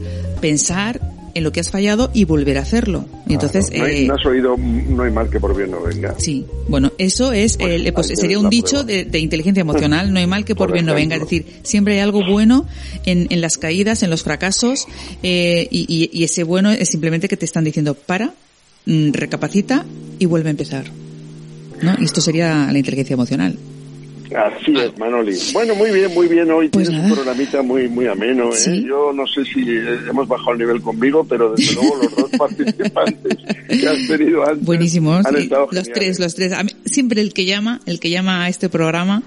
[0.41, 1.01] pensar
[1.34, 3.05] en lo que has fallado y volver a hacerlo.
[3.27, 6.15] Y entonces, no, hay, eh, has oído, no hay mal que por bien no venga.
[6.18, 10.45] Sí, bueno, eso es, pues, pues sería un dicho de, inteligencia emocional, no hay mal
[10.45, 11.15] que por bien no venga.
[11.15, 12.65] Es decir, siempre hay algo bueno
[13.05, 14.88] en, en las caídas, en los fracasos,
[15.23, 18.34] eh, y, y, ese bueno es simplemente que te están diciendo para,
[18.85, 19.85] mm, recapacita
[20.19, 21.03] y vuelve a empezar.
[21.84, 21.95] ¿No?
[21.99, 23.57] Y esto sería la inteligencia emocional.
[24.35, 25.38] Así es, Manoli.
[25.53, 26.49] Bueno, muy bien, muy bien.
[26.49, 28.49] Hoy pues tienes un programita muy, muy ameno.
[28.53, 28.84] ¿eh?
[28.88, 29.61] Yo no sé si
[30.10, 33.38] hemos bajado el nivel conmigo, pero desde luego los dos participantes
[33.69, 34.65] que has tenido antes.
[34.65, 35.26] Buenísimos.
[35.72, 36.53] los tres, los tres.
[36.85, 39.23] siempre el que llama, el que llama a este programa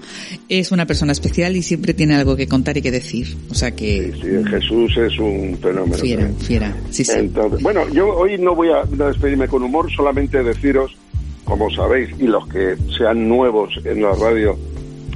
[0.49, 3.37] es una persona especial y siempre tiene algo que contar y que decir.
[3.49, 4.11] O sea que.
[4.13, 5.97] Sí, Jesús es un fenómeno.
[5.97, 6.75] Fiera, fiera.
[6.89, 7.13] Sí, sí.
[7.15, 10.97] Entonces, bueno, yo hoy no voy a despedirme con humor, solamente deciros
[11.47, 14.57] como sabéis, y los que sean nuevos en la radio,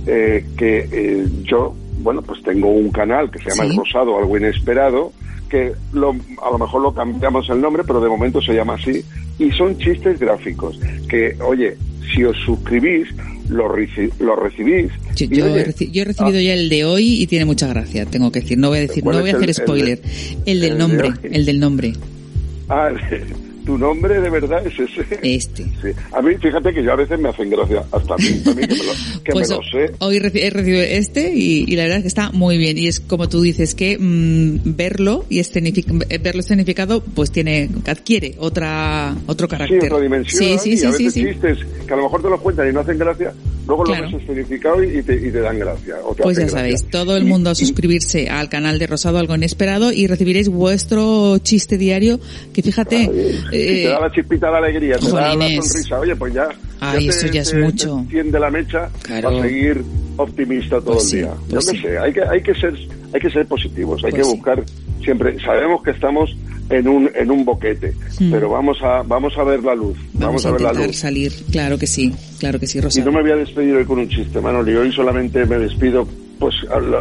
[0.07, 4.37] eh, que eh, yo, bueno, pues tengo un canal que se llama El Rosado, algo
[4.37, 5.11] inesperado,
[5.49, 9.03] que lo, a lo mejor lo cambiamos el nombre, pero de momento se llama así,
[9.37, 10.79] y son chistes gráficos,
[11.09, 11.75] que, oye,
[12.13, 13.09] si os suscribís,
[13.49, 14.91] lo, lo recibís.
[15.17, 16.41] Yo, he, recibido ah.
[16.41, 19.03] ya el de hoy y tiene mucha gracia, tengo que decir, no voy a decir,
[19.03, 20.01] no voy a hacer spoiler.
[20.45, 21.93] El, del nombre, el del nombre.
[22.69, 22.89] Ah,
[23.65, 25.19] tu nombre de verdad es ese.
[25.21, 25.65] Este.
[26.11, 28.61] A mí, fíjate que yo a veces me hacen gracia, hasta a mí, a mí
[28.61, 28.93] que me lo,
[29.23, 29.93] que pues me lo sé.
[29.99, 32.77] Hoy he recibido este y, y, la verdad es que está muy bien.
[32.77, 35.41] Y es como tú dices, que mm, verlo y
[36.21, 39.81] verlo escenificado, pues tiene, adquiere otra, otro carácter.
[39.81, 40.59] Sí, otra dimensión.
[40.59, 40.85] Sí, sí, sí.
[40.85, 43.33] A veces chistes que a lo mejor te lo cuentan y no hacen gracia,
[43.67, 45.95] luego lo ves escenificado y te, y te dan gracia.
[46.21, 50.07] pues ya sabéis, todo el mundo a suscribirse al canal de Rosado Algo Inesperado y
[50.07, 52.19] recibiréis vuestro chiste diario
[52.53, 53.09] que fíjate...
[53.51, 55.99] Eh, te da la chispita de alegría, te da la sonrisa.
[55.99, 56.47] Oye, pues ya...
[56.79, 58.05] Ay, eso ya es mucho.
[58.09, 59.83] Te la mecha para seguir
[60.17, 61.33] optimista todo pues el día.
[61.47, 62.73] Yo pues sé, hay que, hay que ser,
[63.13, 64.63] hay que ser positivos, hay pues que buscar
[65.03, 66.35] siempre, sabemos que estamos
[66.69, 68.31] en un en un boquete, mm.
[68.31, 70.95] pero vamos a vamos a ver la luz, vamos, a, ver la luz.
[70.95, 72.99] salir, claro que sí, claro que sí, Rosa.
[72.99, 76.07] Y no me voy a despedir hoy con un chiste, Manoli, hoy solamente me despido
[76.41, 76.55] pues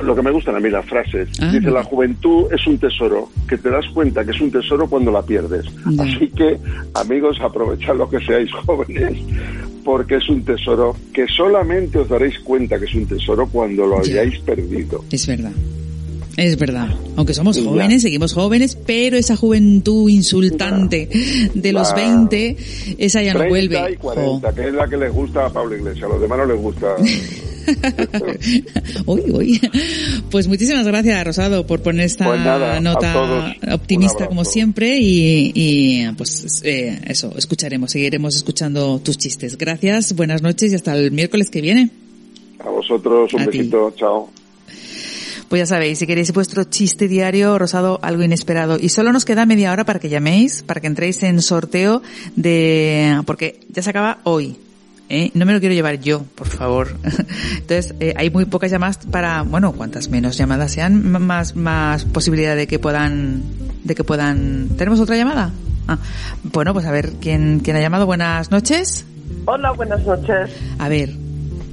[0.05, 1.29] lo, que me gustan a mí las frases.
[1.41, 4.87] Ah, Dice, la juventud es un tesoro, que te das cuenta que es un tesoro
[4.87, 5.65] cuando la pierdes.
[5.99, 6.59] Así que,
[6.95, 9.17] amigos, aprovechad lo que seáis jóvenes
[9.83, 13.99] porque es un tesoro que solamente os daréis cuenta que es un tesoro cuando lo
[14.01, 15.03] hayáis perdido.
[15.11, 15.53] Es verdad.
[16.37, 16.89] Es verdad.
[17.17, 21.09] Aunque somos jóvenes, seguimos jóvenes, pero esa juventud insultante
[21.55, 21.95] de los Ah.
[21.95, 22.57] 20,
[22.99, 23.93] esa ya no 30 vuelve.
[23.93, 26.45] y 40, que es la que les gusta a Pablo Iglesias, a los demás no
[26.47, 26.87] les gusta.
[29.07, 29.61] uy, uy.
[30.31, 36.13] Pues muchísimas gracias, Rosado, por poner esta Pues nada, nota optimista como siempre y, y,
[36.13, 39.57] pues eh, eso, escucharemos, seguiremos escuchando tus chistes.
[39.59, 41.91] Gracias, buenas noches y hasta el miércoles que viene.
[42.59, 43.59] A vosotros un A ti.
[43.59, 44.31] besito, chao.
[45.49, 48.77] Pues ya sabéis, si queréis vuestro chiste diario, Rosado, algo inesperado.
[48.81, 52.03] Y solo nos queda media hora para que llaméis, para que entréis en sorteo
[52.37, 53.21] de...
[53.27, 54.57] porque ya se acaba hoy.
[55.11, 55.31] ¿Eh?
[55.35, 56.97] No me lo quiero llevar yo, por favor.
[57.57, 59.43] Entonces, eh, hay muy pocas llamadas para...
[59.43, 63.43] Bueno, cuantas menos llamadas sean, más, más posibilidad de que puedan...
[63.85, 64.69] de que puedan...
[64.79, 65.51] ¿Tenemos otra llamada?
[65.89, 65.99] Ah,
[66.45, 68.07] bueno, pues a ver, ¿quién, quién ha llamado?
[68.07, 69.05] Buenas noches.
[69.47, 70.51] Hola, buenas noches.
[70.79, 71.11] A ver,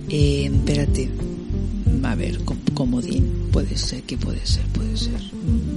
[0.10, 1.10] eh, espérate.
[2.04, 3.50] A ver, com- comodín.
[3.52, 4.64] Puede ser, ¿qué puede ser?
[4.68, 5.20] Puede ser.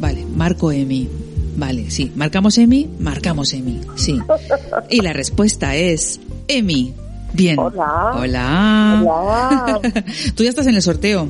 [0.01, 1.09] Vale, marco Emi.
[1.57, 2.13] Vale, sí.
[2.15, 2.89] ¿Marcamos Emi?
[3.01, 4.19] Marcamos Emi, sí.
[4.89, 6.95] Y la respuesta es Emi.
[7.33, 7.59] Bien.
[7.59, 8.13] Hola.
[8.17, 9.03] Hola.
[9.03, 9.81] Hola.
[10.35, 11.29] Tú ya estás en el sorteo.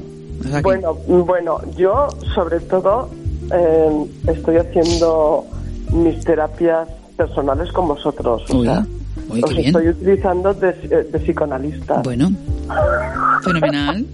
[0.62, 3.10] Bueno, bueno, yo sobre todo
[3.52, 5.44] eh, estoy haciendo
[5.92, 8.42] mis terapias personales con vosotros.
[8.48, 8.86] O sea,
[9.28, 12.00] uy, os estoy utilizando de, eh, de psicoanalista.
[12.02, 12.32] Bueno.
[13.44, 14.06] Fenomenal.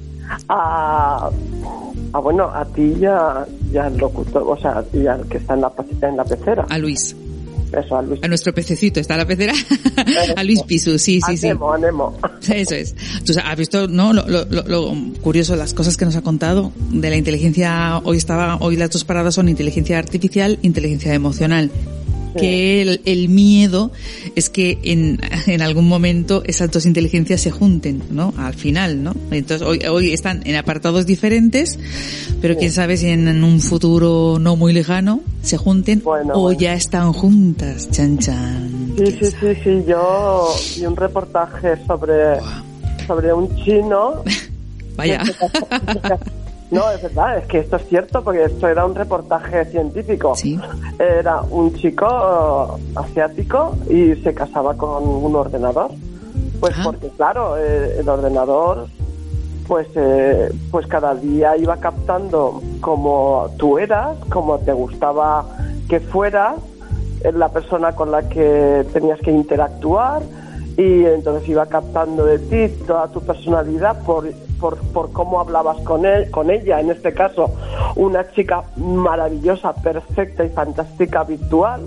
[0.48, 1.30] A,
[2.12, 5.60] a, bueno, a ti ya, ya el locutor, o sea, y al que está en
[5.60, 5.72] la,
[6.02, 6.66] en la pecera.
[6.68, 7.14] A Luis.
[7.72, 8.22] Eso, a Luis.
[8.22, 9.00] A nuestro pececito.
[9.00, 9.52] ¿Está la pecera?
[10.36, 11.46] a Luis Pisu, sí, sí, sí.
[11.48, 12.18] Anemo, anemo.
[12.48, 12.94] Eso es.
[13.24, 14.12] Sa- has visto, ¿no?
[14.12, 17.98] Lo- lo- lo curioso, las cosas que nos ha contado de la inteligencia.
[18.04, 21.70] Hoy estaba, hoy las dos paradas son inteligencia artificial, inteligencia emocional.
[22.36, 23.90] Que el, el miedo
[24.34, 28.32] es que en, en algún momento esas dos inteligencias se junten, ¿no?
[28.36, 29.14] Al final, ¿no?
[29.30, 31.78] Entonces hoy, hoy están en apartados diferentes,
[32.40, 36.40] pero quién sabe si en, en un futuro no muy lejano se junten Bueno, o
[36.42, 36.58] bueno.
[36.58, 38.94] ya están juntas, chan chan.
[38.98, 39.84] Sí, sí, sí, sí.
[39.86, 42.38] Yo vi un reportaje sobre,
[43.06, 44.22] sobre un chino.
[44.96, 45.22] Vaya.
[46.70, 50.34] No, es verdad, es que esto es cierto, porque esto era un reportaje científico.
[50.98, 55.92] Era un chico asiático y se casaba con un ordenador.
[56.60, 58.86] Pues porque, claro, eh, el ordenador,
[59.66, 65.44] pues, eh, pues cada día iba captando como tú eras, como te gustaba
[65.88, 66.56] que fueras,
[67.22, 70.22] eh, la persona con la que tenías que interactuar
[70.76, 74.26] y entonces iba captando de ti toda tu personalidad por,
[74.60, 77.50] por, por cómo hablabas con él, con ella, en este caso
[77.96, 81.82] una chica maravillosa, perfecta y fantástica virtual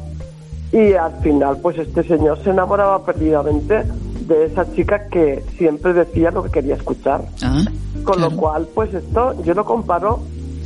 [0.71, 3.83] y al final pues este señor se enamoraba perdidamente
[4.27, 7.21] de esa chica que siempre decía lo que quería escuchar.
[7.41, 7.63] Ah,
[8.03, 10.19] Con lo cual, pues esto yo lo comparo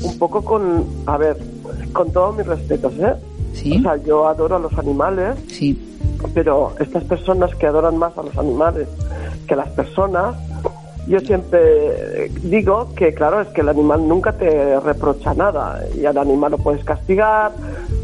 [0.04, 1.38] un poco con, a ver,
[1.94, 3.14] con todos mis respetos, ¿eh?
[3.80, 5.80] O sea, yo adoro a los animales, Sí.
[6.34, 8.90] pero estas personas que adoran más a los animales
[9.48, 10.36] que a las personas,
[11.08, 15.82] yo siempre digo que, claro, es que el animal nunca te reprocha nada.
[15.96, 17.52] Y al animal lo puedes castigar,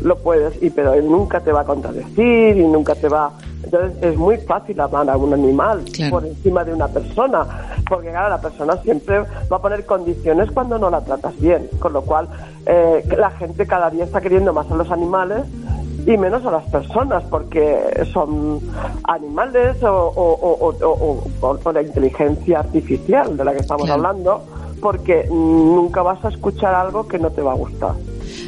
[0.03, 3.31] lo puedes, y pero él nunca te va a contradecir y nunca te va.
[3.63, 7.45] Entonces es muy fácil amar a un animal por encima de una persona,
[7.88, 9.19] porque claro, la persona siempre
[9.51, 12.27] va a poner condiciones cuando no la tratas bien, con lo cual
[12.65, 15.43] eh, la gente cada día está queriendo más a los animales
[16.05, 17.77] y menos a las personas porque
[18.11, 18.59] son
[19.03, 21.21] animales o, o-
[21.71, 24.43] la inteligencia artificial de la que estamos hablando
[24.81, 27.93] porque nunca vas a escuchar algo que no te va a gustar.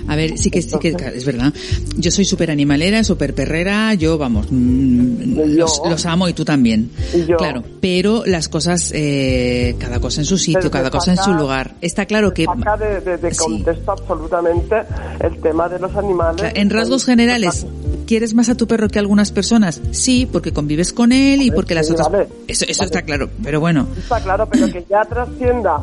[0.08, 1.54] A ver, sí que, sí que es verdad.
[1.98, 6.90] Yo soy súper animalera, súper perrera, yo, vamos, mm, los, los amo y tú también.
[7.38, 11.24] Claro, pero las cosas, eh, cada cosa en su sitio, cada te cosa en su
[11.26, 11.76] saca- lugar.
[11.82, 14.76] Está claro que Saca de, de- de contexto absolutamente
[15.22, 16.52] el tema de los animales.
[16.56, 17.66] en rasgos generales,
[18.08, 19.82] ¿quieres más a tu perro que a algunas personas?
[19.92, 22.12] Sí, porque convives con él y porque las sí, otras...
[22.12, 22.28] vale.
[22.48, 23.88] Eso, eso está claro, pero bueno.
[23.98, 25.78] Está claro, pero que ya trascienda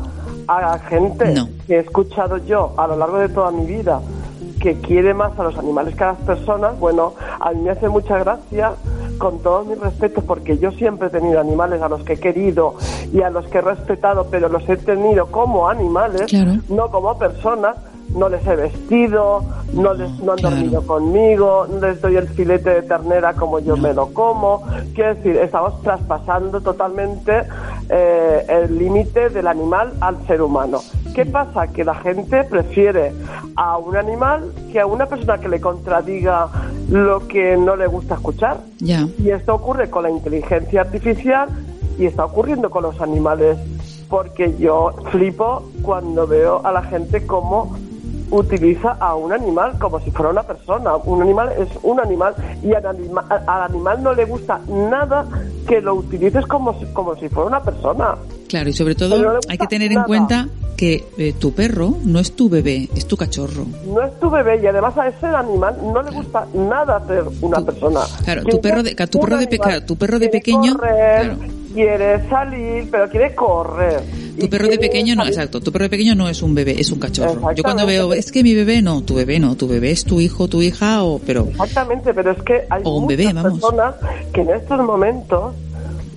[0.49, 1.35] a gente
[1.67, 4.01] que he escuchado yo a lo largo de toda mi vida
[4.59, 7.87] que quiere más a los animales que a las personas, bueno, a mí me hace
[7.87, 8.73] mucha gracia,
[9.19, 12.75] con todos mis respetos, porque yo siempre he tenido animales a los que he querido
[13.13, 16.33] y a los que he respetado, pero los he tenido como animales,
[16.69, 17.77] no como personas.
[18.15, 22.69] No les he vestido, no, les, no han dormido conmigo, no les doy el filete
[22.69, 24.63] de ternera como yo me lo como.
[24.93, 27.43] Quiero decir, estamos traspasando totalmente
[27.89, 30.81] eh, el límite del animal al ser humano.
[31.13, 31.67] ¿Qué pasa?
[31.67, 33.13] Que la gente prefiere
[33.55, 36.47] a un animal que a una persona que le contradiga
[36.89, 38.61] lo que no le gusta escuchar.
[39.17, 41.49] Y esto ocurre con la inteligencia artificial
[41.97, 43.57] y está ocurriendo con los animales,
[44.09, 47.75] porque yo flipo cuando veo a la gente como
[48.31, 50.95] utiliza a un animal como si fuera una persona.
[50.97, 52.33] Un animal es un animal
[52.63, 55.25] y al, anima- al animal no le gusta nada
[55.67, 58.15] que lo utilices como si, como si fuera una persona.
[58.47, 62.19] Claro, y sobre no todo hay que tener en cuenta que eh, tu perro no
[62.19, 63.65] es tu bebé, es tu cachorro.
[63.85, 67.61] No es tu bebé y además a ese animal no le gusta nada ser una
[67.61, 67.99] persona.
[68.23, 72.87] Claro, tu perro de, tu perro de, tu perro de pequeño, correr, claro, quiere salir,
[72.89, 74.01] pero quiere correr.
[74.39, 76.91] Tu perro de pequeño no, exacto, tu perro de pequeño no es un bebé, es
[76.91, 77.53] un cachorro.
[77.53, 80.19] Yo cuando veo, es que mi bebé no, tu bebé no, tu bebé es tu
[80.19, 83.95] hijo, tu hija o, pero Exactamente, pero es que hay muchas bebé, personas
[84.33, 85.53] que en estos momentos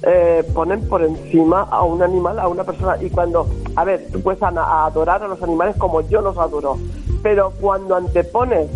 [0.02, 2.96] eh, ponen por encima a un animal, a una persona.
[3.00, 6.78] Y cuando, a ver, tú puedes a adorar a los animales como yo los adoro,
[7.22, 8.68] pero cuando antepones,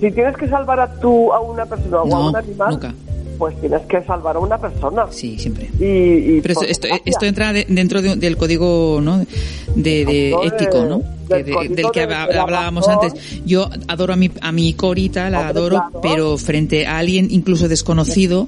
[0.00, 2.94] si tienes que salvar a tú, a una persona o a un animal, nunca.
[3.38, 5.06] Pues tienes que salvar a una persona.
[5.10, 5.68] Sí, siempre.
[5.78, 9.18] Y, y Pero esto, por esto, desgracia, esto entra de- dentro de- del código ¿no?
[9.18, 11.02] de, de ético, ¿no?
[11.28, 13.14] del Que de- del que hablábamos antes.
[13.44, 16.00] Yo adoro a mi, a mi corita, la Hombre, adoro, claro.
[16.00, 18.46] pero frente a alguien incluso desconocido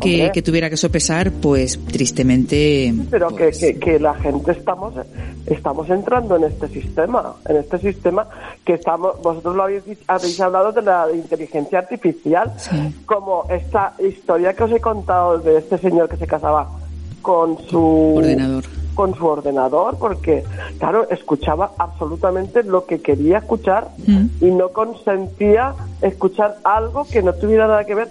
[0.00, 2.94] que, que tuviera que sopesar, pues tristemente.
[3.10, 4.94] pero que, pues, que, que la gente estamos
[5.46, 8.26] estamos entrando en este sistema en este sistema
[8.64, 12.70] que estamos vosotros lo habéis, habéis hablado de la inteligencia artificial Sí.
[13.04, 13.92] como esta
[14.24, 16.66] historia que os he contado de este señor que se casaba
[17.20, 18.64] con su Ordenador.
[18.94, 20.42] con su ordenador porque
[20.78, 24.26] claro escuchaba absolutamente lo que quería escuchar Mm.
[24.40, 28.08] y no consentía escuchar algo que no tuviera nada que ver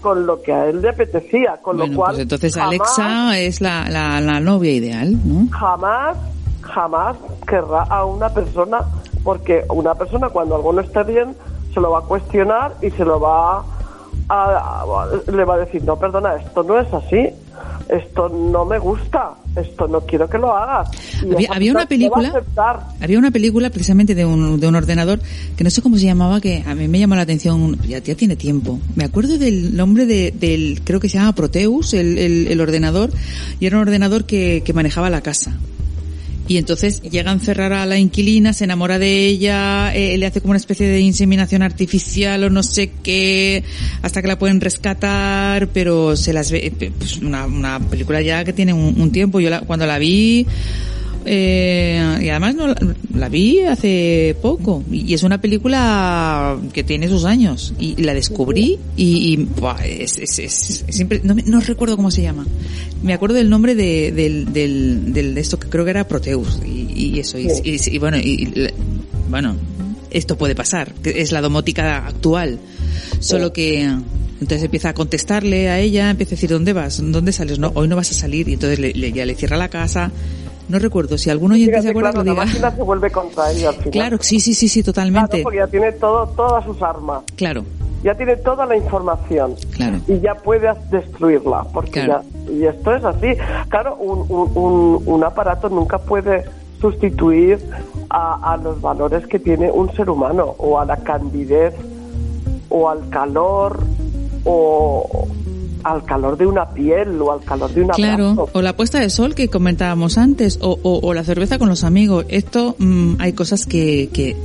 [0.00, 3.38] con lo que a él le apetecía con Bueno, lo cual pues entonces jamás- Alexa
[3.38, 5.46] es la, la, la novia ideal, ¿no?
[5.50, 6.16] jamás,
[6.62, 7.16] jamás
[7.46, 8.78] querrá a una persona,
[9.22, 11.36] porque una persona cuando algo no está bien,
[11.74, 13.64] se lo va a cuestionar y se lo va a,
[14.30, 17.28] a- le va a decir, no, perdona, esto no es así,
[17.88, 20.88] esto no me gusta, esto no quiero que lo hagas.
[21.22, 22.32] Y Había- una película-.
[23.00, 25.18] Había una película precisamente de un, de un ordenador
[25.56, 28.14] que no sé cómo se llamaba, que a mí me llamó la atención, ya, ya
[28.14, 28.78] tiene tiempo.
[28.94, 33.10] Me acuerdo del nombre de, del, creo que se llama Proteus, el, el, el ordenador,
[33.58, 35.52] y era un ordenador que, que manejaba la casa.
[36.50, 40.40] Y entonces llega a encerrar a la inquilina, se enamora de ella, eh, le hace
[40.40, 43.62] como una especie de inseminación artificial o no sé qué,
[44.02, 48.42] hasta que la pueden rescatar, pero se las ve, eh, pues una, una película ya
[48.42, 49.38] que tiene un, un tiempo.
[49.38, 50.44] Yo la- cuando la vi,
[51.24, 52.74] eh, y además no
[53.14, 58.78] la, vi hace poco y, es una película que tiene sus años y, la descubrí
[58.96, 62.46] y, y, buah, es, es, es- es siempre no, no recuerdo cómo se llama
[63.02, 66.58] me acuerdo del nombre de, del, del, del- de esto que creo que era Proteus
[66.64, 68.68] y, y eso y, y- bueno y,
[69.28, 69.56] bueno
[70.10, 72.58] esto puede pasar que es la domótica actual
[73.20, 73.82] solo que
[74.40, 77.02] entonces empieza a contestarle a ella, empieza a decir, ¿dónde vas?
[77.04, 77.58] ¿Dónde sales?
[77.58, 78.48] No, hoy no vas a salir.
[78.48, 80.10] Y entonces le, le- ya le cierra la casa.
[80.70, 82.52] No recuerdo, si algún oyente Fíjate, se acuerda, claro, que lo la diga.
[82.52, 83.90] máquina se vuelve contra él al final.
[83.90, 85.42] Claro, sí, sí, sí, sí, Claro, totalmente.
[85.42, 87.22] porque ya tiene todo, todas sus armas.
[87.36, 87.64] Claro,
[88.02, 89.98] ya tiene toda la información claro.
[90.08, 92.22] y ya puede destruirla porque Claro.
[92.46, 93.26] ya y esto es así
[93.68, 96.44] claro un, un, un, un aparato nunca puede
[96.80, 97.58] sustituir
[98.08, 101.74] a, a los valores que tiene un ser humano o a la candidez
[102.70, 103.80] o al calor
[104.44, 105.28] o
[105.84, 109.00] al calor de una piel o al calor de un Claro, abrazo o la puesta
[109.00, 112.26] de sol que comentábamos antes, o, o, o la cerveza con los amigos.
[112.28, 114.36] Esto, mm, hay cosas que, que,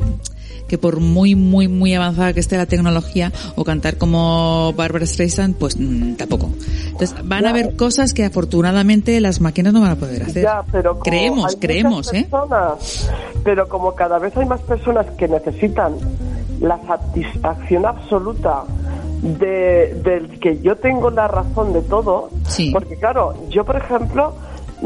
[0.67, 5.55] que por muy, muy, muy avanzada que esté la tecnología, o cantar como Barbara Streisand,
[5.55, 6.49] pues mm, tampoco.
[6.87, 10.43] Entonces, van a haber cosas que afortunadamente las máquinas no van a poder hacer.
[10.43, 12.27] Ya, pero creemos, creemos, ¿eh?
[12.29, 13.09] personas,
[13.43, 15.93] Pero como cada vez hay más personas que necesitan
[16.59, 18.63] la satisfacción absoluta
[19.25, 22.71] de, del que yo tengo la razón de todo, Sí.
[22.71, 24.33] porque claro, yo por ejemplo,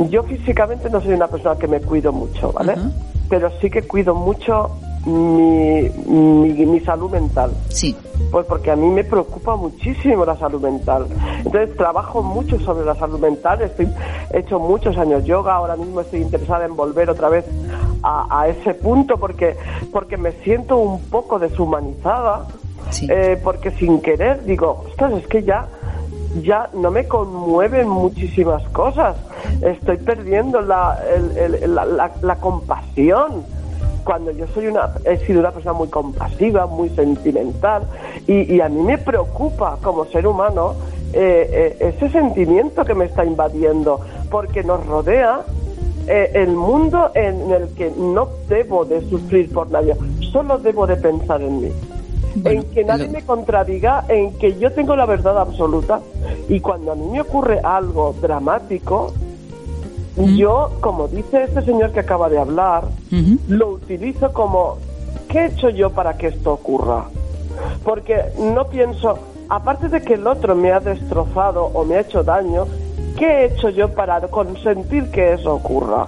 [0.09, 2.75] yo físicamente no soy una persona que me cuido mucho, ¿vale?
[3.29, 4.69] Pero sí que cuido mucho
[5.05, 7.51] mi, mi, mi salud mental.
[7.69, 7.95] Sí.
[8.31, 11.07] Pues porque a mí me preocupa muchísimo la salud mental.
[11.37, 13.87] Entonces trabajo mucho sobre la salud mental, estoy,
[14.31, 17.45] he hecho muchos años yoga, ahora mismo estoy interesada en volver otra vez
[18.03, 19.55] a, a ese punto porque,
[19.91, 22.45] porque me siento un poco deshumanizada,
[23.09, 25.65] Eh, porque sin querer digo, ostras, es que ya,
[26.41, 29.15] ya no me conmueven muchísimas cosas,
[29.61, 33.43] estoy perdiendo la, el- la, la- la compasión
[34.03, 37.83] cuando yo soy una he sido una persona muy compasiva muy sentimental
[38.25, 40.73] y, y a mí me preocupa como ser humano
[41.13, 43.99] eh, eh, ese sentimiento que me está invadiendo
[44.31, 45.41] porque nos rodea
[46.07, 49.95] eh, el mundo en el que no debo de sufrir por nadie
[50.31, 51.71] solo debo de pensar en mí
[52.35, 55.99] Bueno, en que nadie lo- me contradiga, en que yo tengo la verdad absoluta.
[56.47, 59.13] Y cuando a mí me ocurre algo dramático,
[60.37, 62.83] Yo, como dice este señor que acaba de hablar,
[63.47, 64.77] lo utilizo como,
[65.29, 67.05] ¿qué he hecho yo para que esto ocurra?
[67.85, 72.23] Porque no pienso, aparte de que el otro me ha destrozado o me ha hecho
[72.23, 72.67] daño,
[73.19, 76.07] ¿qué he hecho yo para consentir que eso ocurra?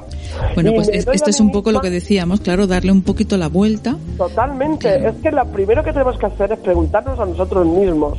[0.55, 3.97] Bueno, pues esto es un poco lo que decíamos, claro, darle un poquito la vuelta.
[4.17, 5.07] Totalmente.
[5.07, 8.17] Es que lo primero que tenemos que hacer es preguntarnos a nosotros mismos,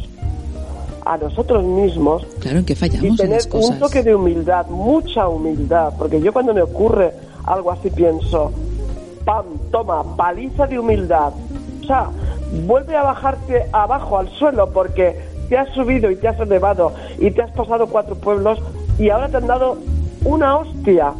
[1.04, 2.26] a nosotros mismos.
[2.40, 3.14] Claro, en que fallamos.
[3.14, 7.12] Y tener un toque de humildad, mucha humildad, porque yo cuando me ocurre
[7.44, 8.52] algo así pienso,
[9.24, 11.32] pam, toma, paliza de humildad.
[11.82, 12.10] O sea,
[12.66, 17.30] vuelve a bajarte abajo al suelo porque te has subido y te has elevado y
[17.30, 18.58] te has pasado cuatro pueblos
[18.98, 19.78] y ahora te han dado
[20.24, 21.12] una hostia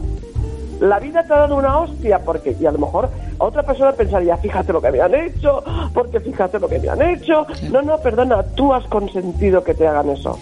[0.83, 3.09] la vida te ha dado una hostia, porque, y a lo mejor
[3.39, 5.63] otra persona pensaría, fíjate lo que me han hecho,
[5.95, 7.47] porque fíjate lo que me han hecho.
[7.71, 10.37] No, no, perdona, tú has consentido que te hagan eso.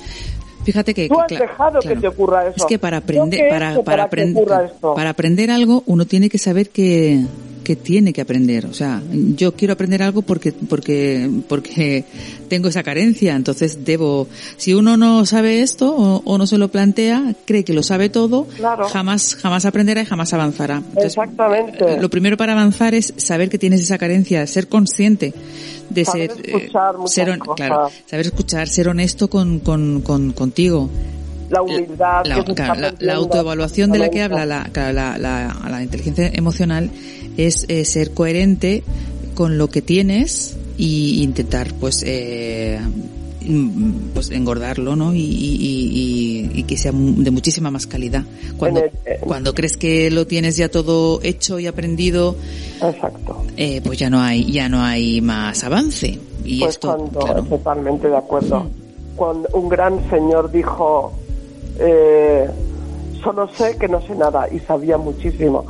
[0.65, 2.55] Fíjate que tú has dejado que te ocurra eso.
[2.57, 4.47] Es que para aprender, para, para, aprender,
[4.81, 7.23] para aprender algo, uno tiene que saber que,
[7.71, 8.67] que tiene que aprender.
[8.67, 12.05] O sea, yo quiero aprender algo porque, porque, porque
[12.49, 13.37] tengo esa carencia.
[13.37, 14.27] Entonces debo,
[14.57, 18.49] si uno no sabe esto o, no se lo plantea, cree que lo sabe todo,
[18.91, 20.83] jamás, jamás aprenderá y jamás avanzará.
[20.97, 21.85] Exactamente.
[21.85, 25.33] Eh, lo primero para avanzar es saber que tienes esa carencia, ser consciente
[25.91, 26.71] de ser, eh,
[27.07, 30.91] ser claro, saber escuchar, ser honesto con, con, con contigo
[31.51, 32.25] la humildad.
[33.01, 36.91] La, autoevaluación de la que habla la, la, la, inteligencia emocional
[37.37, 38.83] es eh, ser coherente
[39.35, 42.79] con lo que tienes y intentar pues eh,
[43.43, 48.23] mm, pues engordarlo no y, y, y, que sea de muchísima más calidad.
[48.57, 48.83] Cuando
[49.21, 52.37] cuando crees que lo tienes ya todo hecho y aprendido
[52.81, 53.45] exacto.
[53.57, 56.19] eh, pues ya no hay ya no hay más avance.
[56.45, 58.67] Y pues esto cuando, totalmente de acuerdo.
[59.17, 61.13] Cuando un gran señor dijo
[61.81, 62.51] eh,
[63.23, 65.65] solo sé que no sé nada y sabía muchísimo.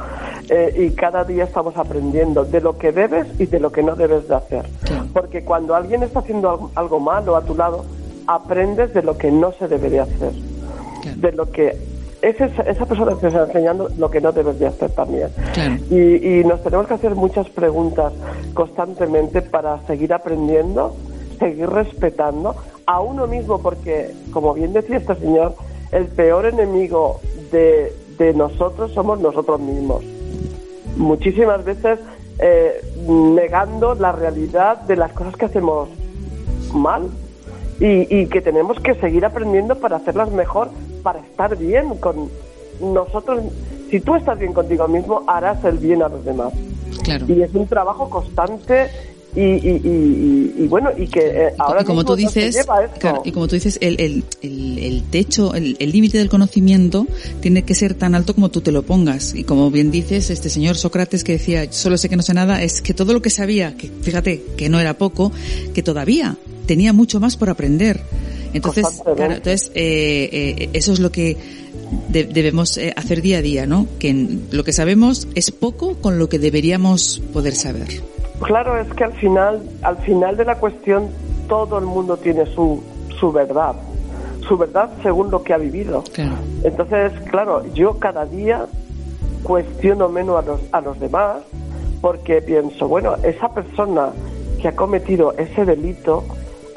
[0.49, 3.95] Eh, y cada día estamos aprendiendo de lo que debes y de lo que no
[3.95, 4.67] debes de hacer.
[5.13, 7.85] Porque cuando alguien está haciendo algo, malo a tu lado,
[8.27, 10.33] aprendes de lo que no se debe de hacer.
[11.17, 11.77] De lo que
[12.21, 15.29] esa, esa persona te está enseñando lo que no debes de hacer también.
[15.89, 18.13] Y, y nos tenemos que hacer muchas preguntas
[18.53, 20.97] constantemente para seguir aprendiendo,
[21.39, 22.57] seguir respetando
[22.87, 25.55] a uno mismo, porque, como bien decía este señor,
[25.93, 30.05] el peor enemigo de, de nosotros somos nosotros mismos.
[30.97, 31.99] Muchísimas veces
[32.39, 35.89] eh, negando la realidad de las cosas que hacemos
[36.73, 37.09] mal
[37.81, 40.71] y, y, que tenemos que seguir aprendiendo para hacerlas mejor,
[41.03, 42.31] para estar bien con
[42.81, 43.43] nosotros.
[43.91, 46.53] Si tú estás bien contigo mismo, harás el bien a los demás.
[47.03, 47.25] Claro.
[47.29, 48.89] Y es un trabajo constante
[49.35, 52.67] y, y, y, bueno y que eh, ahora y como tú dices
[53.25, 57.07] y como tú dices el, el, el, techo el límite del conocimiento
[57.41, 59.35] tiene que ser tan alto como tú te lo pongas.
[59.35, 62.63] Y como bien dices este señor Sócrates que decía solo sé que no sé nada
[62.63, 65.31] es que todo lo que sabía que fíjate que no era poco
[65.75, 66.37] que todavía
[66.67, 68.01] tenía mucho más por aprender.
[68.53, 68.85] Entonces
[69.15, 71.37] claro, entonces eh, eh, eso es lo que
[72.09, 76.29] debemos eh, hacer día a día no que lo que sabemos es poco con lo
[76.29, 78.01] que deberíamos poder saber
[78.43, 81.09] Claro, es que al final, al final de la cuestión,
[81.49, 82.83] todo el mundo tiene su,
[83.19, 83.75] su verdad,
[84.49, 86.05] su verdad según lo que ha vivido.
[86.63, 88.67] Entonces, claro, yo cada día
[89.43, 91.39] cuestiono menos a los, a los demás
[92.01, 94.11] porque pienso, bueno, esa persona
[94.61, 96.25] que ha cometido ese delito,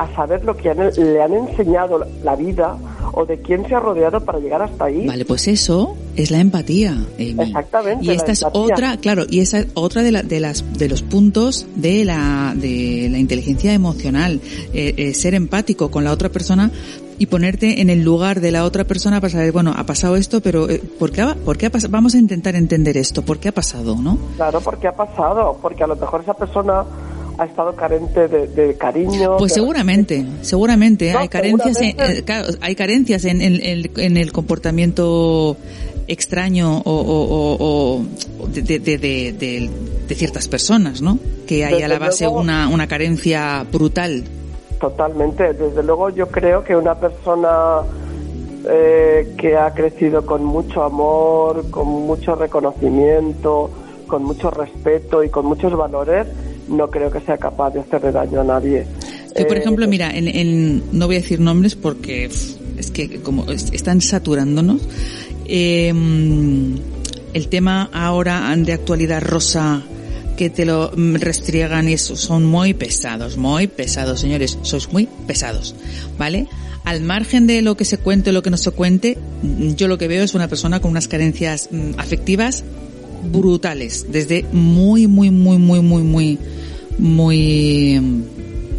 [0.04, 2.78] a saber lo que le han enseñado la vida
[3.14, 5.06] o de quién se ha rodeado para llegar hasta ahí.
[5.06, 6.96] Vale, pues eso es la empatía.
[7.18, 8.06] Exactamente.
[8.06, 11.02] Y esta es otra, claro, y esa es otra de, la, de las de los
[11.02, 14.42] puntos de la de la inteligencia emocional,
[14.74, 16.72] eh, eh, ser empático con la otra persona
[17.18, 20.42] y ponerte en el lugar de la otra persona para saber, bueno, ha pasado esto,
[20.42, 23.50] pero eh, ¿por qué, ha, por qué ha Vamos a intentar entender esto, ¿por qué
[23.50, 24.18] ha pasado, no?
[24.36, 26.84] Claro, porque ha pasado, porque a lo mejor esa persona
[27.38, 29.38] ha estado carente de, cariño.
[29.38, 32.24] Pues seguramente, seguramente hay carencias, En, eh,
[32.62, 35.58] hay carencias en, en, el comportamiento
[36.08, 38.04] extraño o,
[38.48, 39.70] de, de,
[40.16, 41.18] ciertas personas, ¿no?
[41.48, 44.24] Que hay a la base una, una carencia brutal.
[44.80, 45.54] Totalmente.
[45.54, 47.82] Desde luego yo creo que una persona
[48.70, 53.70] eh, que ha crecido con mucho amor, con mucho reconocimiento,
[54.08, 56.28] con mucho respeto y con muchos valores,
[56.68, 58.86] no creo que sea capaz de hacerle daño a nadie.
[59.38, 63.50] Yo, por eh, ejemplo, mira, en, no voy a decir nombres porque es que como
[63.50, 64.82] están saturándonos.
[65.46, 66.78] Em,
[67.34, 69.82] el tema ahora de actualidad rosa,
[70.38, 75.08] que te lo mm, restriegan y eso, son muy pesados, muy pesados, señores, sois muy
[75.28, 75.76] pesados,
[76.18, 76.48] ¿vale?
[76.86, 79.88] Al margen de lo que se cuente o lo que no se cuente, mm, yo
[79.88, 82.64] lo que veo es una persona con unas carencias mm, afectivas
[83.24, 86.40] brutales, desde muy, muy, muy, muy, muy, muy,
[86.98, 88.00] muy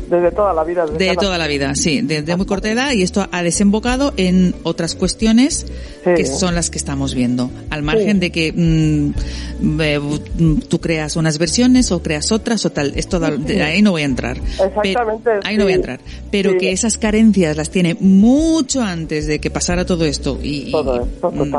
[0.09, 0.87] desde toda la vida.
[0.87, 4.95] de toda la vida, sí, desde muy corta edad y esto ha desembocado en otras
[4.95, 5.67] cuestiones
[6.05, 7.51] que son las que estamos viendo.
[7.71, 9.15] Al margen de que mm,
[9.63, 14.03] mm, tú creas unas versiones o creas otras o tal, esto de ahí no voy
[14.03, 14.37] a entrar.
[14.37, 15.31] Exactamente.
[15.45, 16.01] ahí no voy a entrar.
[16.31, 20.39] Pero que esas carencias las tiene mucho antes de que pasara todo esto.
[20.43, 21.53] Y, todo esto, mm.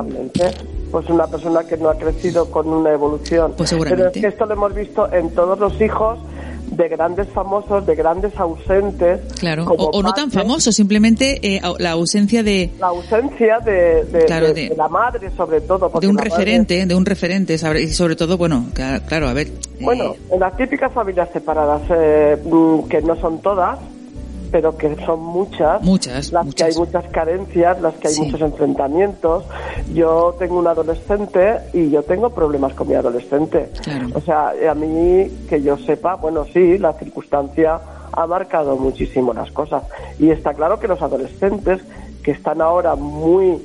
[0.95, 3.53] Pues una persona que no ha crecido con una evolución.
[3.57, 4.01] Pues seguramente.
[4.01, 6.19] Pero es que esto lo hemos visto en todos los hijos
[6.67, 9.19] de grandes famosos, de grandes ausentes.
[9.37, 12.71] Claro, o, no tan famosos, simplemente eh, la ausencia de...
[12.79, 15.91] La ausencia de, de, la madre, sobre todo.
[15.99, 19.49] De un referente, de un referente, y sobre todo, bueno, claro, a ver...
[19.81, 23.79] Bueno, eh, en las típicas familias separadas, eh, mm, que no son todas,
[24.55, 29.43] pero que son muchas, muchas las que hay muchas carencias, las que hay muchos enfrentamientos.
[29.93, 33.69] Yo tengo un adolescente y yo tengo problemas con mi adolescente.
[34.13, 37.81] O sea, a mí que yo sepa, bueno, sí, la circunstancia
[38.13, 39.83] ha marcado muchísimo las cosas.
[40.19, 41.81] Y está claro que los adolescentes
[42.23, 43.61] que están ahora muy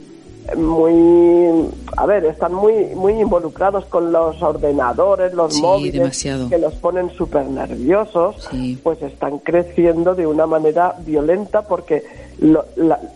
[0.57, 7.11] muy a ver están muy muy involucrados con los ordenadores los móviles que los ponen
[7.11, 8.49] súper nerviosos
[8.83, 12.03] pues están creciendo de una manera violenta porque
[12.39, 12.65] la,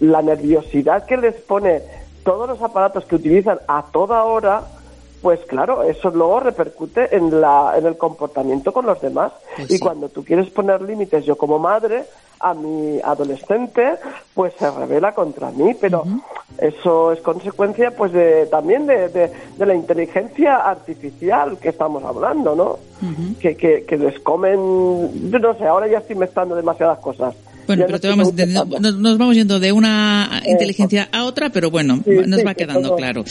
[0.00, 1.82] la nerviosidad que les pone
[2.24, 4.62] todos los aparatos que utilizan a toda hora
[5.24, 9.32] pues claro, eso luego repercute en, la, en el comportamiento con los demás.
[9.56, 12.04] Pues y cuando tú quieres poner límites, yo como madre,
[12.44, 13.94] a mi adolescente,
[14.34, 16.04] pues se revela contra mí, pero
[16.58, 19.32] eso es consecuencia pues de, también de, de,
[19.66, 22.78] la inteligencia artificial que estamos hablando, ¿no?
[23.40, 27.34] que, que, que les comen, no sé, ahora ya estoy mezclando demasiadas cosas.
[27.66, 32.44] Bueno, pero te vamos, nos, vamos yendo de una inteligencia a otra, pero bueno, nos
[32.44, 33.24] va quedando claro.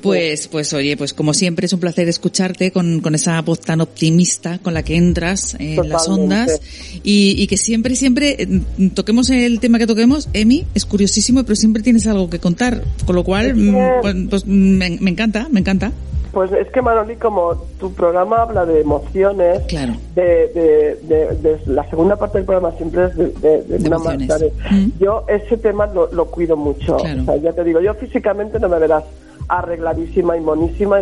[0.00, 3.80] Pues, pues oye, pues como siempre es un placer escucharte con, con esa voz tan
[3.80, 6.60] optimista con la que entras en las ondas.
[7.02, 11.56] Y, y, que siempre, siempre mm, toquemos el tema que toquemos, Emi, es curiosísimo, pero
[11.56, 15.92] siempre tienes algo que contar, con lo cual, mm, pues, pues me encanta, me encanta.
[16.32, 19.92] Pues es que Manoli, como tu programa habla de emociones, claro.
[20.14, 24.36] de, de, la segunda parte del programa siempre es de, una manera
[24.70, 24.92] mm.
[24.98, 26.96] Yo ese tema lo, lo cuido mucho.
[26.96, 29.04] O sea, ya te digo, yo físicamente no me verás
[29.48, 31.00] arregladísima y monísima,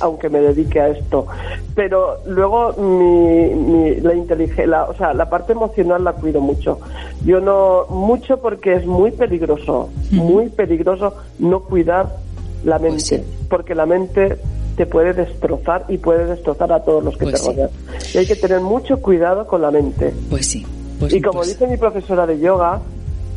[0.00, 1.26] aunque me dedique a esto.
[1.74, 6.80] Pero luego mi, mi la inteligencia, o sea, la parte emocional la cuido mucho.
[7.24, 12.16] Yo no, mucho porque es muy peligroso, muy peligroso no cuidar
[12.64, 14.38] la pues mente, porque la mente
[14.76, 17.70] te puede destrozar y puede destrozar a todos los que pues te rodean.
[18.12, 20.12] Y hay que tener mucho cuidado con la mente.
[20.30, 20.66] Pues sí.
[20.98, 22.80] Pues y como dice mi profesora de yoga,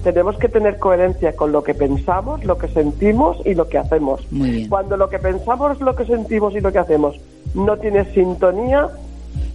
[0.03, 4.21] tenemos que tener coherencia con lo que pensamos, lo que sentimos y lo que hacemos.
[4.69, 7.19] Cuando lo que pensamos, lo que sentimos y lo que hacemos
[7.53, 8.89] no tiene sintonía,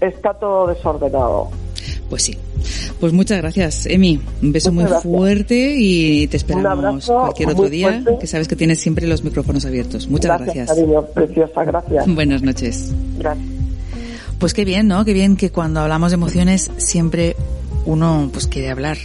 [0.01, 1.49] está todo desordenado.
[2.13, 2.37] Pues sí.
[3.01, 4.21] Pues muchas gracias, Emi.
[4.43, 9.07] Un beso muy fuerte y te esperamos cualquier otro día, que sabes que tienes siempre
[9.07, 10.09] los micrófonos abiertos.
[10.09, 10.67] Muchas gracias.
[10.67, 12.05] Gracias, cariño, preciosa, gracias.
[12.15, 12.93] Buenas noches.
[13.17, 13.47] Gracias.
[14.39, 15.07] Pues qué bien, ¿no?
[15.07, 17.35] Qué bien que cuando hablamos de emociones siempre
[17.87, 18.99] uno pues quiere hablar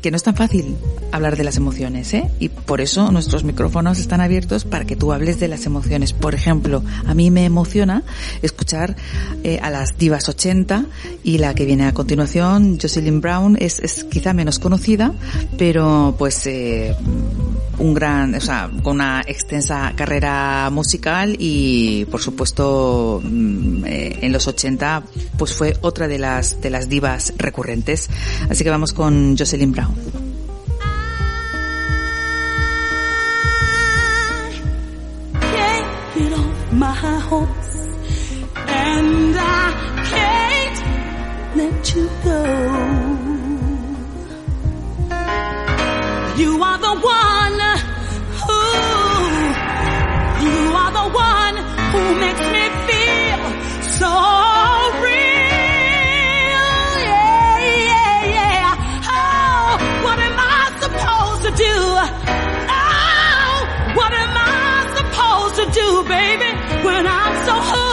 [0.00, 0.76] que no es tan fácil
[1.12, 2.30] hablar de las emociones, ¿eh?
[2.38, 6.12] Y por eso nuestros micrófonos están abiertos para que tú hables de las emociones.
[6.12, 8.02] Por ejemplo, a mí me emociona
[8.42, 8.96] escuchar
[9.44, 10.86] eh, a las divas 80
[11.24, 15.12] y la que viene a continuación, Jocelyn Brown, es, es quizá menos conocida,
[15.56, 16.94] pero pues eh,
[17.78, 24.32] un gran, o sea, con una extensa carrera musical y por supuesto mm, eh, en
[24.32, 25.02] los 80
[25.36, 28.08] pues fue otra de las de las divas recurrentes.
[28.50, 29.94] Así que vamos con Jocelyn Brown.
[36.78, 36.94] my
[38.68, 39.72] and I
[40.10, 43.28] can't let you go.
[46.36, 47.57] You are the one
[50.98, 51.56] the one
[51.92, 53.42] who makes me feel
[53.98, 54.12] so
[55.06, 56.66] real.
[57.06, 57.58] Yeah,
[57.90, 58.74] yeah, yeah.
[59.16, 59.68] Oh,
[60.04, 61.76] what am I supposed to do?
[62.82, 63.56] Oh,
[63.98, 66.50] what am I supposed to do, baby,
[66.84, 67.87] when I'm so hooked?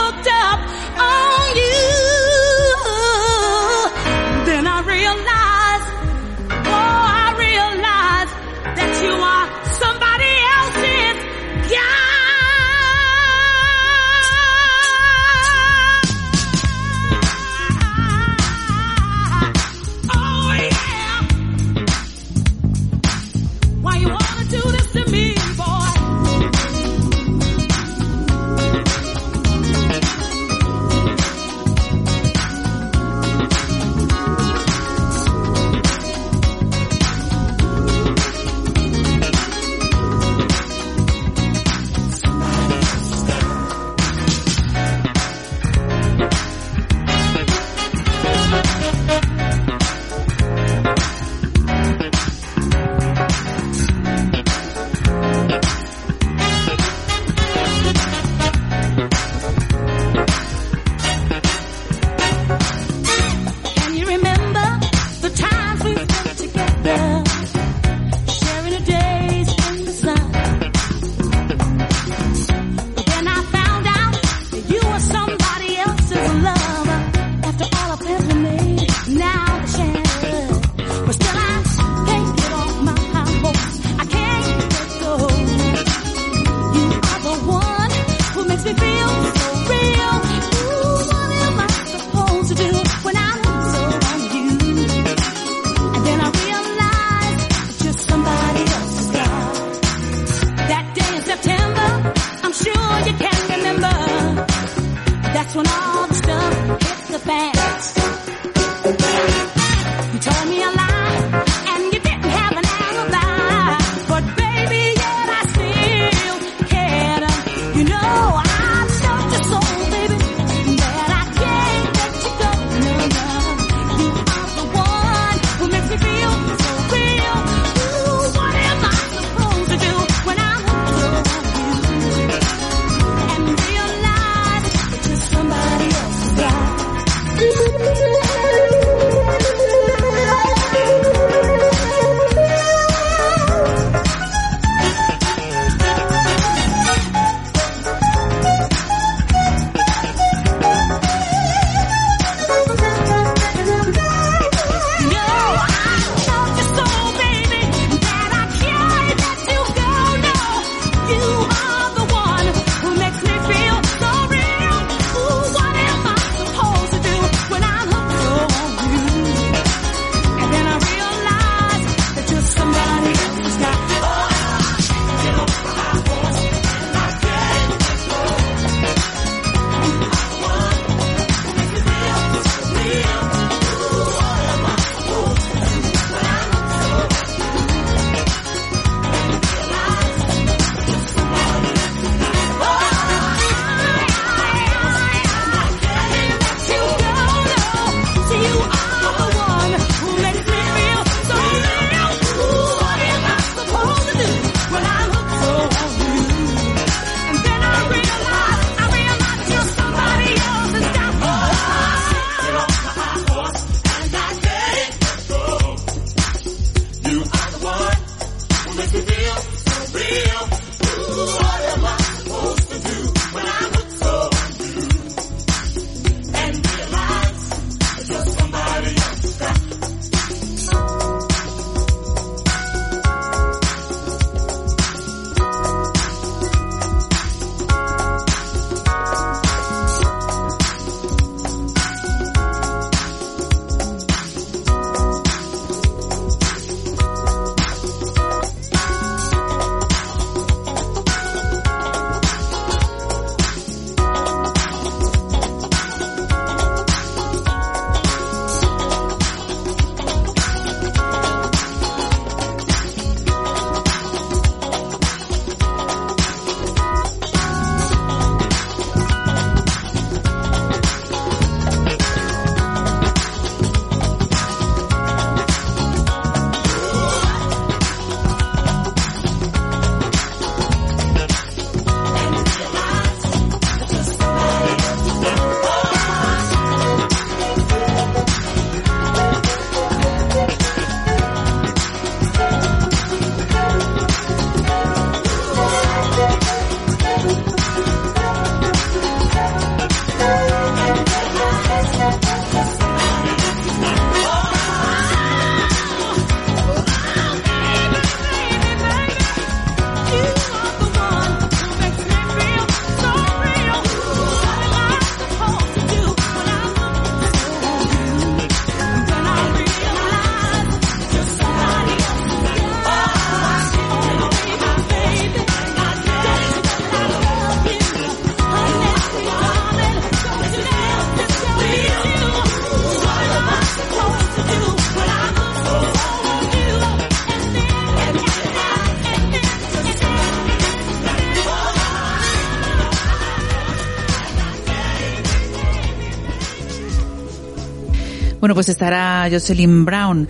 [348.56, 350.26] Pues estará Jocelyn Brown.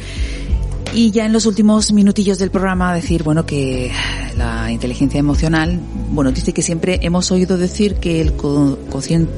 [0.93, 3.93] Y ya en los últimos minutillos del programa decir, bueno, que
[4.37, 5.79] la inteligencia emocional,
[6.11, 9.31] bueno, dice que siempre hemos oído decir que el cociente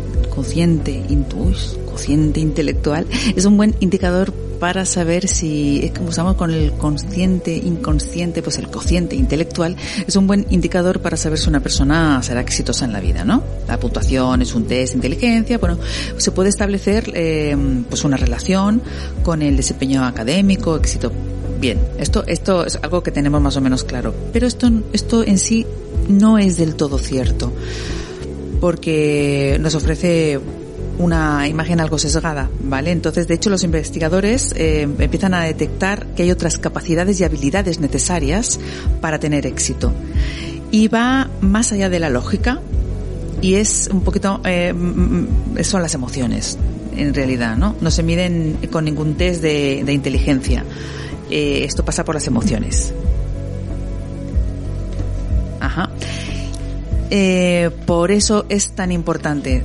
[2.40, 3.06] intelectual
[3.36, 8.58] es un buen indicador para saber si, es como usamos con el consciente, inconsciente, pues
[8.58, 9.76] el cociente intelectual
[10.06, 13.42] es un buen indicador para saber si una persona será exitosa en la vida, ¿no?
[13.66, 15.78] La puntuación es un test de inteligencia, bueno,
[16.16, 17.56] se puede establecer eh,
[17.88, 18.82] pues una relación
[19.22, 21.12] con el desempeño académico, éxito.
[21.60, 24.14] Bien, esto, esto es algo que tenemos más o menos claro.
[24.32, 25.66] Pero esto, esto en sí
[26.08, 27.52] no es del todo cierto.
[28.60, 30.40] Porque nos ofrece
[30.98, 32.90] una imagen algo sesgada, ¿vale?
[32.90, 37.78] Entonces, de hecho, los investigadores eh, empiezan a detectar que hay otras capacidades y habilidades
[37.78, 38.58] necesarias
[39.00, 39.92] para tener éxito.
[40.70, 42.60] Y va más allá de la lógica
[43.40, 46.58] y es un poquito, eh, mm, mm, son las emociones.
[46.96, 47.76] en realidad, ¿no?
[47.80, 50.64] No se miden con ningún test de, inteligencia.
[51.30, 52.92] Eh, esto pasa por las emociones.
[55.60, 55.90] Ajá.
[57.86, 59.62] Por eso es tan importante,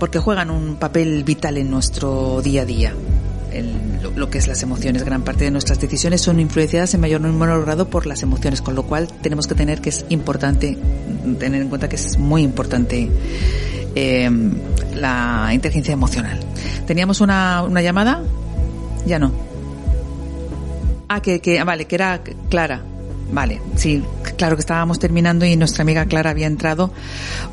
[0.00, 2.94] porque juegan un papel vital en nuestro día a día.
[3.52, 3.76] El-
[4.16, 7.28] lo, que es las emociones, gran parte de nuestras decisiones son influenciadas en mayor o
[7.32, 10.76] menor grado por las emociones, con lo cual tenemos que tener que es importante,
[11.38, 13.10] tener en cuenta que es muy importante
[13.94, 14.30] eh,
[14.94, 16.40] la inteligencia emocional.
[16.86, 18.22] ¿Teníamos una, una llamada?
[19.06, 19.32] Ya no.
[21.08, 22.82] Ah, que, que, ah, vale, que era Clara.
[23.32, 24.02] Vale, sí,
[24.40, 26.90] claro que estábamos terminando y nuestra amiga Clara había entrado.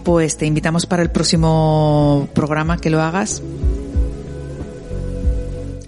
[0.06, 3.42] Pues te invitamos para el próximo programa que lo hagas.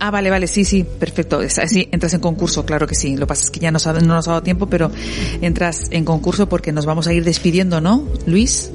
[0.09, 1.39] Ah, vale, vale, sí, sí, perfecto.
[1.47, 3.13] Sí, entras en concurso, claro que sí.
[3.15, 4.89] Lo que pasa es que ya nos ha- no nos ha dado tiempo, pero
[5.39, 8.71] entras en concurso porque nos vamos a ir despidiendo, ¿no, Luis?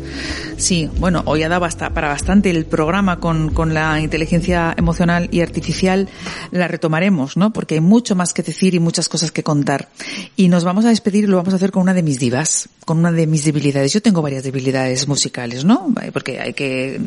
[0.56, 5.28] Sí, bueno, hoy ha dado hasta para bastante el programa con, con la inteligencia emocional
[5.32, 6.08] y artificial.
[6.52, 7.52] La retomaremos, ¿no?
[7.52, 9.88] Porque hay mucho más que decir y muchas cosas que contar.
[10.36, 12.98] Y nos vamos a despedir lo vamos a hacer con una de mis divas, con
[12.98, 13.92] una de mis debilidades.
[13.92, 15.92] Yo tengo varias debilidades musicales, ¿no?
[16.12, 17.00] Porque hay que,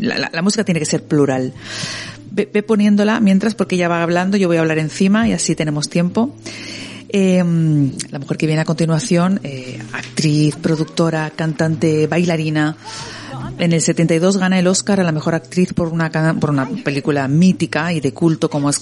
[0.00, 1.52] la, la- la música tiene que ser plural.
[2.34, 5.54] Ve, ve poniéndola mientras porque ella va hablando, yo voy a hablar encima y así
[5.54, 6.34] tenemos tiempo.
[7.08, 7.44] Eh,
[8.10, 12.76] la mujer que viene a continuación, eh, actriz, productora, cantante, bailarina.
[13.58, 16.10] En el 72 gana el Oscar a la mejor actriz por una,
[16.40, 18.80] por una película mítica y de culto como es.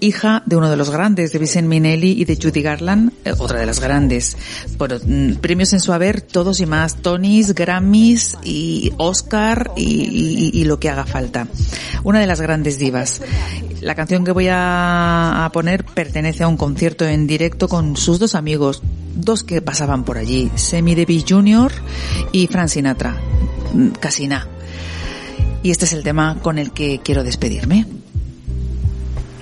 [0.00, 3.58] Hija de uno de los grandes, de Vincent Minnelli y de Judy Garland, eh, otra
[3.60, 4.36] de las grandes.
[4.78, 6.96] Bueno, mm, premios en su haber, todos y más.
[7.02, 11.46] Tonys, Grammys y Oscar y, y- y lo que haga falta.
[12.04, 13.20] Una de las grandes divas.
[13.80, 18.34] La canción que voy a, poner pertenece a un concierto en directo con sus dos
[18.34, 18.80] amigos,
[19.14, 21.72] dos que pasaban por allí, Sammy Davis Jr.
[22.30, 23.16] y Frank Sinatra.
[24.00, 24.46] Casi nada.
[25.62, 27.86] Y este es el tema con el que quiero despedirme.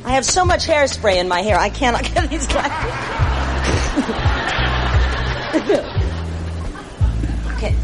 [0.07, 2.71] I have so much hairspray in my hair, I cannot get these glasses.
[7.57, 7.75] okay.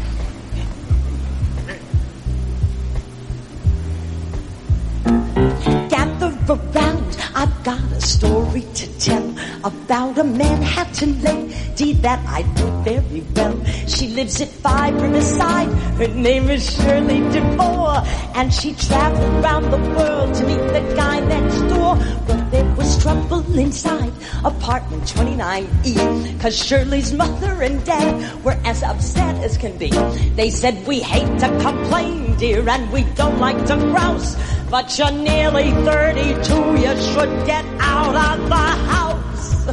[5.89, 9.29] Gather around, I've got a story to tell
[9.63, 13.63] about a Manhattan lady that I know very well.
[13.85, 15.71] She lives at Five Riverside.
[16.01, 18.01] Her name is Shirley DeVore,
[18.33, 21.95] and she traveled around the world to meet the guy next door.
[22.25, 29.35] But there was trouble inside apartment 29E, cause Shirley's mother and dad were as upset
[29.43, 29.91] as can be.
[30.35, 34.35] They said we hate to complain, dear, and we don't like to grouse.
[34.69, 39.67] But you're nearly 32, you should get out of the house.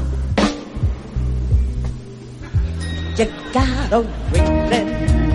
[3.19, 4.01] You gotta
[4.33, 4.89] ring them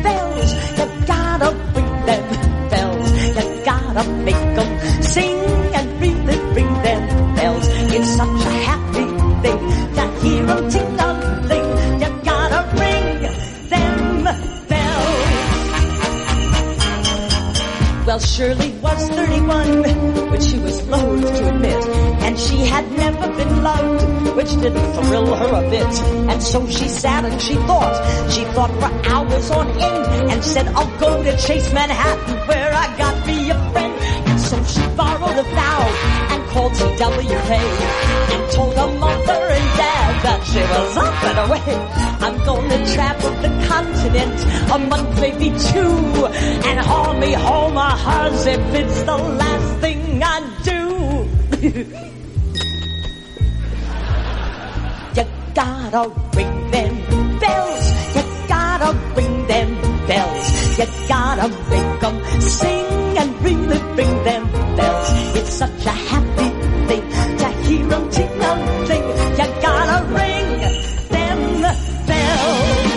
[0.04, 2.24] bells, you gotta ring them
[2.70, 5.40] bells, you gotta make them sing
[5.78, 7.68] and really ring them bells.
[7.96, 9.06] It's such a happy
[9.44, 9.60] thing
[9.96, 10.89] to hear them
[18.10, 19.84] Well, Shirley was 31,
[20.32, 21.86] but she was loath to admit.
[22.24, 26.02] And she had never been loved, which didn't thrill her a bit.
[26.28, 30.70] And so she sat and she thought, she thought for hours on end, and said,
[30.70, 33.94] I'll go to Chase Manhattan where I got me a friend.
[34.28, 36.19] And so she borrowed a vow
[36.50, 37.52] called TWK
[38.34, 41.70] and told her mother and dad that she was up and away.
[42.26, 44.38] I'm gonna travel the continent
[44.72, 45.96] a month, maybe two,
[46.68, 50.80] and haul me home a hearse if it's the last thing I do.
[55.18, 56.96] you gotta ring them
[57.40, 57.92] bells.
[58.16, 59.70] You gotta ring them
[60.08, 60.69] bells.
[60.80, 64.44] You gotta make them sing and really ring them
[64.78, 65.10] bells.
[65.36, 66.50] It's such a happy
[66.88, 67.04] thing
[67.40, 69.08] to hear them ting-a-ling.
[69.40, 70.50] You gotta ring
[71.10, 71.40] them
[72.08, 72.90] bells.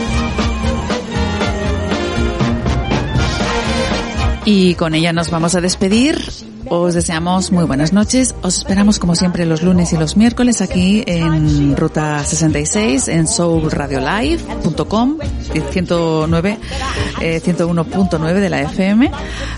[4.44, 6.20] Y con ella nos vamos a despedir.
[6.68, 8.34] Os deseamos muy buenas noches.
[8.42, 15.18] Os esperamos como siempre los lunes y los miércoles aquí en Ruta 66 en soulradiolive.com
[15.70, 16.58] 109
[17.20, 19.10] eh, 101.9 de la FM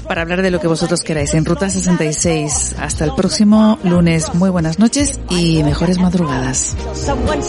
[0.09, 2.77] para hablar de lo que vosotros queráis en Ruta 66.
[2.79, 4.35] Hasta el próximo lunes.
[4.35, 6.77] Muy buenas noches y mejores madrugadas.
[6.95, 7.43] Someone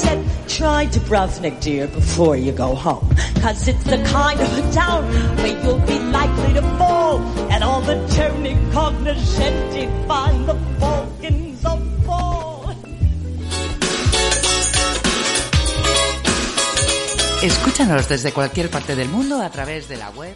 [17.46, 20.36] Escúchanos desde cualquier parte del mundo a través de la web